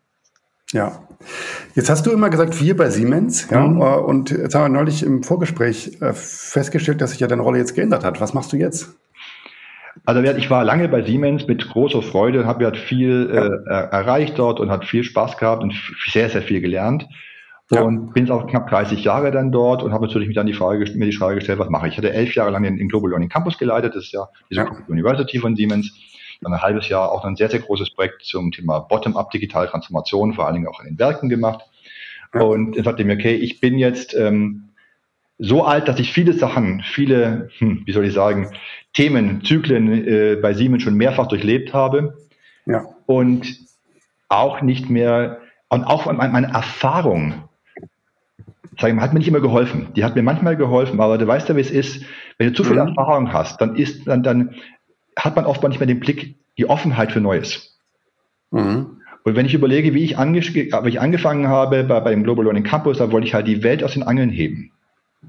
Ja. 0.71 1.01
Jetzt 1.73 1.89
hast 1.89 2.05
du 2.05 2.11
immer 2.11 2.29
gesagt, 2.29 2.61
wir 2.61 2.77
bei 2.77 2.91
Siemens, 2.91 3.49
ja, 3.49 3.67
mhm. 3.67 3.81
Äh, 3.81 3.83
und 3.83 4.29
jetzt 4.29 4.53
haben 4.53 4.71
wir 4.71 4.79
neulich 4.79 5.03
im 5.03 5.23
Vorgespräch 5.23 5.97
festgestellt, 6.13 7.01
dass 7.01 7.11
sich 7.11 7.19
ja 7.19 7.27
deine 7.27 7.41
Rolle 7.41 7.57
jetzt 7.57 7.75
geändert 7.75 8.03
hat. 8.03 8.21
Was 8.21 8.33
machst 8.33 8.53
du 8.53 8.57
jetzt? 8.57 8.95
Also 10.05 10.21
ich 10.21 10.49
war 10.49 10.63
lange 10.63 10.87
bei 10.87 11.01
Siemens 11.01 11.47
mit 11.47 11.67
großer 11.67 12.01
Freude, 12.01 12.45
habe 12.45 12.63
ja 12.63 12.71
viel 12.73 13.29
äh, 13.31 13.69
erreicht 13.69 14.37
dort 14.37 14.59
und 14.59 14.69
hat 14.69 14.85
viel 14.85 15.03
Spaß 15.03 15.37
gehabt 15.37 15.63
und 15.63 15.73
sehr, 16.07 16.29
sehr 16.29 16.41
viel 16.41 16.61
gelernt. 16.61 17.07
Ja. 17.71 17.81
Und 17.81 18.13
bin 18.13 18.29
auch 18.31 18.47
knapp 18.47 18.67
30 18.69 19.03
Jahre 19.03 19.29
dann 19.29 19.51
dort 19.51 19.83
und 19.83 19.93
habe 19.93 20.07
natürlich 20.07 20.27
mich 20.27 20.35
dann 20.35 20.47
die 20.47 20.53
Frage, 20.53 20.91
mir 20.95 21.05
die 21.05 21.15
Frage 21.15 21.35
gestellt, 21.35 21.59
was 21.59 21.69
mache 21.69 21.87
ich? 21.87 21.93
Ich 21.93 21.97
hatte 21.99 22.11
elf 22.11 22.33
Jahre 22.33 22.49
lang 22.49 22.63
den, 22.63 22.77
den 22.77 22.89
Global 22.89 23.11
Learning 23.11 23.29
Campus 23.29 23.59
geleitet, 23.59 23.95
das 23.95 24.05
ist 24.05 24.11
ja 24.11 24.27
diese 24.49 24.61
ja. 24.61 24.71
University 24.87 25.37
von 25.37 25.55
Siemens. 25.55 25.93
Dann 26.41 26.53
ein 26.53 26.61
halbes 26.61 26.87
Jahr 26.89 27.11
auch 27.11 27.25
ein 27.25 27.35
sehr, 27.35 27.49
sehr 27.49 27.59
großes 27.59 27.93
Projekt 27.93 28.23
zum 28.23 28.51
Thema 28.51 28.79
Bottom-up 28.79 29.29
digitale 29.29 29.67
Transformation, 29.67 30.33
vor 30.33 30.45
allen 30.45 30.55
Dingen 30.55 30.67
auch 30.67 30.79
in 30.79 30.87
den 30.87 30.97
Werken 30.97 31.29
gemacht. 31.29 31.61
Ja. 32.33 32.41
Und 32.41 32.77
dann 32.77 32.83
sagte 32.85 33.03
mir, 33.03 33.15
okay, 33.15 33.35
ich 33.35 33.59
bin 33.59 33.77
jetzt 33.77 34.15
ähm, 34.15 34.69
so 35.37 35.63
alt, 35.63 35.87
dass 35.87 35.99
ich 35.99 36.11
viele 36.11 36.33
Sachen, 36.33 36.81
viele, 36.81 37.49
hm, 37.57 37.83
wie 37.85 37.91
soll 37.91 38.05
ich 38.05 38.13
sagen, 38.13 38.51
Themen, 38.93 39.43
Zyklen 39.43 40.07
äh, 40.07 40.35
bei 40.35 40.53
Siemens 40.53 40.83
schon 40.83 40.95
mehrfach 40.95 41.27
durchlebt 41.27 41.73
habe. 41.73 42.17
Ja. 42.65 42.85
Und 43.05 43.57
auch 44.29 44.61
nicht 44.61 44.89
mehr, 44.89 45.39
und 45.69 45.83
auch 45.83 46.11
meine 46.11 46.47
Erfahrung, 46.47 47.49
sag 48.79 48.89
ich 48.89 48.95
mal, 48.95 49.01
hat 49.01 49.13
mir 49.13 49.19
nicht 49.19 49.27
immer 49.27 49.41
geholfen. 49.41 49.87
Die 49.95 50.03
hat 50.03 50.15
mir 50.15 50.23
manchmal 50.23 50.55
geholfen, 50.55 50.99
aber 50.99 51.17
du 51.17 51.27
weißt 51.27 51.49
ja, 51.49 51.55
wie 51.55 51.61
es 51.61 51.71
ist, 51.71 52.03
wenn 52.37 52.47
du 52.47 52.53
zu 52.53 52.63
viel 52.63 52.81
mhm. 52.81 52.89
Erfahrung 52.89 53.33
hast, 53.33 53.59
dann 53.61 53.75
ist, 53.75 54.07
dann, 54.07 54.23
dann 54.23 54.55
hat 55.17 55.35
man 55.35 55.45
oft 55.45 55.61
nicht 55.67 55.79
mehr 55.79 55.87
den 55.87 55.99
Blick, 55.99 56.35
die 56.57 56.69
Offenheit 56.69 57.11
für 57.11 57.21
Neues. 57.21 57.77
Mhm. 58.51 58.97
Und 59.23 59.35
wenn 59.35 59.45
ich 59.45 59.53
überlege, 59.53 59.93
wie 59.93 60.03
ich, 60.03 60.17
ange 60.17 60.41
wie 60.41 60.89
ich 60.89 61.01
angefangen 61.01 61.47
habe 61.47 61.83
bei, 61.83 61.99
bei 61.99 62.11
dem 62.11 62.23
Global 62.23 62.45
Learning 62.45 62.63
Campus, 62.63 62.97
da 62.97 63.11
wollte 63.11 63.27
ich 63.27 63.33
halt 63.33 63.47
die 63.47 63.63
Welt 63.63 63.83
aus 63.83 63.93
den 63.93 64.03
Angeln 64.03 64.29
heben. 64.29 64.71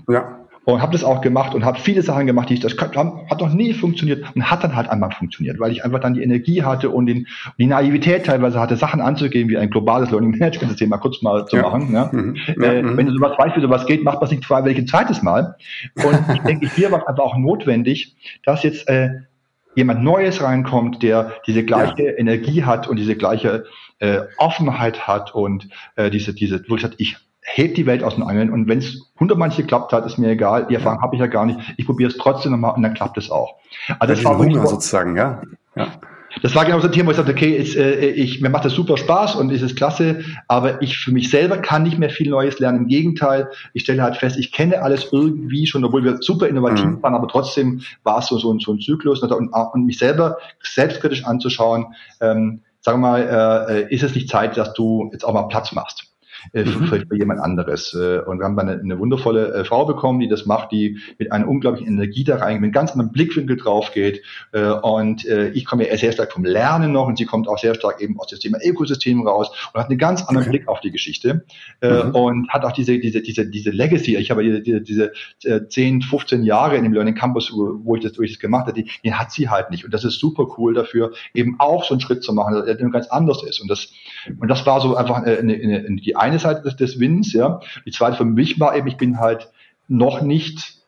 Ja. 0.08 0.38
Und 0.64 0.82
habe 0.82 0.92
das 0.92 1.04
auch 1.04 1.20
gemacht 1.20 1.54
und 1.54 1.64
habe 1.64 1.78
viele 1.78 2.02
Sachen 2.02 2.26
gemacht, 2.26 2.50
die 2.50 2.54
ich 2.54 2.60
das 2.60 2.76
hat 2.78 2.94
noch 3.40 3.52
nie 3.52 3.72
funktioniert 3.72 4.24
und 4.34 4.50
hat 4.50 4.62
dann 4.62 4.76
halt 4.76 4.88
einmal 4.88 5.10
funktioniert, 5.10 5.58
weil 5.58 5.72
ich 5.72 5.84
einfach 5.84 6.00
dann 6.00 6.14
die 6.14 6.22
Energie 6.22 6.62
hatte 6.62 6.90
und 6.90 7.06
den, 7.06 7.26
die 7.58 7.66
Naivität 7.66 8.26
teilweise 8.26 8.60
hatte, 8.60 8.76
Sachen 8.76 9.00
anzugehen 9.00 9.48
wie 9.48 9.56
ein 9.56 9.70
globales 9.70 10.10
Learning 10.10 10.32
Management 10.32 10.70
System 10.70 10.90
mal 10.90 10.98
kurz 10.98 11.22
mal 11.22 11.46
zu 11.46 11.56
ja. 11.56 11.62
machen. 11.62 11.90
Ne? 11.90 12.08
Mhm. 12.12 12.62
Äh, 12.62 12.82
mhm. 12.82 12.96
Wenn 12.96 13.06
du 13.06 13.12
sowas 13.12 13.38
weißt, 13.38 13.56
wie 13.56 13.60
sowas 13.60 13.86
geht, 13.86 14.04
macht 14.04 14.16
man 14.16 14.24
es 14.24 14.30
nicht 14.30 14.44
freiwillig 14.44 14.78
ein 14.78 14.86
zweites 14.86 15.22
Mal. 15.22 15.56
Und 15.96 16.34
ich 16.34 16.40
denke, 16.42 16.68
hier 16.74 16.90
war 16.92 17.00
es 17.00 17.06
einfach 17.06 17.24
auch 17.24 17.36
notwendig, 17.36 18.14
dass 18.44 18.62
jetzt 18.62 18.88
äh, 18.88 19.10
jemand 19.74 20.02
Neues 20.02 20.42
reinkommt, 20.42 21.02
der 21.02 21.34
diese 21.46 21.64
gleiche 21.64 22.02
ja. 22.02 22.12
Energie 22.18 22.64
hat 22.64 22.88
und 22.88 22.98
diese 22.98 23.16
gleiche 23.16 23.64
äh, 23.98 24.22
Offenheit 24.36 25.06
hat 25.06 25.34
und 25.34 25.68
äh, 25.96 26.10
diese, 26.10 26.34
diese, 26.34 26.62
wo 26.68 26.76
ich 26.76 26.82
sage, 26.82 26.94
ich 26.98 27.16
hebt 27.42 27.76
die 27.76 27.86
Welt 27.86 28.02
aus 28.02 28.14
den 28.14 28.24
Angeln 28.24 28.50
und 28.50 28.68
wenn 28.68 28.78
es 28.78 29.10
hundertmal 29.18 29.50
geklappt 29.50 29.92
hat, 29.92 30.06
ist 30.06 30.18
mir 30.18 30.30
egal, 30.30 30.66
die 30.68 30.74
Erfahrung 30.74 31.00
habe 31.02 31.14
ich 31.16 31.20
ja 31.20 31.26
gar 31.26 31.46
nicht, 31.46 31.58
ich 31.76 31.86
probiere 31.86 32.10
es 32.10 32.16
trotzdem 32.16 32.52
nochmal 32.52 32.74
und 32.74 32.82
dann 32.82 32.94
klappt 32.94 33.18
es 33.18 33.30
auch. 33.30 33.56
Also 33.98 34.14
das, 34.14 34.22
das 34.22 34.24
war 34.24 34.38
Hunger 34.38 34.66
sozusagen, 34.66 35.16
ja. 35.16 35.42
ja. 35.74 35.88
Das 36.42 36.54
war 36.54 36.64
genau 36.64 36.78
so 36.78 36.86
ein 36.86 36.92
Thema, 36.92 37.08
wo 37.08 37.10
ich 37.10 37.16
sagte, 37.16 37.32
okay, 37.32 37.56
ist, 37.56 37.76
äh, 37.76 38.10
ich, 38.10 38.40
mir 38.40 38.50
macht 38.50 38.64
das 38.64 38.72
super 38.72 38.96
Spaß 38.96 39.34
und 39.34 39.50
ist 39.50 39.62
es 39.62 39.74
klasse, 39.74 40.24
aber 40.46 40.80
ich 40.80 40.96
für 40.96 41.10
mich 41.10 41.28
selber 41.28 41.58
kann 41.58 41.82
nicht 41.82 41.98
mehr 41.98 42.10
viel 42.10 42.30
Neues 42.30 42.60
lernen. 42.60 42.78
Im 42.78 42.86
Gegenteil, 42.86 43.48
ich 43.72 43.82
stelle 43.82 44.02
halt 44.02 44.16
fest, 44.16 44.38
ich 44.38 44.52
kenne 44.52 44.80
alles 44.82 45.08
irgendwie 45.10 45.66
schon, 45.66 45.84
obwohl 45.84 46.04
wir 46.04 46.18
super 46.20 46.46
innovativ 46.46 46.84
mhm. 46.84 47.02
waren, 47.02 47.14
aber 47.14 47.26
trotzdem 47.26 47.82
war 48.04 48.20
es 48.20 48.28
so, 48.28 48.38
so, 48.38 48.56
so 48.60 48.72
ein 48.72 48.80
Zyklus 48.80 49.22
und, 49.22 49.32
und, 49.32 49.84
mich 49.84 49.98
selber 49.98 50.38
selbstkritisch 50.62 51.24
anzuschauen, 51.24 51.86
ähm, 52.20 52.60
sagen 52.80 53.00
wir 53.00 53.08
mal, 53.08 53.66
äh, 53.68 53.80
äh, 53.80 53.94
ist 53.94 54.04
es 54.04 54.14
nicht 54.14 54.28
Zeit, 54.28 54.56
dass 54.56 54.72
du 54.74 55.10
jetzt 55.12 55.24
auch 55.24 55.34
mal 55.34 55.48
Platz 55.48 55.72
machst? 55.72 56.09
Äh, 56.52 56.64
mhm. 56.64 56.86
für, 56.86 57.00
für, 57.06 57.16
jemand 57.16 57.40
anderes. 57.40 57.94
Äh, 57.94 58.20
und 58.20 58.38
wir 58.38 58.44
haben 58.44 58.58
eine, 58.58 58.80
eine 58.80 58.98
wundervolle 58.98 59.52
äh, 59.54 59.64
Frau 59.64 59.84
bekommen, 59.86 60.20
die 60.20 60.28
das 60.28 60.46
macht, 60.46 60.72
die 60.72 60.98
mit 61.18 61.32
einer 61.32 61.48
unglaublichen 61.48 61.88
Energie 61.88 62.24
da 62.24 62.36
rein, 62.36 62.56
mit 62.56 62.64
einem 62.64 62.72
ganz 62.72 62.92
anderen 62.92 63.12
Blickwinkel 63.12 63.56
drauf 63.56 63.92
geht. 63.92 64.22
Äh, 64.52 64.70
und 64.70 65.26
äh, 65.26 65.50
ich 65.50 65.64
komme 65.64 65.88
ja 65.88 65.96
sehr 65.96 66.12
stark 66.12 66.32
vom 66.32 66.44
Lernen 66.44 66.92
noch 66.92 67.06
und 67.06 67.18
sie 67.18 67.24
kommt 67.24 67.48
auch 67.48 67.58
sehr 67.58 67.74
stark 67.74 68.00
eben 68.00 68.18
aus 68.18 68.28
dem 68.28 68.38
Thema 68.38 68.58
Ökosystem 68.62 69.26
raus 69.26 69.50
und 69.72 69.80
hat 69.80 69.88
einen 69.88 69.98
ganz 69.98 70.22
anderen 70.22 70.48
okay. 70.48 70.58
Blick 70.58 70.68
auf 70.68 70.80
die 70.80 70.90
Geschichte 70.90 71.44
äh, 71.80 72.04
mhm. 72.04 72.14
und 72.14 72.48
hat 72.50 72.64
auch 72.64 72.72
diese, 72.72 72.98
diese, 72.98 73.22
diese, 73.22 73.48
diese 73.48 73.70
Legacy. 73.70 74.16
Ich 74.16 74.30
habe 74.30 74.42
diese, 74.42 74.60
diese, 74.60 74.80
diese 74.80 75.12
äh, 75.44 75.66
10, 75.68 76.02
15 76.02 76.44
Jahre 76.44 76.76
in 76.76 76.84
dem 76.84 76.92
Learning 76.92 77.14
Campus, 77.14 77.52
wo, 77.52 77.80
wo 77.84 77.96
ich 77.96 78.02
das, 78.02 78.18
wo 78.18 78.22
ich 78.22 78.32
das 78.32 78.40
gemacht 78.40 78.66
habe, 78.66 78.82
die, 78.82 78.90
die 79.04 79.14
hat 79.14 79.32
sie 79.32 79.48
halt 79.48 79.70
nicht. 79.70 79.84
Und 79.84 79.94
das 79.94 80.04
ist 80.04 80.18
super 80.18 80.46
cool 80.58 80.74
dafür, 80.74 81.12
eben 81.34 81.56
auch 81.58 81.84
so 81.84 81.94
einen 81.94 82.00
Schritt 82.00 82.22
zu 82.22 82.32
machen, 82.32 82.62
der 82.64 82.76
ganz 82.90 83.08
anders 83.08 83.42
ist. 83.42 83.60
Und 83.60 83.68
das, 83.68 83.92
und 84.38 84.48
das 84.48 84.64
war 84.66 84.80
so 84.80 84.96
einfach 84.96 85.16
eine, 85.16 85.38
eine, 85.38 85.54
eine, 85.54 85.96
die 85.96 86.16
eine 86.16 86.29
Seite 86.38 86.62
des, 86.62 86.76
des 86.76 87.00
Wins, 87.00 87.32
ja. 87.32 87.60
Die 87.84 87.90
zweite 87.90 88.16
für 88.16 88.24
mich 88.24 88.60
war 88.60 88.76
eben, 88.76 88.86
ich 88.86 88.96
bin 88.96 89.18
halt 89.18 89.50
noch 89.88 90.22
nicht 90.22 90.80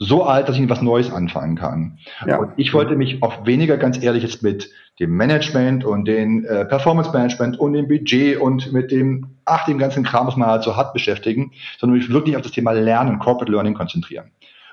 so 0.00 0.24
alt, 0.24 0.48
dass 0.48 0.58
ich 0.58 0.68
was 0.68 0.80
Neues 0.80 1.12
anfangen 1.12 1.56
kann. 1.56 1.98
Ja. 2.26 2.38
Und 2.38 2.52
ich 2.56 2.72
wollte 2.72 2.96
mich 2.96 3.22
auch 3.22 3.46
weniger 3.46 3.76
ganz 3.76 4.02
ehrlich 4.02 4.22
jetzt 4.22 4.42
mit 4.42 4.70
dem 4.98 5.14
Management 5.16 5.84
und 5.84 6.06
den 6.06 6.44
äh, 6.44 6.64
Performance 6.64 7.10
Management 7.12 7.60
und 7.60 7.74
dem 7.74 7.86
Budget 7.86 8.38
und 8.38 8.72
mit 8.72 8.90
dem, 8.90 9.26
ach, 9.44 9.66
dem 9.66 9.78
ganzen 9.78 10.02
Kram, 10.02 10.26
was 10.26 10.36
man 10.36 10.48
halt 10.48 10.62
so 10.62 10.76
hat, 10.76 10.94
beschäftigen, 10.94 11.52
sondern 11.78 11.98
mich 11.98 12.10
wirklich 12.10 12.34
auf 12.34 12.42
das 12.42 12.52
Thema 12.52 12.72
Lernen, 12.72 13.18
Corporate 13.18 13.52
Learning 13.52 13.74
konzentrieren. 13.74 14.30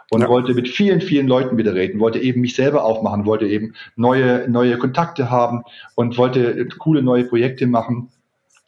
Und 0.10 0.22
ja. 0.22 0.30
wollte 0.30 0.54
mit 0.54 0.70
vielen, 0.70 1.02
vielen 1.02 1.28
Leuten 1.28 1.58
wieder 1.58 1.76
reden, 1.76 2.00
wollte 2.00 2.20
eben 2.20 2.40
mich 2.40 2.56
selber 2.56 2.86
aufmachen, 2.86 3.26
wollte 3.26 3.46
eben 3.46 3.74
neue, 3.98 4.50
neue 4.50 4.78
Kontakte 4.78 5.30
haben 5.30 5.64
und 5.96 6.18
wollte 6.18 6.66
coole 6.78 7.02
neue 7.02 7.26
Projekte 7.26 7.68
machen 7.68 8.10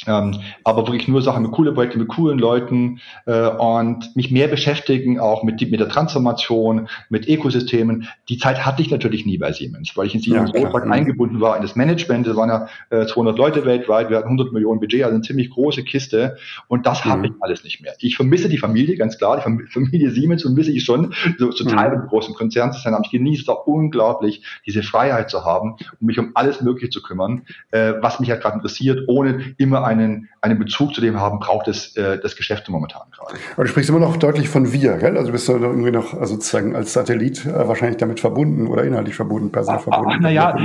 ähm, 0.10 0.42
aber 0.64 0.88
wirklich 0.88 1.08
nur 1.08 1.22
Sachen 1.22 1.44
mit 1.44 1.52
coole 1.52 1.72
Projekte, 1.72 2.00
mit 2.00 2.08
coolen 2.08 2.40
Leuten 2.40 3.00
äh, 3.28 3.48
und 3.48 4.16
mich 4.16 4.32
mehr 4.32 4.48
beschäftigen 4.48 5.20
auch 5.20 5.44
mit, 5.44 5.62
mit 5.70 5.80
der 5.80 5.88
Transformation, 5.88 6.90
mit 7.10 7.28
Ökosystemen. 7.28 8.08
Die 8.28 8.38
Zeit 8.38 8.66
hatte 8.66 8.82
ich 8.82 8.90
natürlich 8.90 9.26
nie 9.26 9.38
bei 9.38 9.52
Siemens, 9.52 9.96
weil 9.96 10.08
ich 10.08 10.16
in 10.16 10.22
Siemens 10.22 10.52
ja, 10.54 10.68
klar, 10.68 10.84
eingebunden 10.92 11.40
war 11.40 11.56
in 11.56 11.62
das 11.62 11.76
Management. 11.76 12.26
Das 12.26 12.36
waren 12.36 12.50
ja 12.50 12.68
äh, 12.90 13.06
200 13.06 13.38
Leute 13.38 13.66
weltweit, 13.66 14.10
wir 14.10 14.18
hatten 14.18 14.30
100 14.30 14.52
Millionen 14.52 14.80
Budget, 14.80 15.04
also 15.04 15.16
eine 15.16 15.24
ziemlich 15.24 15.52
große 15.52 15.84
Kiste 15.84 16.38
und 16.68 16.88
das 16.88 17.06
mhm. 17.06 17.10
habe 17.10 17.28
ich 17.28 17.34
alles 17.42 17.64
nicht 17.64 17.82
mehr. 17.82 17.94
Ich 18.00 18.16
vermisse 18.16 18.50
die 18.50 18.58
Familie, 18.58 18.98
ganz 18.98 19.18
klar, 19.18 19.38
die 19.38 19.68
Familie 19.72 20.10
Siemens 20.10 20.42
vermisse 20.42 20.72
ich 20.72 20.84
schon, 20.84 21.14
so, 21.38 21.52
so 21.52 21.64
mhm. 21.64 21.70
Teil 21.70 21.98
mhm. 21.98 22.08
großen 22.08 22.34
Konzerns 22.34 22.78
zu 22.78 22.82
sein, 22.82 22.96
aber 22.96 23.06
ich 23.06 23.12
genieße 23.12 23.44
es 23.44 23.50
auch 23.50 23.68
unglaublich, 23.68 24.44
diese 24.66 24.82
Freiheit 24.82 25.30
zu 25.30 25.46
haben, 25.46 25.76
um 26.00 26.08
mich 26.08 26.18
um 26.18 26.32
alles 26.34 26.62
Mögliche 26.62 26.90
zu 26.90 27.04
kümmern, 27.04 27.44
äh, 27.72 27.94
was 28.02 28.20
mich 28.20 28.30
ja 28.30 28.36
halt 28.36 28.44
gerade 28.44 28.56
interessiert, 28.56 29.08
ohne 29.08 29.54
immer 29.58 29.84
einen, 30.00 30.30
einen 30.42 30.58
Bezug 30.58 30.94
zu 30.94 31.02
dem 31.02 31.20
haben, 31.20 31.40
braucht 31.40 31.68
es 31.68 31.96
äh, 31.96 32.20
das 32.20 32.36
Geschäft 32.36 32.70
momentan 32.70 33.04
gerade. 33.12 33.36
Aber 33.54 33.64
du 33.64 33.70
sprichst 33.70 33.90
immer 33.90 34.00
noch 34.00 34.18
deutlich 34.18 34.50
von 34.50 34.72
wir, 34.74 34.98
gell? 34.98 35.18
Also 35.18 35.32
bist 35.32 35.48
du 35.48 35.54
irgendwie 35.54 35.92
noch 35.92 36.14
also 36.14 36.36
sozusagen 36.36 36.76
als 36.76 36.94
Satellit 36.94 37.46
äh, 37.46 37.68
wahrscheinlich 37.68 37.98
damit 37.98 38.20
verbunden 38.20 38.68
oder 38.68 38.84
inhaltlich 38.84 39.16
verbunden, 39.16 39.52
personell 39.52 39.82
verbunden. 39.82 40.12
Ach, 40.16 40.20
naja, 40.20 40.56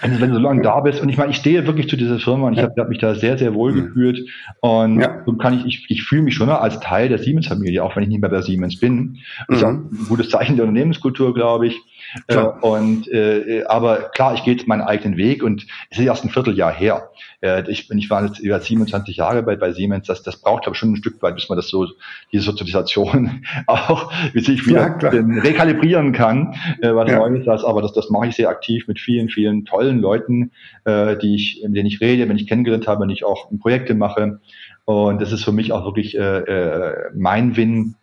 wenn, 0.00 0.20
wenn, 0.20 0.30
du 0.30 0.36
so 0.36 0.40
lange 0.40 0.62
da 0.62 0.80
bist 0.80 1.00
und 1.00 1.08
ich 1.08 1.16
meine, 1.16 1.30
ich 1.30 1.36
stehe 1.36 1.66
wirklich 1.66 1.88
zu 1.88 1.96
dieser 1.96 2.18
Firma 2.18 2.46
und 2.46 2.54
ich 2.54 2.58
ja. 2.58 2.64
habe 2.64 2.80
hab 2.80 2.88
mich 2.88 2.98
da 2.98 3.14
sehr, 3.14 3.38
sehr 3.38 3.54
wohl 3.54 3.72
mhm. 3.72 3.86
gefühlt 3.86 4.28
und 4.60 5.00
ja. 5.00 5.22
so 5.26 5.32
kann 5.34 5.54
ich, 5.54 5.66
ich, 5.66 5.86
ich 5.88 6.02
fühle 6.04 6.22
mich 6.22 6.34
schon 6.34 6.48
als 6.48 6.80
Teil 6.80 7.08
der 7.08 7.18
Siemens-Familie, 7.18 7.82
auch 7.82 7.96
wenn 7.96 8.04
ich 8.04 8.08
nicht 8.08 8.20
mehr 8.20 8.30
bei 8.30 8.42
Siemens 8.42 8.78
bin. 8.78 9.18
Das 9.48 9.58
ist 9.58 9.66
mhm. 9.66 9.88
ein 9.92 10.06
gutes 10.08 10.30
Zeichen 10.30 10.56
der 10.56 10.64
Unternehmenskultur, 10.64 11.34
glaube 11.34 11.66
ich. 11.66 11.80
Äh, 12.28 12.36
und 12.38 13.08
äh, 13.08 13.64
aber 13.66 14.10
klar, 14.14 14.34
ich 14.34 14.44
gehe 14.44 14.54
jetzt 14.54 14.66
meinen 14.66 14.82
eigenen 14.82 15.16
Weg 15.16 15.42
und 15.42 15.66
es 15.90 15.98
ist 15.98 16.04
erst 16.04 16.24
ein 16.24 16.30
Vierteljahr 16.30 16.72
her. 16.72 17.10
Äh, 17.40 17.70
ich 17.70 17.88
bin, 17.88 17.98
ich 17.98 18.10
war 18.10 18.24
jetzt 18.24 18.38
über 18.38 18.60
27 18.60 19.16
Jahre 19.16 19.42
bei, 19.42 19.56
bei 19.56 19.72
Siemens. 19.72 20.06
Das, 20.06 20.22
das 20.22 20.40
braucht 20.40 20.62
glaube 20.62 20.74
ich 20.74 20.80
schon 20.80 20.92
ein 20.92 20.96
Stück 20.96 21.22
weit, 21.22 21.34
bis 21.34 21.48
man 21.48 21.56
das 21.56 21.68
so 21.68 21.86
diese 22.32 22.44
Sozialisation 22.44 23.44
auch 23.66 24.12
wie 24.32 24.40
sich 24.40 24.66
wieder 24.66 24.98
ja, 25.00 25.40
rekalibrieren 25.42 26.12
kann, 26.12 26.54
äh, 26.80 26.94
was 26.94 27.10
ja. 27.10 27.18
neu 27.18 27.36
ist 27.36 27.46
das. 27.46 27.64
Aber 27.64 27.82
das, 27.82 27.92
das 27.92 28.10
mache 28.10 28.28
ich 28.28 28.36
sehr 28.36 28.48
aktiv 28.48 28.88
mit 28.88 29.00
vielen, 29.00 29.28
vielen 29.28 29.64
tollen 29.64 30.00
Leuten, 30.00 30.52
äh, 30.84 31.16
die 31.16 31.34
ich, 31.34 31.62
mit 31.64 31.76
denen 31.76 31.86
ich 31.86 32.00
rede, 32.00 32.28
wenn 32.28 32.36
ich 32.36 32.46
kennengelernt 32.46 32.86
habe, 32.86 33.02
wenn 33.02 33.10
ich 33.10 33.24
auch 33.24 33.48
Projekte 33.60 33.94
mache. 33.94 34.40
Und 34.84 35.20
das 35.20 35.32
ist 35.32 35.44
für 35.44 35.52
mich 35.52 35.72
auch 35.72 35.84
wirklich 35.84 36.16
äh, 36.16 36.38
äh, 36.38 37.10
mein 37.14 37.56
Win, 37.56 37.96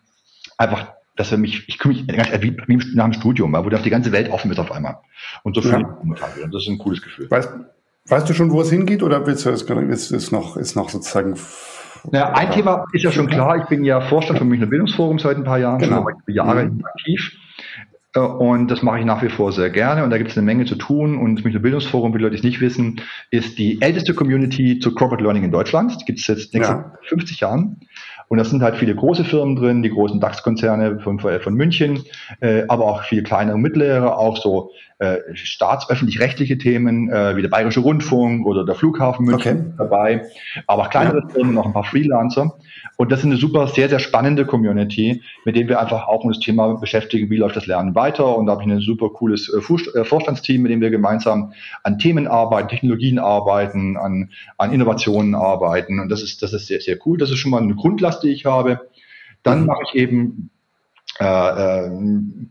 einfach 0.57 0.92
dass 1.15 1.31
er 1.31 1.37
mich, 1.37 1.67
ich 1.67 1.77
kümmere 1.77 2.03
mich 2.03 2.15
ganz 2.15 2.29
wie, 2.41 2.57
wie 2.67 2.95
nach 2.95 3.05
dem 3.05 3.13
Studium, 3.13 3.53
wo 3.53 3.69
dann 3.69 3.83
die 3.83 3.89
ganze 3.89 4.11
Welt 4.11 4.31
offen 4.31 4.51
ist 4.51 4.59
auf 4.59 4.71
einmal. 4.71 4.97
Und 5.43 5.55
so 5.55 5.61
fühle 5.61 5.73
ja. 5.73 5.79
ich 5.79 6.03
momentan 6.03 6.35
wieder. 6.35 6.47
Das 6.47 6.63
ist 6.63 6.69
ein 6.69 6.77
cooles 6.77 7.01
Gefühl. 7.01 7.29
Weißt, 7.29 7.49
weißt 8.07 8.29
du 8.29 8.33
schon, 8.33 8.51
wo 8.51 8.61
es 8.61 8.69
hingeht 8.69 9.03
oder 9.03 9.25
willst 9.25 9.45
du 9.45 9.51
das, 9.51 9.61
ist, 9.63 10.11
ist 10.11 10.31
noch, 10.31 10.57
ist 10.57 10.75
noch 10.75 10.89
sozusagen 10.89 11.35
naja, 12.11 12.33
ein 12.33 12.51
Thema 12.51 12.85
ist 12.91 13.03
ja 13.03 13.11
schon 13.11 13.27
klar. 13.27 13.57
Ich 13.57 13.65
bin 13.69 13.85
ja 13.85 14.01
Vorstand 14.01 14.39
vom 14.39 14.49
Münchner 14.49 14.67
Bildungsforum 14.67 15.19
seit 15.19 15.37
ein 15.37 15.45
paar 15.45 15.59
Jahren, 15.59 15.79
genau. 15.79 16.03
schon 16.03 16.33
Jahre 16.33 16.65
mhm. 16.65 16.83
aktiv. 16.83 17.31
Äh, 18.13 18.19
und 18.19 18.69
das 18.69 18.81
mache 18.81 18.99
ich 18.99 19.05
nach 19.05 19.21
wie 19.23 19.29
vor 19.29 19.51
sehr 19.51 19.69
gerne. 19.69 20.03
Und 20.03 20.09
da 20.09 20.17
gibt 20.17 20.31
es 20.31 20.37
eine 20.37 20.45
Menge 20.45 20.65
zu 20.65 20.75
tun. 20.75 21.17
Und 21.17 21.35
das 21.35 21.43
Münchner 21.43 21.61
Bildungsforum, 21.61 22.13
wie 22.13 22.17
Leute 22.17 22.35
es 22.35 22.43
nicht 22.43 22.61
wissen, 22.61 23.01
ist 23.31 23.57
die 23.57 23.81
älteste 23.81 24.13
Community 24.13 24.79
zu 24.79 24.93
Corporate 24.93 25.23
Learning 25.23 25.43
in 25.43 25.51
Deutschland. 25.51 25.99
Die 26.01 26.05
gibt 26.05 26.19
es 26.19 26.27
jetzt 26.27 26.53
nächste 26.53 26.73
ja. 26.73 26.93
50 27.03 27.39
Jahren. 27.39 27.79
Und 28.29 28.37
das 28.37 28.49
sind 28.49 28.61
halt 28.61 28.77
viele 28.77 28.95
große 28.95 29.23
Firmen 29.23 29.55
drin, 29.55 29.83
die 29.83 29.89
großen 29.89 30.19
DAX-Konzerne 30.19 30.99
von, 30.99 31.19
von 31.19 31.53
München, 31.53 32.03
äh, 32.39 32.63
aber 32.67 32.85
auch 32.85 33.03
viele 33.03 33.23
kleinere 33.23 33.55
und 33.55 33.61
mittlere, 33.61 34.17
auch 34.17 34.37
so 34.37 34.71
äh, 34.99 35.17
staatsöffentlich-rechtliche 35.33 36.57
Themen 36.57 37.11
äh, 37.11 37.35
wie 37.35 37.41
der 37.41 37.49
Bayerische 37.49 37.81
Rundfunk 37.81 38.45
oder 38.45 38.65
der 38.65 38.75
Flughafen 38.75 39.25
München 39.25 39.57
okay. 39.59 39.73
dabei, 39.77 40.25
aber 40.67 40.83
auch 40.83 40.89
kleinere 40.89 41.21
ja. 41.21 41.29
Firmen, 41.29 41.55
noch 41.55 41.65
ein 41.65 41.73
paar 41.73 41.83
Freelancer. 41.83 42.55
Und 42.97 43.11
das 43.11 43.19
ist 43.19 43.25
eine 43.25 43.37
super, 43.37 43.67
sehr, 43.67 43.89
sehr 43.89 43.99
spannende 43.99 44.45
Community, 44.45 45.23
mit 45.45 45.55
dem 45.55 45.67
wir 45.67 45.81
einfach 45.81 46.07
auch 46.07 46.23
um 46.23 46.31
das 46.31 46.39
Thema 46.39 46.75
beschäftigen, 46.75 47.29
wie 47.29 47.37
läuft 47.37 47.55
das 47.55 47.65
Lernen 47.65 47.95
weiter. 47.95 48.37
Und 48.37 48.45
da 48.45 48.53
habe 48.53 48.63
ich 48.63 48.69
ein 48.69 48.79
super 48.81 49.09
cooles 49.09 49.49
äh, 49.49 49.57
äh, 49.57 50.05
Vorstandsteam, 50.05 50.61
mit 50.61 50.71
dem 50.71 50.79
wir 50.79 50.91
gemeinsam 50.91 51.53
an 51.83 51.97
Themen 51.97 52.27
arbeiten, 52.27 52.69
Technologien 52.69 53.19
arbeiten, 53.19 53.97
an, 53.97 54.29
an 54.57 54.71
Innovationen 54.71 55.33
arbeiten. 55.33 55.99
Und 55.99 56.09
das 56.09 56.21
ist, 56.21 56.41
das 56.43 56.53
ist 56.53 56.67
sehr, 56.67 56.81
sehr 56.81 56.97
cool. 57.05 57.17
Das 57.17 57.31
ist 57.31 57.39
schon 57.39 57.51
mal 57.51 57.61
eine 57.61 57.75
Grundlast, 57.75 58.22
die 58.23 58.31
ich 58.31 58.45
habe. 58.45 58.89
Dann 59.43 59.61
mhm. 59.61 59.65
mache 59.67 59.83
ich 59.87 59.95
eben 59.95 60.49
äh, 61.19 61.25
äh, 61.25 61.91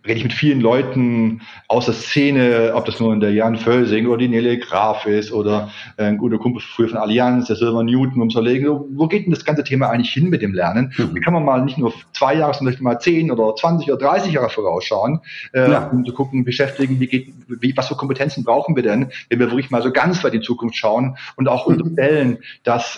rede 0.06 0.18
ich 0.18 0.22
mit 0.22 0.32
vielen 0.32 0.60
Leuten 0.60 1.40
aus 1.66 1.86
der 1.86 1.94
Szene, 1.94 2.72
ob 2.74 2.84
das 2.84 3.00
nur 3.00 3.12
in 3.12 3.18
der 3.18 3.32
Jan 3.32 3.56
Völsing 3.56 4.06
oder 4.06 4.18
die 4.18 4.28
Nele 4.28 4.56
Graf 4.58 5.04
ist 5.04 5.32
oder 5.32 5.70
äh, 5.96 6.04
ein 6.04 6.18
guter 6.18 6.38
Kumpel 6.38 6.62
früher 6.62 6.88
von 6.88 6.98
Allianz, 6.98 7.48
der 7.48 7.56
Silver 7.56 7.82
Newton, 7.82 8.22
um 8.22 8.30
zu 8.30 8.38
überlegen, 8.38 8.68
wo 8.94 9.08
geht 9.08 9.24
denn 9.24 9.32
das 9.32 9.44
ganze 9.44 9.64
Thema 9.64 9.90
eigentlich 9.90 10.12
hin 10.12 10.30
mit 10.30 10.42
dem 10.42 10.54
Lernen? 10.54 10.92
Mhm. 10.96 11.14
Wie 11.14 11.20
kann 11.20 11.34
man 11.34 11.44
mal 11.44 11.64
nicht 11.64 11.76
nur 11.76 11.92
zwei 12.12 12.34
Jahre, 12.36 12.54
sondern 12.54 12.74
vielleicht 12.74 12.82
mal 12.82 13.00
zehn 13.00 13.32
oder 13.32 13.56
zwanzig 13.56 13.90
oder 13.90 13.98
dreißig 13.98 14.32
Jahre 14.32 14.48
vorausschauen, 14.48 15.20
äh, 15.52 15.68
ja. 15.68 15.88
um 15.88 16.04
zu 16.04 16.12
gucken, 16.12 16.44
beschäftigen, 16.44 17.00
wie 17.00 17.08
geht, 17.08 17.32
wie, 17.48 17.76
was 17.76 17.88
für 17.88 17.96
Kompetenzen 17.96 18.44
brauchen 18.44 18.76
wir 18.76 18.84
denn, 18.84 19.08
wenn 19.28 19.40
wir 19.40 19.50
wirklich 19.50 19.70
mal 19.70 19.82
so 19.82 19.90
ganz 19.90 20.22
weit 20.22 20.34
in 20.34 20.40
die 20.40 20.46
Zukunft 20.46 20.76
schauen 20.76 21.16
und 21.34 21.48
auch 21.48 21.66
mhm. 21.66 21.78
unterstellen, 21.78 22.38
dass 22.62 22.96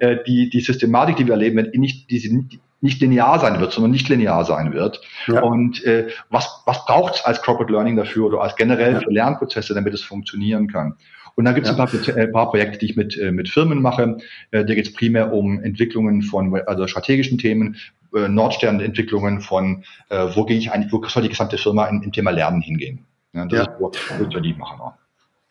äh, 0.00 0.16
die, 0.26 0.50
die 0.50 0.60
Systematik, 0.60 1.16
die 1.16 1.26
wir 1.26 1.34
erleben, 1.34 1.70
nicht, 1.72 2.10
diese, 2.10 2.44
nicht 2.84 3.00
linear 3.00 3.40
sein 3.40 3.60
wird, 3.60 3.72
sondern 3.72 3.90
nicht 3.90 4.08
linear 4.10 4.44
sein 4.44 4.74
wird. 4.74 5.00
Ja. 5.26 5.40
Und 5.42 5.82
äh, 5.84 6.08
was, 6.28 6.62
was 6.66 6.84
braucht 6.84 7.14
es 7.14 7.24
als 7.24 7.40
Corporate 7.40 7.72
Learning 7.72 7.96
dafür 7.96 8.26
oder 8.26 8.42
als 8.42 8.54
generell 8.56 8.92
ja. 8.92 9.00
für 9.00 9.10
Lernprozesse, 9.10 9.74
damit 9.74 9.94
es 9.94 10.02
funktionieren 10.02 10.68
kann? 10.68 10.94
Und 11.34 11.46
dann 11.46 11.54
gibt 11.54 11.66
es 11.66 11.76
ja. 11.76 11.82
ein, 11.82 11.90
paar, 11.90 12.16
ein 12.16 12.32
paar 12.32 12.50
Projekte, 12.50 12.78
die 12.78 12.86
ich 12.86 12.96
mit, 12.96 13.18
äh, 13.18 13.32
mit 13.32 13.48
Firmen 13.48 13.80
mache. 13.80 14.18
Äh, 14.50 14.66
da 14.66 14.74
geht 14.74 14.86
es 14.86 14.92
primär 14.92 15.32
um 15.32 15.60
Entwicklungen 15.62 16.22
von 16.22 16.54
also 16.66 16.86
strategischen 16.86 17.38
Themen, 17.38 17.76
äh, 18.14 18.28
Nordsternentwicklungen 18.28 19.40
von, 19.40 19.82
äh, 20.10 20.26
wo 20.34 20.44
gehe 20.44 20.58
ich 20.58 20.70
eigentlich, 20.70 20.92
wo 20.92 21.02
soll 21.08 21.22
die 21.22 21.30
gesamte 21.30 21.56
Firma 21.56 21.86
im, 21.86 22.02
im 22.02 22.12
Thema 22.12 22.30
Lernen 22.30 22.60
hingehen. 22.60 23.00
Ja, 23.32 23.46
das 23.46 23.58
ja. 23.58 23.64
ist, 23.64 23.80
wo, 23.80 23.90
wo 24.18 24.40
die 24.40 24.52
machen. 24.52 24.80
Auch. 24.80 24.92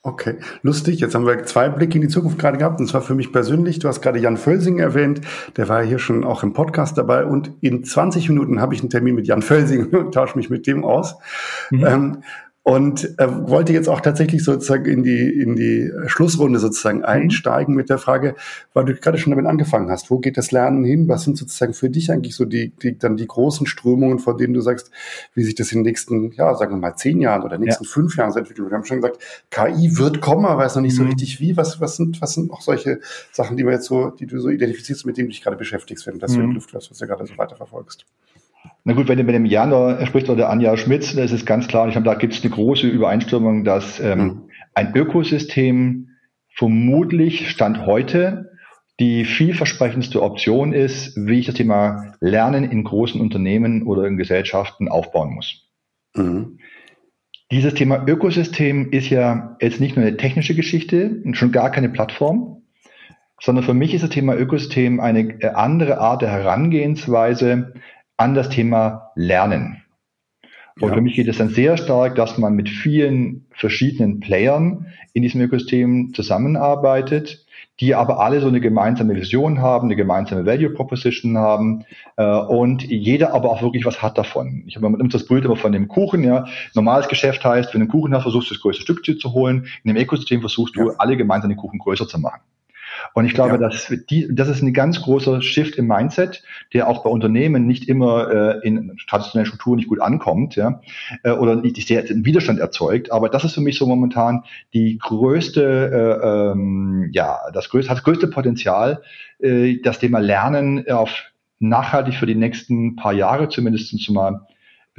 Okay, 0.05 0.35
lustig. 0.63 0.99
Jetzt 0.99 1.15
haben 1.15 1.25
wir 1.25 1.45
zwei 1.45 1.69
Blicke 1.69 1.95
in 1.95 2.01
die 2.01 2.10
Zukunft 2.10 2.37
gerade 2.37 2.58
gehabt. 2.58 2.77
Und 2.81 2.87
zwar 2.87 3.01
für 3.01 3.15
mich 3.15 3.31
persönlich. 3.31 3.79
Du 3.79 3.87
hast 3.87 4.01
gerade 4.01 4.19
Jan 4.19 4.35
Völsing 4.35 4.79
erwähnt. 4.79 5.21
Der 5.56 5.69
war 5.69 5.81
hier 5.81 5.97
schon 5.97 6.25
auch 6.25 6.43
im 6.43 6.51
Podcast 6.51 6.97
dabei. 6.97 7.23
Und 7.23 7.54
in 7.62 7.85
20 7.85 8.27
Minuten 8.27 8.60
habe 8.60 8.73
ich 8.73 8.81
einen 8.81 8.89
Termin 8.89 9.15
mit 9.15 9.27
Jan 9.27 9.41
Völsing 9.41 9.85
und 9.95 10.13
tausche 10.13 10.37
mich 10.37 10.49
mit 10.49 10.67
dem 10.67 10.83
aus. 10.83 11.15
Mhm. 11.71 11.85
Ähm, 11.85 12.23
und 12.63 13.19
äh, 13.19 13.27
wollte 13.49 13.73
jetzt 13.73 13.89
auch 13.89 13.99
tatsächlich 13.99 14.41
sozusagen 14.41 14.85
in 14.85 15.03
die, 15.03 15.29
in 15.29 15.57
die 15.57 15.91
Schlussrunde 16.07 16.59
sozusagen 16.59 16.99
mhm. 16.99 17.05
einsteigen 17.05 17.75
mit 17.75 17.89
der 17.89 17.97
Frage, 17.97 18.35
weil 18.73 18.85
du 18.85 18.95
gerade 18.95 19.17
schon 19.17 19.31
damit 19.31 19.45
angefangen 19.45 19.91
hast, 19.91 20.09
wo 20.09 20.19
geht 20.19 20.37
das 20.37 20.51
Lernen 20.51 20.85
hin? 20.85 21.09
Was 21.09 21.23
sind 21.23 21.37
sozusagen 21.37 21.73
für 21.73 21.89
dich 21.89 22.09
eigentlich 22.09 22.35
so 22.35 22.45
die, 22.45 22.69
die 22.69 22.97
dann 22.97 23.17
die 23.17 23.27
großen 23.27 23.67
Strömungen, 23.67 24.19
von 24.19 24.37
denen 24.37 24.53
du 24.53 24.61
sagst, 24.61 24.91
wie 25.35 25.43
sich 25.43 25.55
das 25.55 25.73
in 25.73 25.79
den 25.79 25.83
nächsten, 25.83 26.31
ja, 26.31 26.55
sagen 26.55 26.71
wir 26.71 26.77
mal 26.79 26.95
zehn 26.95 27.19
Jahren 27.19 27.43
oder 27.43 27.57
nächsten 27.57 27.83
ja. 27.83 27.89
fünf 27.89 28.15
Jahren 28.15 28.33
entwickelt? 28.35 28.69
Wir 28.69 28.77
haben 28.77 28.85
schon 28.85 29.01
gesagt, 29.01 29.19
KI 29.49 29.97
wird 29.97 30.21
kommen, 30.21 30.45
aber 30.45 30.63
weiß 30.63 30.75
noch 30.75 30.83
nicht 30.83 30.93
mhm. 30.93 31.03
so 31.03 31.09
richtig 31.09 31.41
wie. 31.41 31.57
Was, 31.57 31.81
was 31.81 31.97
sind, 31.97 32.21
was 32.21 32.33
sind 32.33 32.47
noch 32.47 32.61
solche 32.61 33.01
Sachen, 33.33 33.57
die 33.57 33.65
wir 33.65 33.73
jetzt 33.73 33.87
so, 33.87 34.09
die 34.09 34.25
du 34.25 34.39
so 34.39 34.47
identifizierst, 34.47 35.05
mit 35.05 35.17
denen 35.17 35.27
du 35.27 35.33
dich 35.33 35.43
gerade 35.43 35.57
beschäftigst, 35.57 36.07
wenn 36.07 36.13
du 36.13 36.19
das 36.19 36.31
mhm. 36.31 36.35
so 36.35 36.41
in 36.41 36.49
die 36.51 36.55
Luft 36.55 36.71
lässt, 36.71 36.89
was 36.89 36.97
du 36.97 37.07
gerade 37.07 37.25
so 37.25 37.37
weiterverfolgst? 37.37 38.05
Na 38.86 38.94
gut, 38.94 39.08
wenn 39.08 39.17
du 39.17 39.23
mit 39.23 39.36
dem 39.36 39.46
Januar 39.46 40.06
sprichst 40.06 40.29
oder 40.29 40.50
Anja 40.50 40.75
Schmitz, 40.75 41.15
da 41.15 41.23
ist 41.23 41.31
es 41.31 41.46
ganz 41.46 41.67
klar, 41.67 41.88
ich 41.88 41.94
glaube, 41.94 42.06
da 42.06 42.15
gibt 42.15 42.34
es 42.34 42.44
eine 42.44 42.54
große 42.54 42.88
Übereinstimmung, 42.88 43.63
dass 43.63 44.00
ähm, 44.00 44.19
mhm. 44.19 44.42
ein 44.73 44.94
Ökosystem 44.96 46.10
vermutlich 46.50 47.50
Stand 47.50 47.86
heute 47.86 48.52
die 49.00 49.25
vielversprechendste 49.25 50.21
Option 50.21 50.73
ist, 50.73 51.15
wie 51.15 51.40
ich 51.40 51.46
das 51.46 51.56
Thema 51.56 52.13
Lernen 52.19 52.63
in 52.63 52.84
großen 52.84 53.19
Unternehmen 53.19 53.84
oder 53.84 54.06
in 54.06 54.17
Gesellschaften 54.17 54.88
aufbauen 54.88 55.34
muss. 55.34 55.67
Mhm. 56.15 56.60
Dieses 57.52 57.73
Thema 57.73 58.06
Ökosystem 58.08 58.92
ist 58.92 59.10
ja 59.10 59.58
jetzt 59.62 59.79
nicht 59.79 59.96
nur 59.96 60.06
eine 60.06 60.17
technische 60.17 60.56
Geschichte 60.56 61.21
und 61.23 61.36
schon 61.38 61.52
gar 61.52 61.71
keine 61.71 61.90
Plattform, 61.90 62.63
sondern 63.40 63.63
für 63.63 63.73
mich 63.73 63.94
ist 63.94 64.04
das 64.04 64.10
Thema 64.10 64.36
Ökosystem 64.36 65.00
eine 65.00 65.56
andere 65.56 66.00
Art 66.00 66.21
der 66.21 66.31
Herangehensweise, 66.31 67.73
an 68.17 68.35
das 68.35 68.49
Thema 68.49 69.11
Lernen. 69.15 69.83
Und 70.79 70.89
ja. 70.89 70.95
für 70.95 71.01
mich 71.01 71.15
geht 71.15 71.27
es 71.27 71.37
dann 71.37 71.49
sehr 71.49 71.77
stark, 71.77 72.15
dass 72.15 72.37
man 72.37 72.55
mit 72.55 72.67
vielen 72.67 73.45
verschiedenen 73.51 74.19
Playern 74.19 74.87
in 75.13 75.21
diesem 75.21 75.41
Ökosystem 75.41 76.13
zusammenarbeitet, 76.15 77.45
die 77.79 77.93
aber 77.93 78.19
alle 78.19 78.39
so 78.41 78.47
eine 78.47 78.59
gemeinsame 78.59 79.15
Vision 79.15 79.61
haben, 79.61 79.87
eine 79.87 79.95
gemeinsame 79.95 80.45
Value 80.45 80.71
Proposition 80.71 81.37
haben 81.37 81.85
äh, 82.17 82.25
und 82.25 82.83
jeder 82.83 83.33
aber 83.33 83.51
auch 83.51 83.61
wirklich 83.61 83.85
was 83.85 84.01
hat 84.01 84.17
davon. 84.17 84.63
Ich 84.67 84.75
habe 84.75 84.87
immer 84.87 84.97
das 85.07 85.27
Bild 85.27 85.45
immer 85.45 85.55
von 85.55 85.71
dem 85.71 85.87
Kuchen. 85.87 86.23
Ja, 86.23 86.45
normales 86.73 87.07
Geschäft 87.07 87.45
heißt, 87.45 87.73
wenn 87.73 87.81
du 87.81 87.85
einen 87.85 87.91
Kuchen 87.91 88.13
hast, 88.13 88.23
versuchst 88.23 88.49
du 88.49 88.55
das 88.55 88.61
größte 88.61 88.81
Stück 88.81 89.03
zu 89.03 89.33
holen. 89.33 89.67
In 89.83 89.93
dem 89.93 90.01
Ökosystem 90.01 90.39
versuchst 90.39 90.75
du 90.75 90.87
ja. 90.89 90.95
alle 90.97 91.17
gemeinsam 91.17 91.49
den 91.49 91.57
Kuchen 91.57 91.79
größer 91.79 92.07
zu 92.07 92.19
machen. 92.19 92.41
Und 93.13 93.25
ich 93.25 93.33
glaube, 93.33 93.53
ja. 93.53 93.57
dass 93.57 93.93
die, 94.09 94.27
das 94.31 94.49
ist 94.49 94.61
ein 94.61 94.73
ganz 94.73 95.01
großer 95.01 95.41
Shift 95.41 95.75
im 95.75 95.87
Mindset, 95.87 96.43
der 96.73 96.87
auch 96.87 97.03
bei 97.03 97.09
Unternehmen 97.09 97.67
nicht 97.67 97.87
immer 97.87 98.29
äh, 98.31 98.67
in 98.67 98.95
traditionellen 99.07 99.45
Strukturen 99.45 99.77
nicht 99.77 99.89
gut 99.89 100.01
ankommt, 100.01 100.55
ja, 100.55 100.81
äh, 101.23 101.31
oder 101.31 101.55
nicht 101.55 101.75
sehr 101.87 102.03
einen 102.03 102.25
Widerstand 102.25 102.59
erzeugt. 102.59 103.11
Aber 103.11 103.29
das 103.29 103.43
ist 103.43 103.53
für 103.53 103.61
mich 103.61 103.77
so 103.77 103.85
momentan 103.85 104.43
die 104.73 104.97
größte, 104.97 106.19
äh, 106.23 106.51
ähm, 106.51 107.09
ja, 107.13 107.39
das 107.53 107.69
größte, 107.69 107.93
das 107.93 108.03
größte 108.03 108.27
Potenzial, 108.27 109.01
äh, 109.39 109.79
das 109.83 109.99
Thema 109.99 110.19
Lernen 110.19 110.89
auf 110.89 111.23
nachhaltig 111.59 112.15
für 112.15 112.25
die 112.25 112.35
nächsten 112.35 112.95
paar 112.95 113.13
Jahre 113.13 113.47
zumindest 113.47 113.97
zumal 114.03 114.41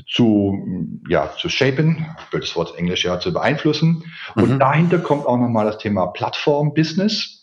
zu, 0.08 0.58
ja, 1.08 1.30
zu 1.38 1.48
shapen, 1.48 2.06
blödes 2.30 2.56
Wort 2.56 2.76
Englisch, 2.76 3.04
ja, 3.04 3.20
zu 3.20 3.32
beeinflussen. 3.32 4.04
Und 4.34 4.54
mhm. 4.54 4.58
dahinter 4.58 4.98
kommt 4.98 5.26
auch 5.26 5.38
nochmal 5.38 5.66
das 5.66 5.78
Thema 5.78 6.06
Plattform-Business. 6.08 7.33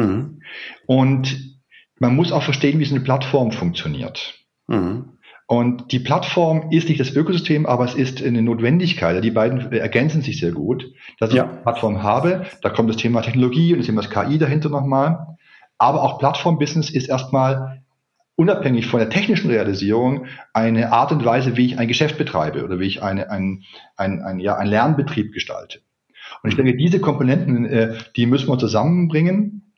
Mhm. 0.00 0.42
Und 0.86 1.60
man 1.98 2.16
muss 2.16 2.32
auch 2.32 2.42
verstehen, 2.42 2.78
wie 2.78 2.84
so 2.84 2.94
eine 2.94 3.04
Plattform 3.04 3.52
funktioniert. 3.52 4.34
Mhm. 4.66 5.16
Und 5.46 5.90
die 5.90 5.98
Plattform 5.98 6.70
ist 6.70 6.88
nicht 6.88 7.00
das 7.00 7.10
Ökosystem, 7.10 7.66
aber 7.66 7.84
es 7.84 7.94
ist 7.94 8.22
eine 8.22 8.40
Notwendigkeit. 8.40 9.22
Die 9.24 9.32
beiden 9.32 9.72
ergänzen 9.72 10.22
sich 10.22 10.38
sehr 10.38 10.52
gut. 10.52 10.92
Dass 11.18 11.32
ja. 11.32 11.44
ich 11.44 11.50
eine 11.50 11.62
Plattform 11.62 12.02
habe, 12.02 12.46
da 12.62 12.70
kommt 12.70 12.88
das 12.88 12.96
Thema 12.96 13.20
Technologie 13.20 13.72
und 13.72 13.80
das 13.80 13.86
Thema 13.86 14.02
KI 14.02 14.38
dahinter 14.38 14.68
nochmal. 14.68 15.36
Aber 15.76 16.04
auch 16.04 16.18
Plattform-Business 16.18 16.90
ist 16.90 17.08
erstmal 17.08 17.82
unabhängig 18.36 18.86
von 18.86 19.00
der 19.00 19.10
technischen 19.10 19.50
Realisierung 19.50 20.26
eine 20.54 20.92
Art 20.92 21.10
und 21.10 21.24
Weise, 21.24 21.56
wie 21.56 21.66
ich 21.66 21.78
ein 21.78 21.88
Geschäft 21.88 22.16
betreibe 22.16 22.64
oder 22.64 22.78
wie 22.78 22.86
ich 22.86 23.02
eine, 23.02 23.30
ein, 23.30 23.64
ein, 23.96 24.22
ein, 24.22 24.38
ja, 24.38 24.56
einen 24.56 24.70
Lernbetrieb 24.70 25.32
gestalte. 25.32 25.80
Und 26.42 26.50
ich 26.50 26.56
denke, 26.56 26.76
diese 26.76 27.00
Komponenten, 27.00 27.64
äh, 27.64 27.98
die 28.16 28.26
müssen 28.26 28.48
wir 28.48 28.58
zusammenbringen 28.58 29.69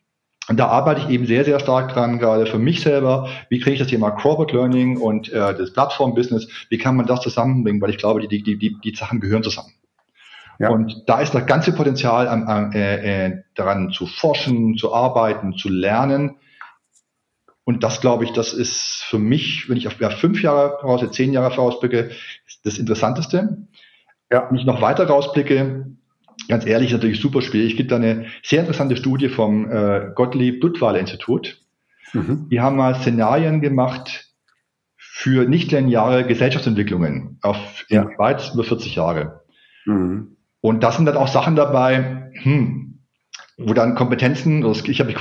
und 0.48 0.58
da 0.58 0.66
arbeite 0.66 1.02
ich 1.02 1.08
eben 1.08 1.26
sehr, 1.26 1.44
sehr 1.44 1.60
stark 1.60 1.92
dran, 1.92 2.18
gerade 2.18 2.46
für 2.46 2.58
mich 2.58 2.80
selber. 2.80 3.28
Wie 3.48 3.60
kriege 3.60 3.74
ich 3.74 3.78
das 3.78 3.88
Thema 3.88 4.10
Corporate 4.10 4.54
Learning 4.56 4.96
und 4.96 5.32
äh, 5.32 5.54
das 5.54 5.72
Plattform-Business, 5.72 6.48
wie 6.68 6.78
kann 6.78 6.96
man 6.96 7.06
das 7.06 7.20
zusammenbringen? 7.20 7.80
Weil 7.80 7.90
ich 7.90 7.98
glaube, 7.98 8.26
die, 8.26 8.42
die, 8.42 8.58
die, 8.58 8.76
die 8.82 8.94
Sachen 8.94 9.20
gehören 9.20 9.44
zusammen. 9.44 9.72
Ja. 10.58 10.70
Und 10.70 11.04
da 11.06 11.20
ist 11.20 11.34
das 11.34 11.46
ganze 11.46 11.72
Potenzial 11.72 12.28
am, 12.28 12.46
am, 12.46 12.72
äh, 12.72 13.26
äh, 13.26 13.42
daran 13.54 13.90
zu 13.90 14.06
forschen, 14.06 14.76
zu 14.76 14.92
arbeiten, 14.92 15.54
zu 15.54 15.68
lernen. 15.68 16.36
Und 17.64 17.84
das 17.84 18.00
glaube 18.00 18.24
ich, 18.24 18.32
das 18.32 18.52
ist 18.52 19.04
für 19.04 19.18
mich, 19.18 19.68
wenn 19.68 19.76
ich 19.76 19.86
auf 19.86 20.00
ja, 20.00 20.10
fünf 20.10 20.42
Jahre 20.42 20.78
voraus, 20.80 21.08
zehn 21.12 21.32
Jahre 21.32 21.54
vorausblicke, 21.54 22.10
das 22.64 22.78
Interessanteste. 22.78 23.58
Ja. 24.30 24.48
Wenn 24.50 24.58
ich 24.58 24.66
noch 24.66 24.80
weiter 24.80 25.06
rausblicke, 25.06 25.86
ganz 26.48 26.66
ehrlich, 26.66 26.88
ist 26.88 26.94
natürlich 26.94 27.20
super 27.20 27.42
schwierig. 27.42 27.72
Es 27.72 27.76
gibt 27.76 27.92
da 27.92 27.96
eine 27.96 28.26
sehr 28.42 28.60
interessante 28.60 28.96
Studie 28.96 29.28
vom 29.28 29.70
äh, 29.70 30.10
Gottlieb 30.14 30.60
Duttweiler 30.60 30.98
Institut. 30.98 31.60
Mhm. 32.12 32.48
Die 32.50 32.60
haben 32.60 32.76
mal 32.76 32.94
Szenarien 32.94 33.60
gemacht 33.60 34.32
für 34.96 35.48
nicht 35.48 35.72
lineare 35.72 36.26
Gesellschaftsentwicklungen 36.26 37.38
auf 37.42 37.84
ja. 37.88 38.06
weit 38.18 38.52
über 38.54 38.64
40 38.64 38.94
Jahre. 38.96 39.42
Mhm. 39.84 40.36
Und 40.60 40.82
das 40.82 40.96
sind 40.96 41.06
dann 41.06 41.16
auch 41.16 41.28
Sachen 41.28 41.56
dabei, 41.56 42.30
hm, 42.42 43.00
wo 43.58 43.74
dann 43.74 43.94
Kompetenzen, 43.94 44.64
also 44.64 44.84
ich 44.86 45.00
habe 45.00 45.14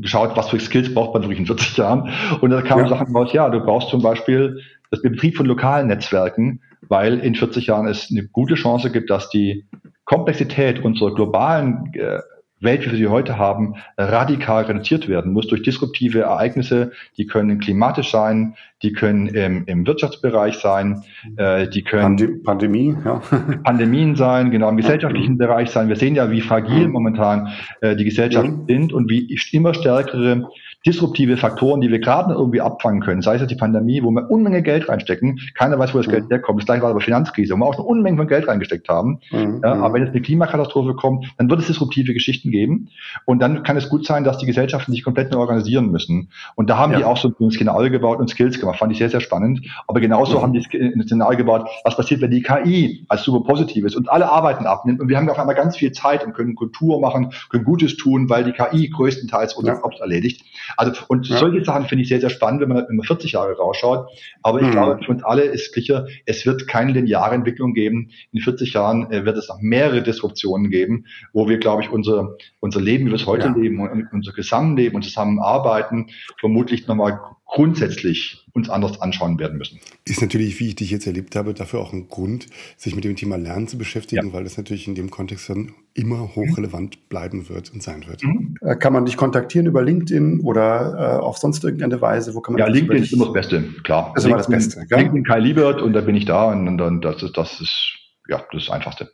geschaut, 0.00 0.36
was 0.36 0.50
für 0.50 0.60
Skills 0.60 0.92
braucht 0.92 1.14
man 1.14 1.22
wirklich 1.22 1.38
in 1.38 1.46
40 1.46 1.76
Jahren. 1.76 2.10
Und 2.40 2.50
da 2.50 2.60
kamen 2.62 2.84
ja. 2.84 2.88
Sachen 2.88 3.14
raus, 3.16 3.32
ja, 3.32 3.48
du 3.48 3.60
brauchst 3.60 3.88
zum 3.88 4.02
Beispiel 4.02 4.60
das 4.90 5.02
Betrieb 5.02 5.36
von 5.36 5.46
lokalen 5.46 5.86
Netzwerken, 5.86 6.60
weil 6.88 7.18
in 7.18 7.34
40 7.34 7.66
Jahren 7.66 7.86
es 7.86 8.08
eine 8.10 8.26
gute 8.26 8.54
Chance 8.54 8.90
gibt, 8.90 9.10
dass 9.10 9.30
die 9.30 9.64
Komplexität 10.04 10.84
unserer 10.84 11.14
globalen 11.14 11.92
äh, 11.94 12.18
Welt, 12.60 12.84
wie 12.84 12.90
wir 12.90 12.98
sie 12.98 13.08
heute 13.08 13.38
haben, 13.38 13.76
radikal 13.96 14.64
reduziert 14.64 15.08
werden 15.08 15.32
muss 15.32 15.46
durch 15.46 15.62
disruptive 15.62 16.20
Ereignisse. 16.20 16.92
Die 17.16 17.26
können 17.26 17.58
klimatisch 17.58 18.10
sein, 18.10 18.54
die 18.82 18.92
können 18.92 19.28
im, 19.28 19.64
im 19.66 19.86
Wirtschaftsbereich 19.86 20.56
sein, 20.56 21.02
äh, 21.36 21.68
die 21.68 21.82
können 21.82 22.02
Pandem 22.16 22.42
Pandemie, 22.42 22.96
ja. 23.02 23.22
Pandemien 23.64 24.14
sein, 24.14 24.50
genau 24.50 24.68
im 24.68 24.76
gesellschaftlichen 24.76 25.38
Bereich 25.38 25.70
sein. 25.70 25.88
Wir 25.88 25.96
sehen 25.96 26.14
ja, 26.14 26.30
wie 26.30 26.42
fragil 26.42 26.88
momentan 26.88 27.48
äh, 27.80 27.96
die 27.96 28.04
Gesellschaften 28.04 28.66
sind 28.66 28.92
und 28.92 29.08
wie 29.08 29.34
immer 29.52 29.72
stärkere 29.72 30.48
disruptive 30.86 31.36
Faktoren, 31.36 31.80
die 31.80 31.90
wir 31.90 31.98
gerade 31.98 32.32
irgendwie 32.32 32.60
abfangen 32.60 33.00
können, 33.00 33.20
sei 33.20 33.36
es 33.36 33.46
die 33.46 33.54
Pandemie, 33.54 34.02
wo 34.02 34.10
wir 34.10 34.30
Unmenge 34.30 34.62
Geld 34.62 34.88
reinstecken, 34.88 35.38
keiner 35.54 35.78
weiß, 35.78 35.92
wo 35.94 35.98
das 35.98 36.06
mhm. 36.06 36.12
Geld 36.12 36.30
herkommt. 36.30 36.60
Das 36.60 36.66
gleiche 36.66 36.82
war 36.82 36.90
aber 36.90 37.00
Finanzkrise, 37.00 37.54
wo 37.54 37.58
wir 37.58 37.66
auch 37.66 37.74
eine 37.74 37.84
Unmenge 37.84 38.16
von 38.16 38.28
Geld 38.28 38.48
reingesteckt 38.48 38.88
haben. 38.88 39.20
Mhm. 39.30 39.60
Ja, 39.62 39.74
aber 39.74 39.94
wenn 39.94 40.02
jetzt 40.04 40.12
eine 40.12 40.22
Klimakatastrophe 40.22 40.94
kommt, 40.94 41.26
dann 41.36 41.50
wird 41.50 41.60
es 41.60 41.66
disruptive 41.66 42.14
Geschichten 42.14 42.50
geben 42.50 42.88
und 43.26 43.40
dann 43.40 43.62
kann 43.62 43.76
es 43.76 43.88
gut 43.90 44.06
sein, 44.06 44.24
dass 44.24 44.38
die 44.38 44.46
Gesellschaften 44.46 44.92
sich 44.92 45.04
komplett 45.04 45.32
neu 45.32 45.38
organisieren 45.38 45.90
müssen. 45.90 46.30
Und 46.54 46.70
da 46.70 46.78
haben 46.78 46.92
ja. 46.92 46.98
die 46.98 47.04
auch 47.04 47.18
so 47.18 47.32
ein 47.38 47.50
Szenario 47.50 47.90
gebaut 47.90 48.18
und 48.18 48.30
Skills 48.30 48.58
gemacht, 48.58 48.78
fand 48.78 48.92
ich 48.92 48.98
sehr, 48.98 49.10
sehr 49.10 49.20
spannend. 49.20 49.60
Aber 49.86 50.00
genauso 50.00 50.38
mhm. 50.38 50.42
haben 50.42 50.52
die 50.54 50.66
ein 50.78 51.02
Szenario 51.02 51.36
gebaut, 51.36 51.68
was 51.84 51.96
passiert, 51.96 52.22
wenn 52.22 52.30
die 52.30 52.42
KI 52.42 53.04
als 53.08 53.22
super 53.24 53.46
positiv 53.46 53.84
ist 53.84 53.96
und 53.96 54.10
alle 54.10 54.30
Arbeiten 54.30 54.64
abnimmt 54.64 55.00
und 55.00 55.08
wir 55.08 55.18
haben 55.18 55.28
auf 55.28 55.38
einmal 55.38 55.54
ganz 55.54 55.76
viel 55.76 55.92
Zeit 55.92 56.24
und 56.24 56.32
können 56.32 56.54
Kultur 56.54 57.00
machen, 57.00 57.32
können 57.50 57.64
Gutes 57.64 57.96
tun, 57.96 58.30
weil 58.30 58.44
die 58.44 58.52
KI 58.52 58.88
größtenteils 58.88 59.54
unser 59.54 59.74
ja. 59.74 59.80
Jobs 59.80 60.00
erledigt. 60.00 60.42
Also, 60.76 60.92
und 61.08 61.28
ja. 61.28 61.38
solche 61.38 61.64
Sachen 61.64 61.86
finde 61.86 62.02
ich 62.02 62.08
sehr, 62.08 62.20
sehr 62.20 62.30
spannend, 62.30 62.60
wenn 62.62 62.68
man, 62.68 62.84
wenn 62.88 62.96
man 62.96 63.06
40 63.06 63.32
Jahre 63.32 63.56
rausschaut. 63.56 64.08
Aber 64.42 64.60
ich 64.60 64.66
mhm. 64.66 64.72
glaube, 64.72 65.02
für 65.04 65.12
uns 65.12 65.22
alle 65.22 65.42
ist 65.42 65.72
sicher, 65.74 66.06
es 66.26 66.46
wird 66.46 66.66
keine 66.66 66.92
lineare 66.92 67.34
Entwicklung 67.34 67.74
geben. 67.74 68.10
In 68.32 68.40
40 68.40 68.72
Jahren 68.72 69.10
äh, 69.12 69.24
wird 69.24 69.36
es 69.36 69.48
noch 69.48 69.60
mehrere 69.60 70.02
Disruptionen 70.02 70.70
geben, 70.70 71.06
wo 71.32 71.48
wir, 71.48 71.58
glaube 71.58 71.82
ich, 71.82 71.90
unser, 71.90 72.36
unser 72.60 72.80
Leben, 72.80 73.06
wie 73.06 73.10
wir 73.10 73.16
es 73.16 73.26
heute 73.26 73.46
ja. 73.46 73.54
leben 73.54 74.08
unser 74.12 74.32
Zusammenleben 74.32 74.96
und 74.96 75.02
Zusammenarbeiten 75.02 76.10
vermutlich 76.38 76.86
nochmal 76.86 77.20
grundsätzlich 77.46 78.39
uns 78.52 78.68
anders 78.68 79.00
anschauen 79.00 79.38
werden 79.38 79.58
müssen. 79.58 79.80
Ist 80.04 80.20
natürlich, 80.20 80.58
wie 80.60 80.68
ich 80.68 80.76
dich 80.76 80.90
jetzt 80.90 81.06
erlebt 81.06 81.36
habe, 81.36 81.54
dafür 81.54 81.80
auch 81.80 81.92
ein 81.92 82.08
Grund, 82.08 82.46
sich 82.76 82.94
mit 82.94 83.04
dem 83.04 83.16
Thema 83.16 83.36
Lernen 83.36 83.68
zu 83.68 83.78
beschäftigen, 83.78 84.28
ja. 84.28 84.32
weil 84.32 84.44
das 84.44 84.56
natürlich 84.56 84.88
in 84.88 84.94
dem 84.94 85.10
Kontext 85.10 85.48
dann 85.48 85.72
immer 85.94 86.34
hochrelevant 86.34 87.08
bleiben 87.08 87.48
wird 87.48 87.72
und 87.72 87.82
sein 87.82 88.06
wird. 88.06 88.22
Mhm. 88.22 88.56
Äh, 88.60 88.76
kann 88.76 88.92
man 88.92 89.04
dich 89.04 89.16
kontaktieren 89.16 89.66
über 89.66 89.82
LinkedIn 89.82 90.40
oder 90.40 91.18
äh, 91.18 91.20
auf 91.20 91.38
sonst 91.38 91.64
irgendeine 91.64 92.00
Weise? 92.00 92.34
Wo 92.34 92.40
kann 92.40 92.54
man 92.54 92.60
ja, 92.60 92.68
LinkedIn 92.68 93.02
ist 93.02 93.12
immer 93.12 93.26
das 93.26 93.34
Beste, 93.34 93.62
klar. 93.84 94.12
Das 94.14 94.24
ist 94.24 94.28
immer 94.28 94.36
das 94.36 94.48
Beste. 94.48 94.86
Gell? 94.88 94.98
LinkedIn 94.98 95.24
Kai 95.24 95.38
Liebert 95.40 95.82
und 95.82 95.92
da 95.92 96.00
bin 96.00 96.14
ich 96.14 96.24
da 96.24 96.50
und 96.50 96.78
dann 96.78 97.00
das 97.00 97.22
ist, 97.22 97.36
das 97.36 97.60
ist 97.60 97.92
ja 98.28 98.42
das 98.52 98.70
Einfachste. 98.70 99.10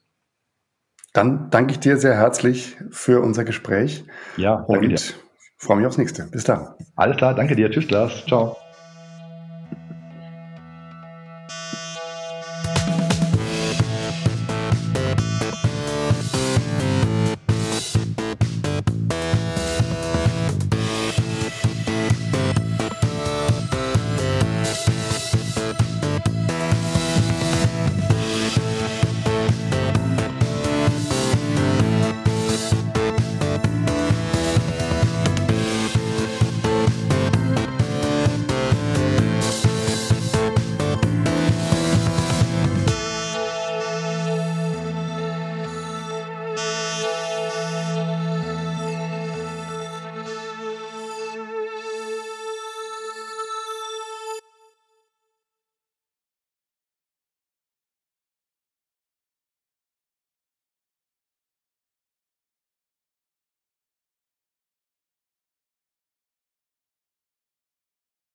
Dann 1.12 1.49
danke 1.51 1.72
ich 1.72 1.80
dir 1.80 1.97
sehr 1.97 2.14
herzlich 2.14 2.76
für 2.91 3.22
unser 3.22 3.45
Gespräch. 3.45 4.05
Ja, 4.37 4.66
danke 4.68 4.87
und 4.87 4.91
dir. 4.91 5.14
freue 5.57 5.78
mich 5.78 5.87
aufs 5.87 5.97
nächste. 5.97 6.28
Bis 6.30 6.45
dann. 6.45 6.68
Alles 6.95 7.16
klar, 7.16 7.34
danke 7.34 7.57
dir. 7.57 7.70
Tschüss, 7.70 7.91
Lars. 7.91 8.26
Ciao. 8.26 8.57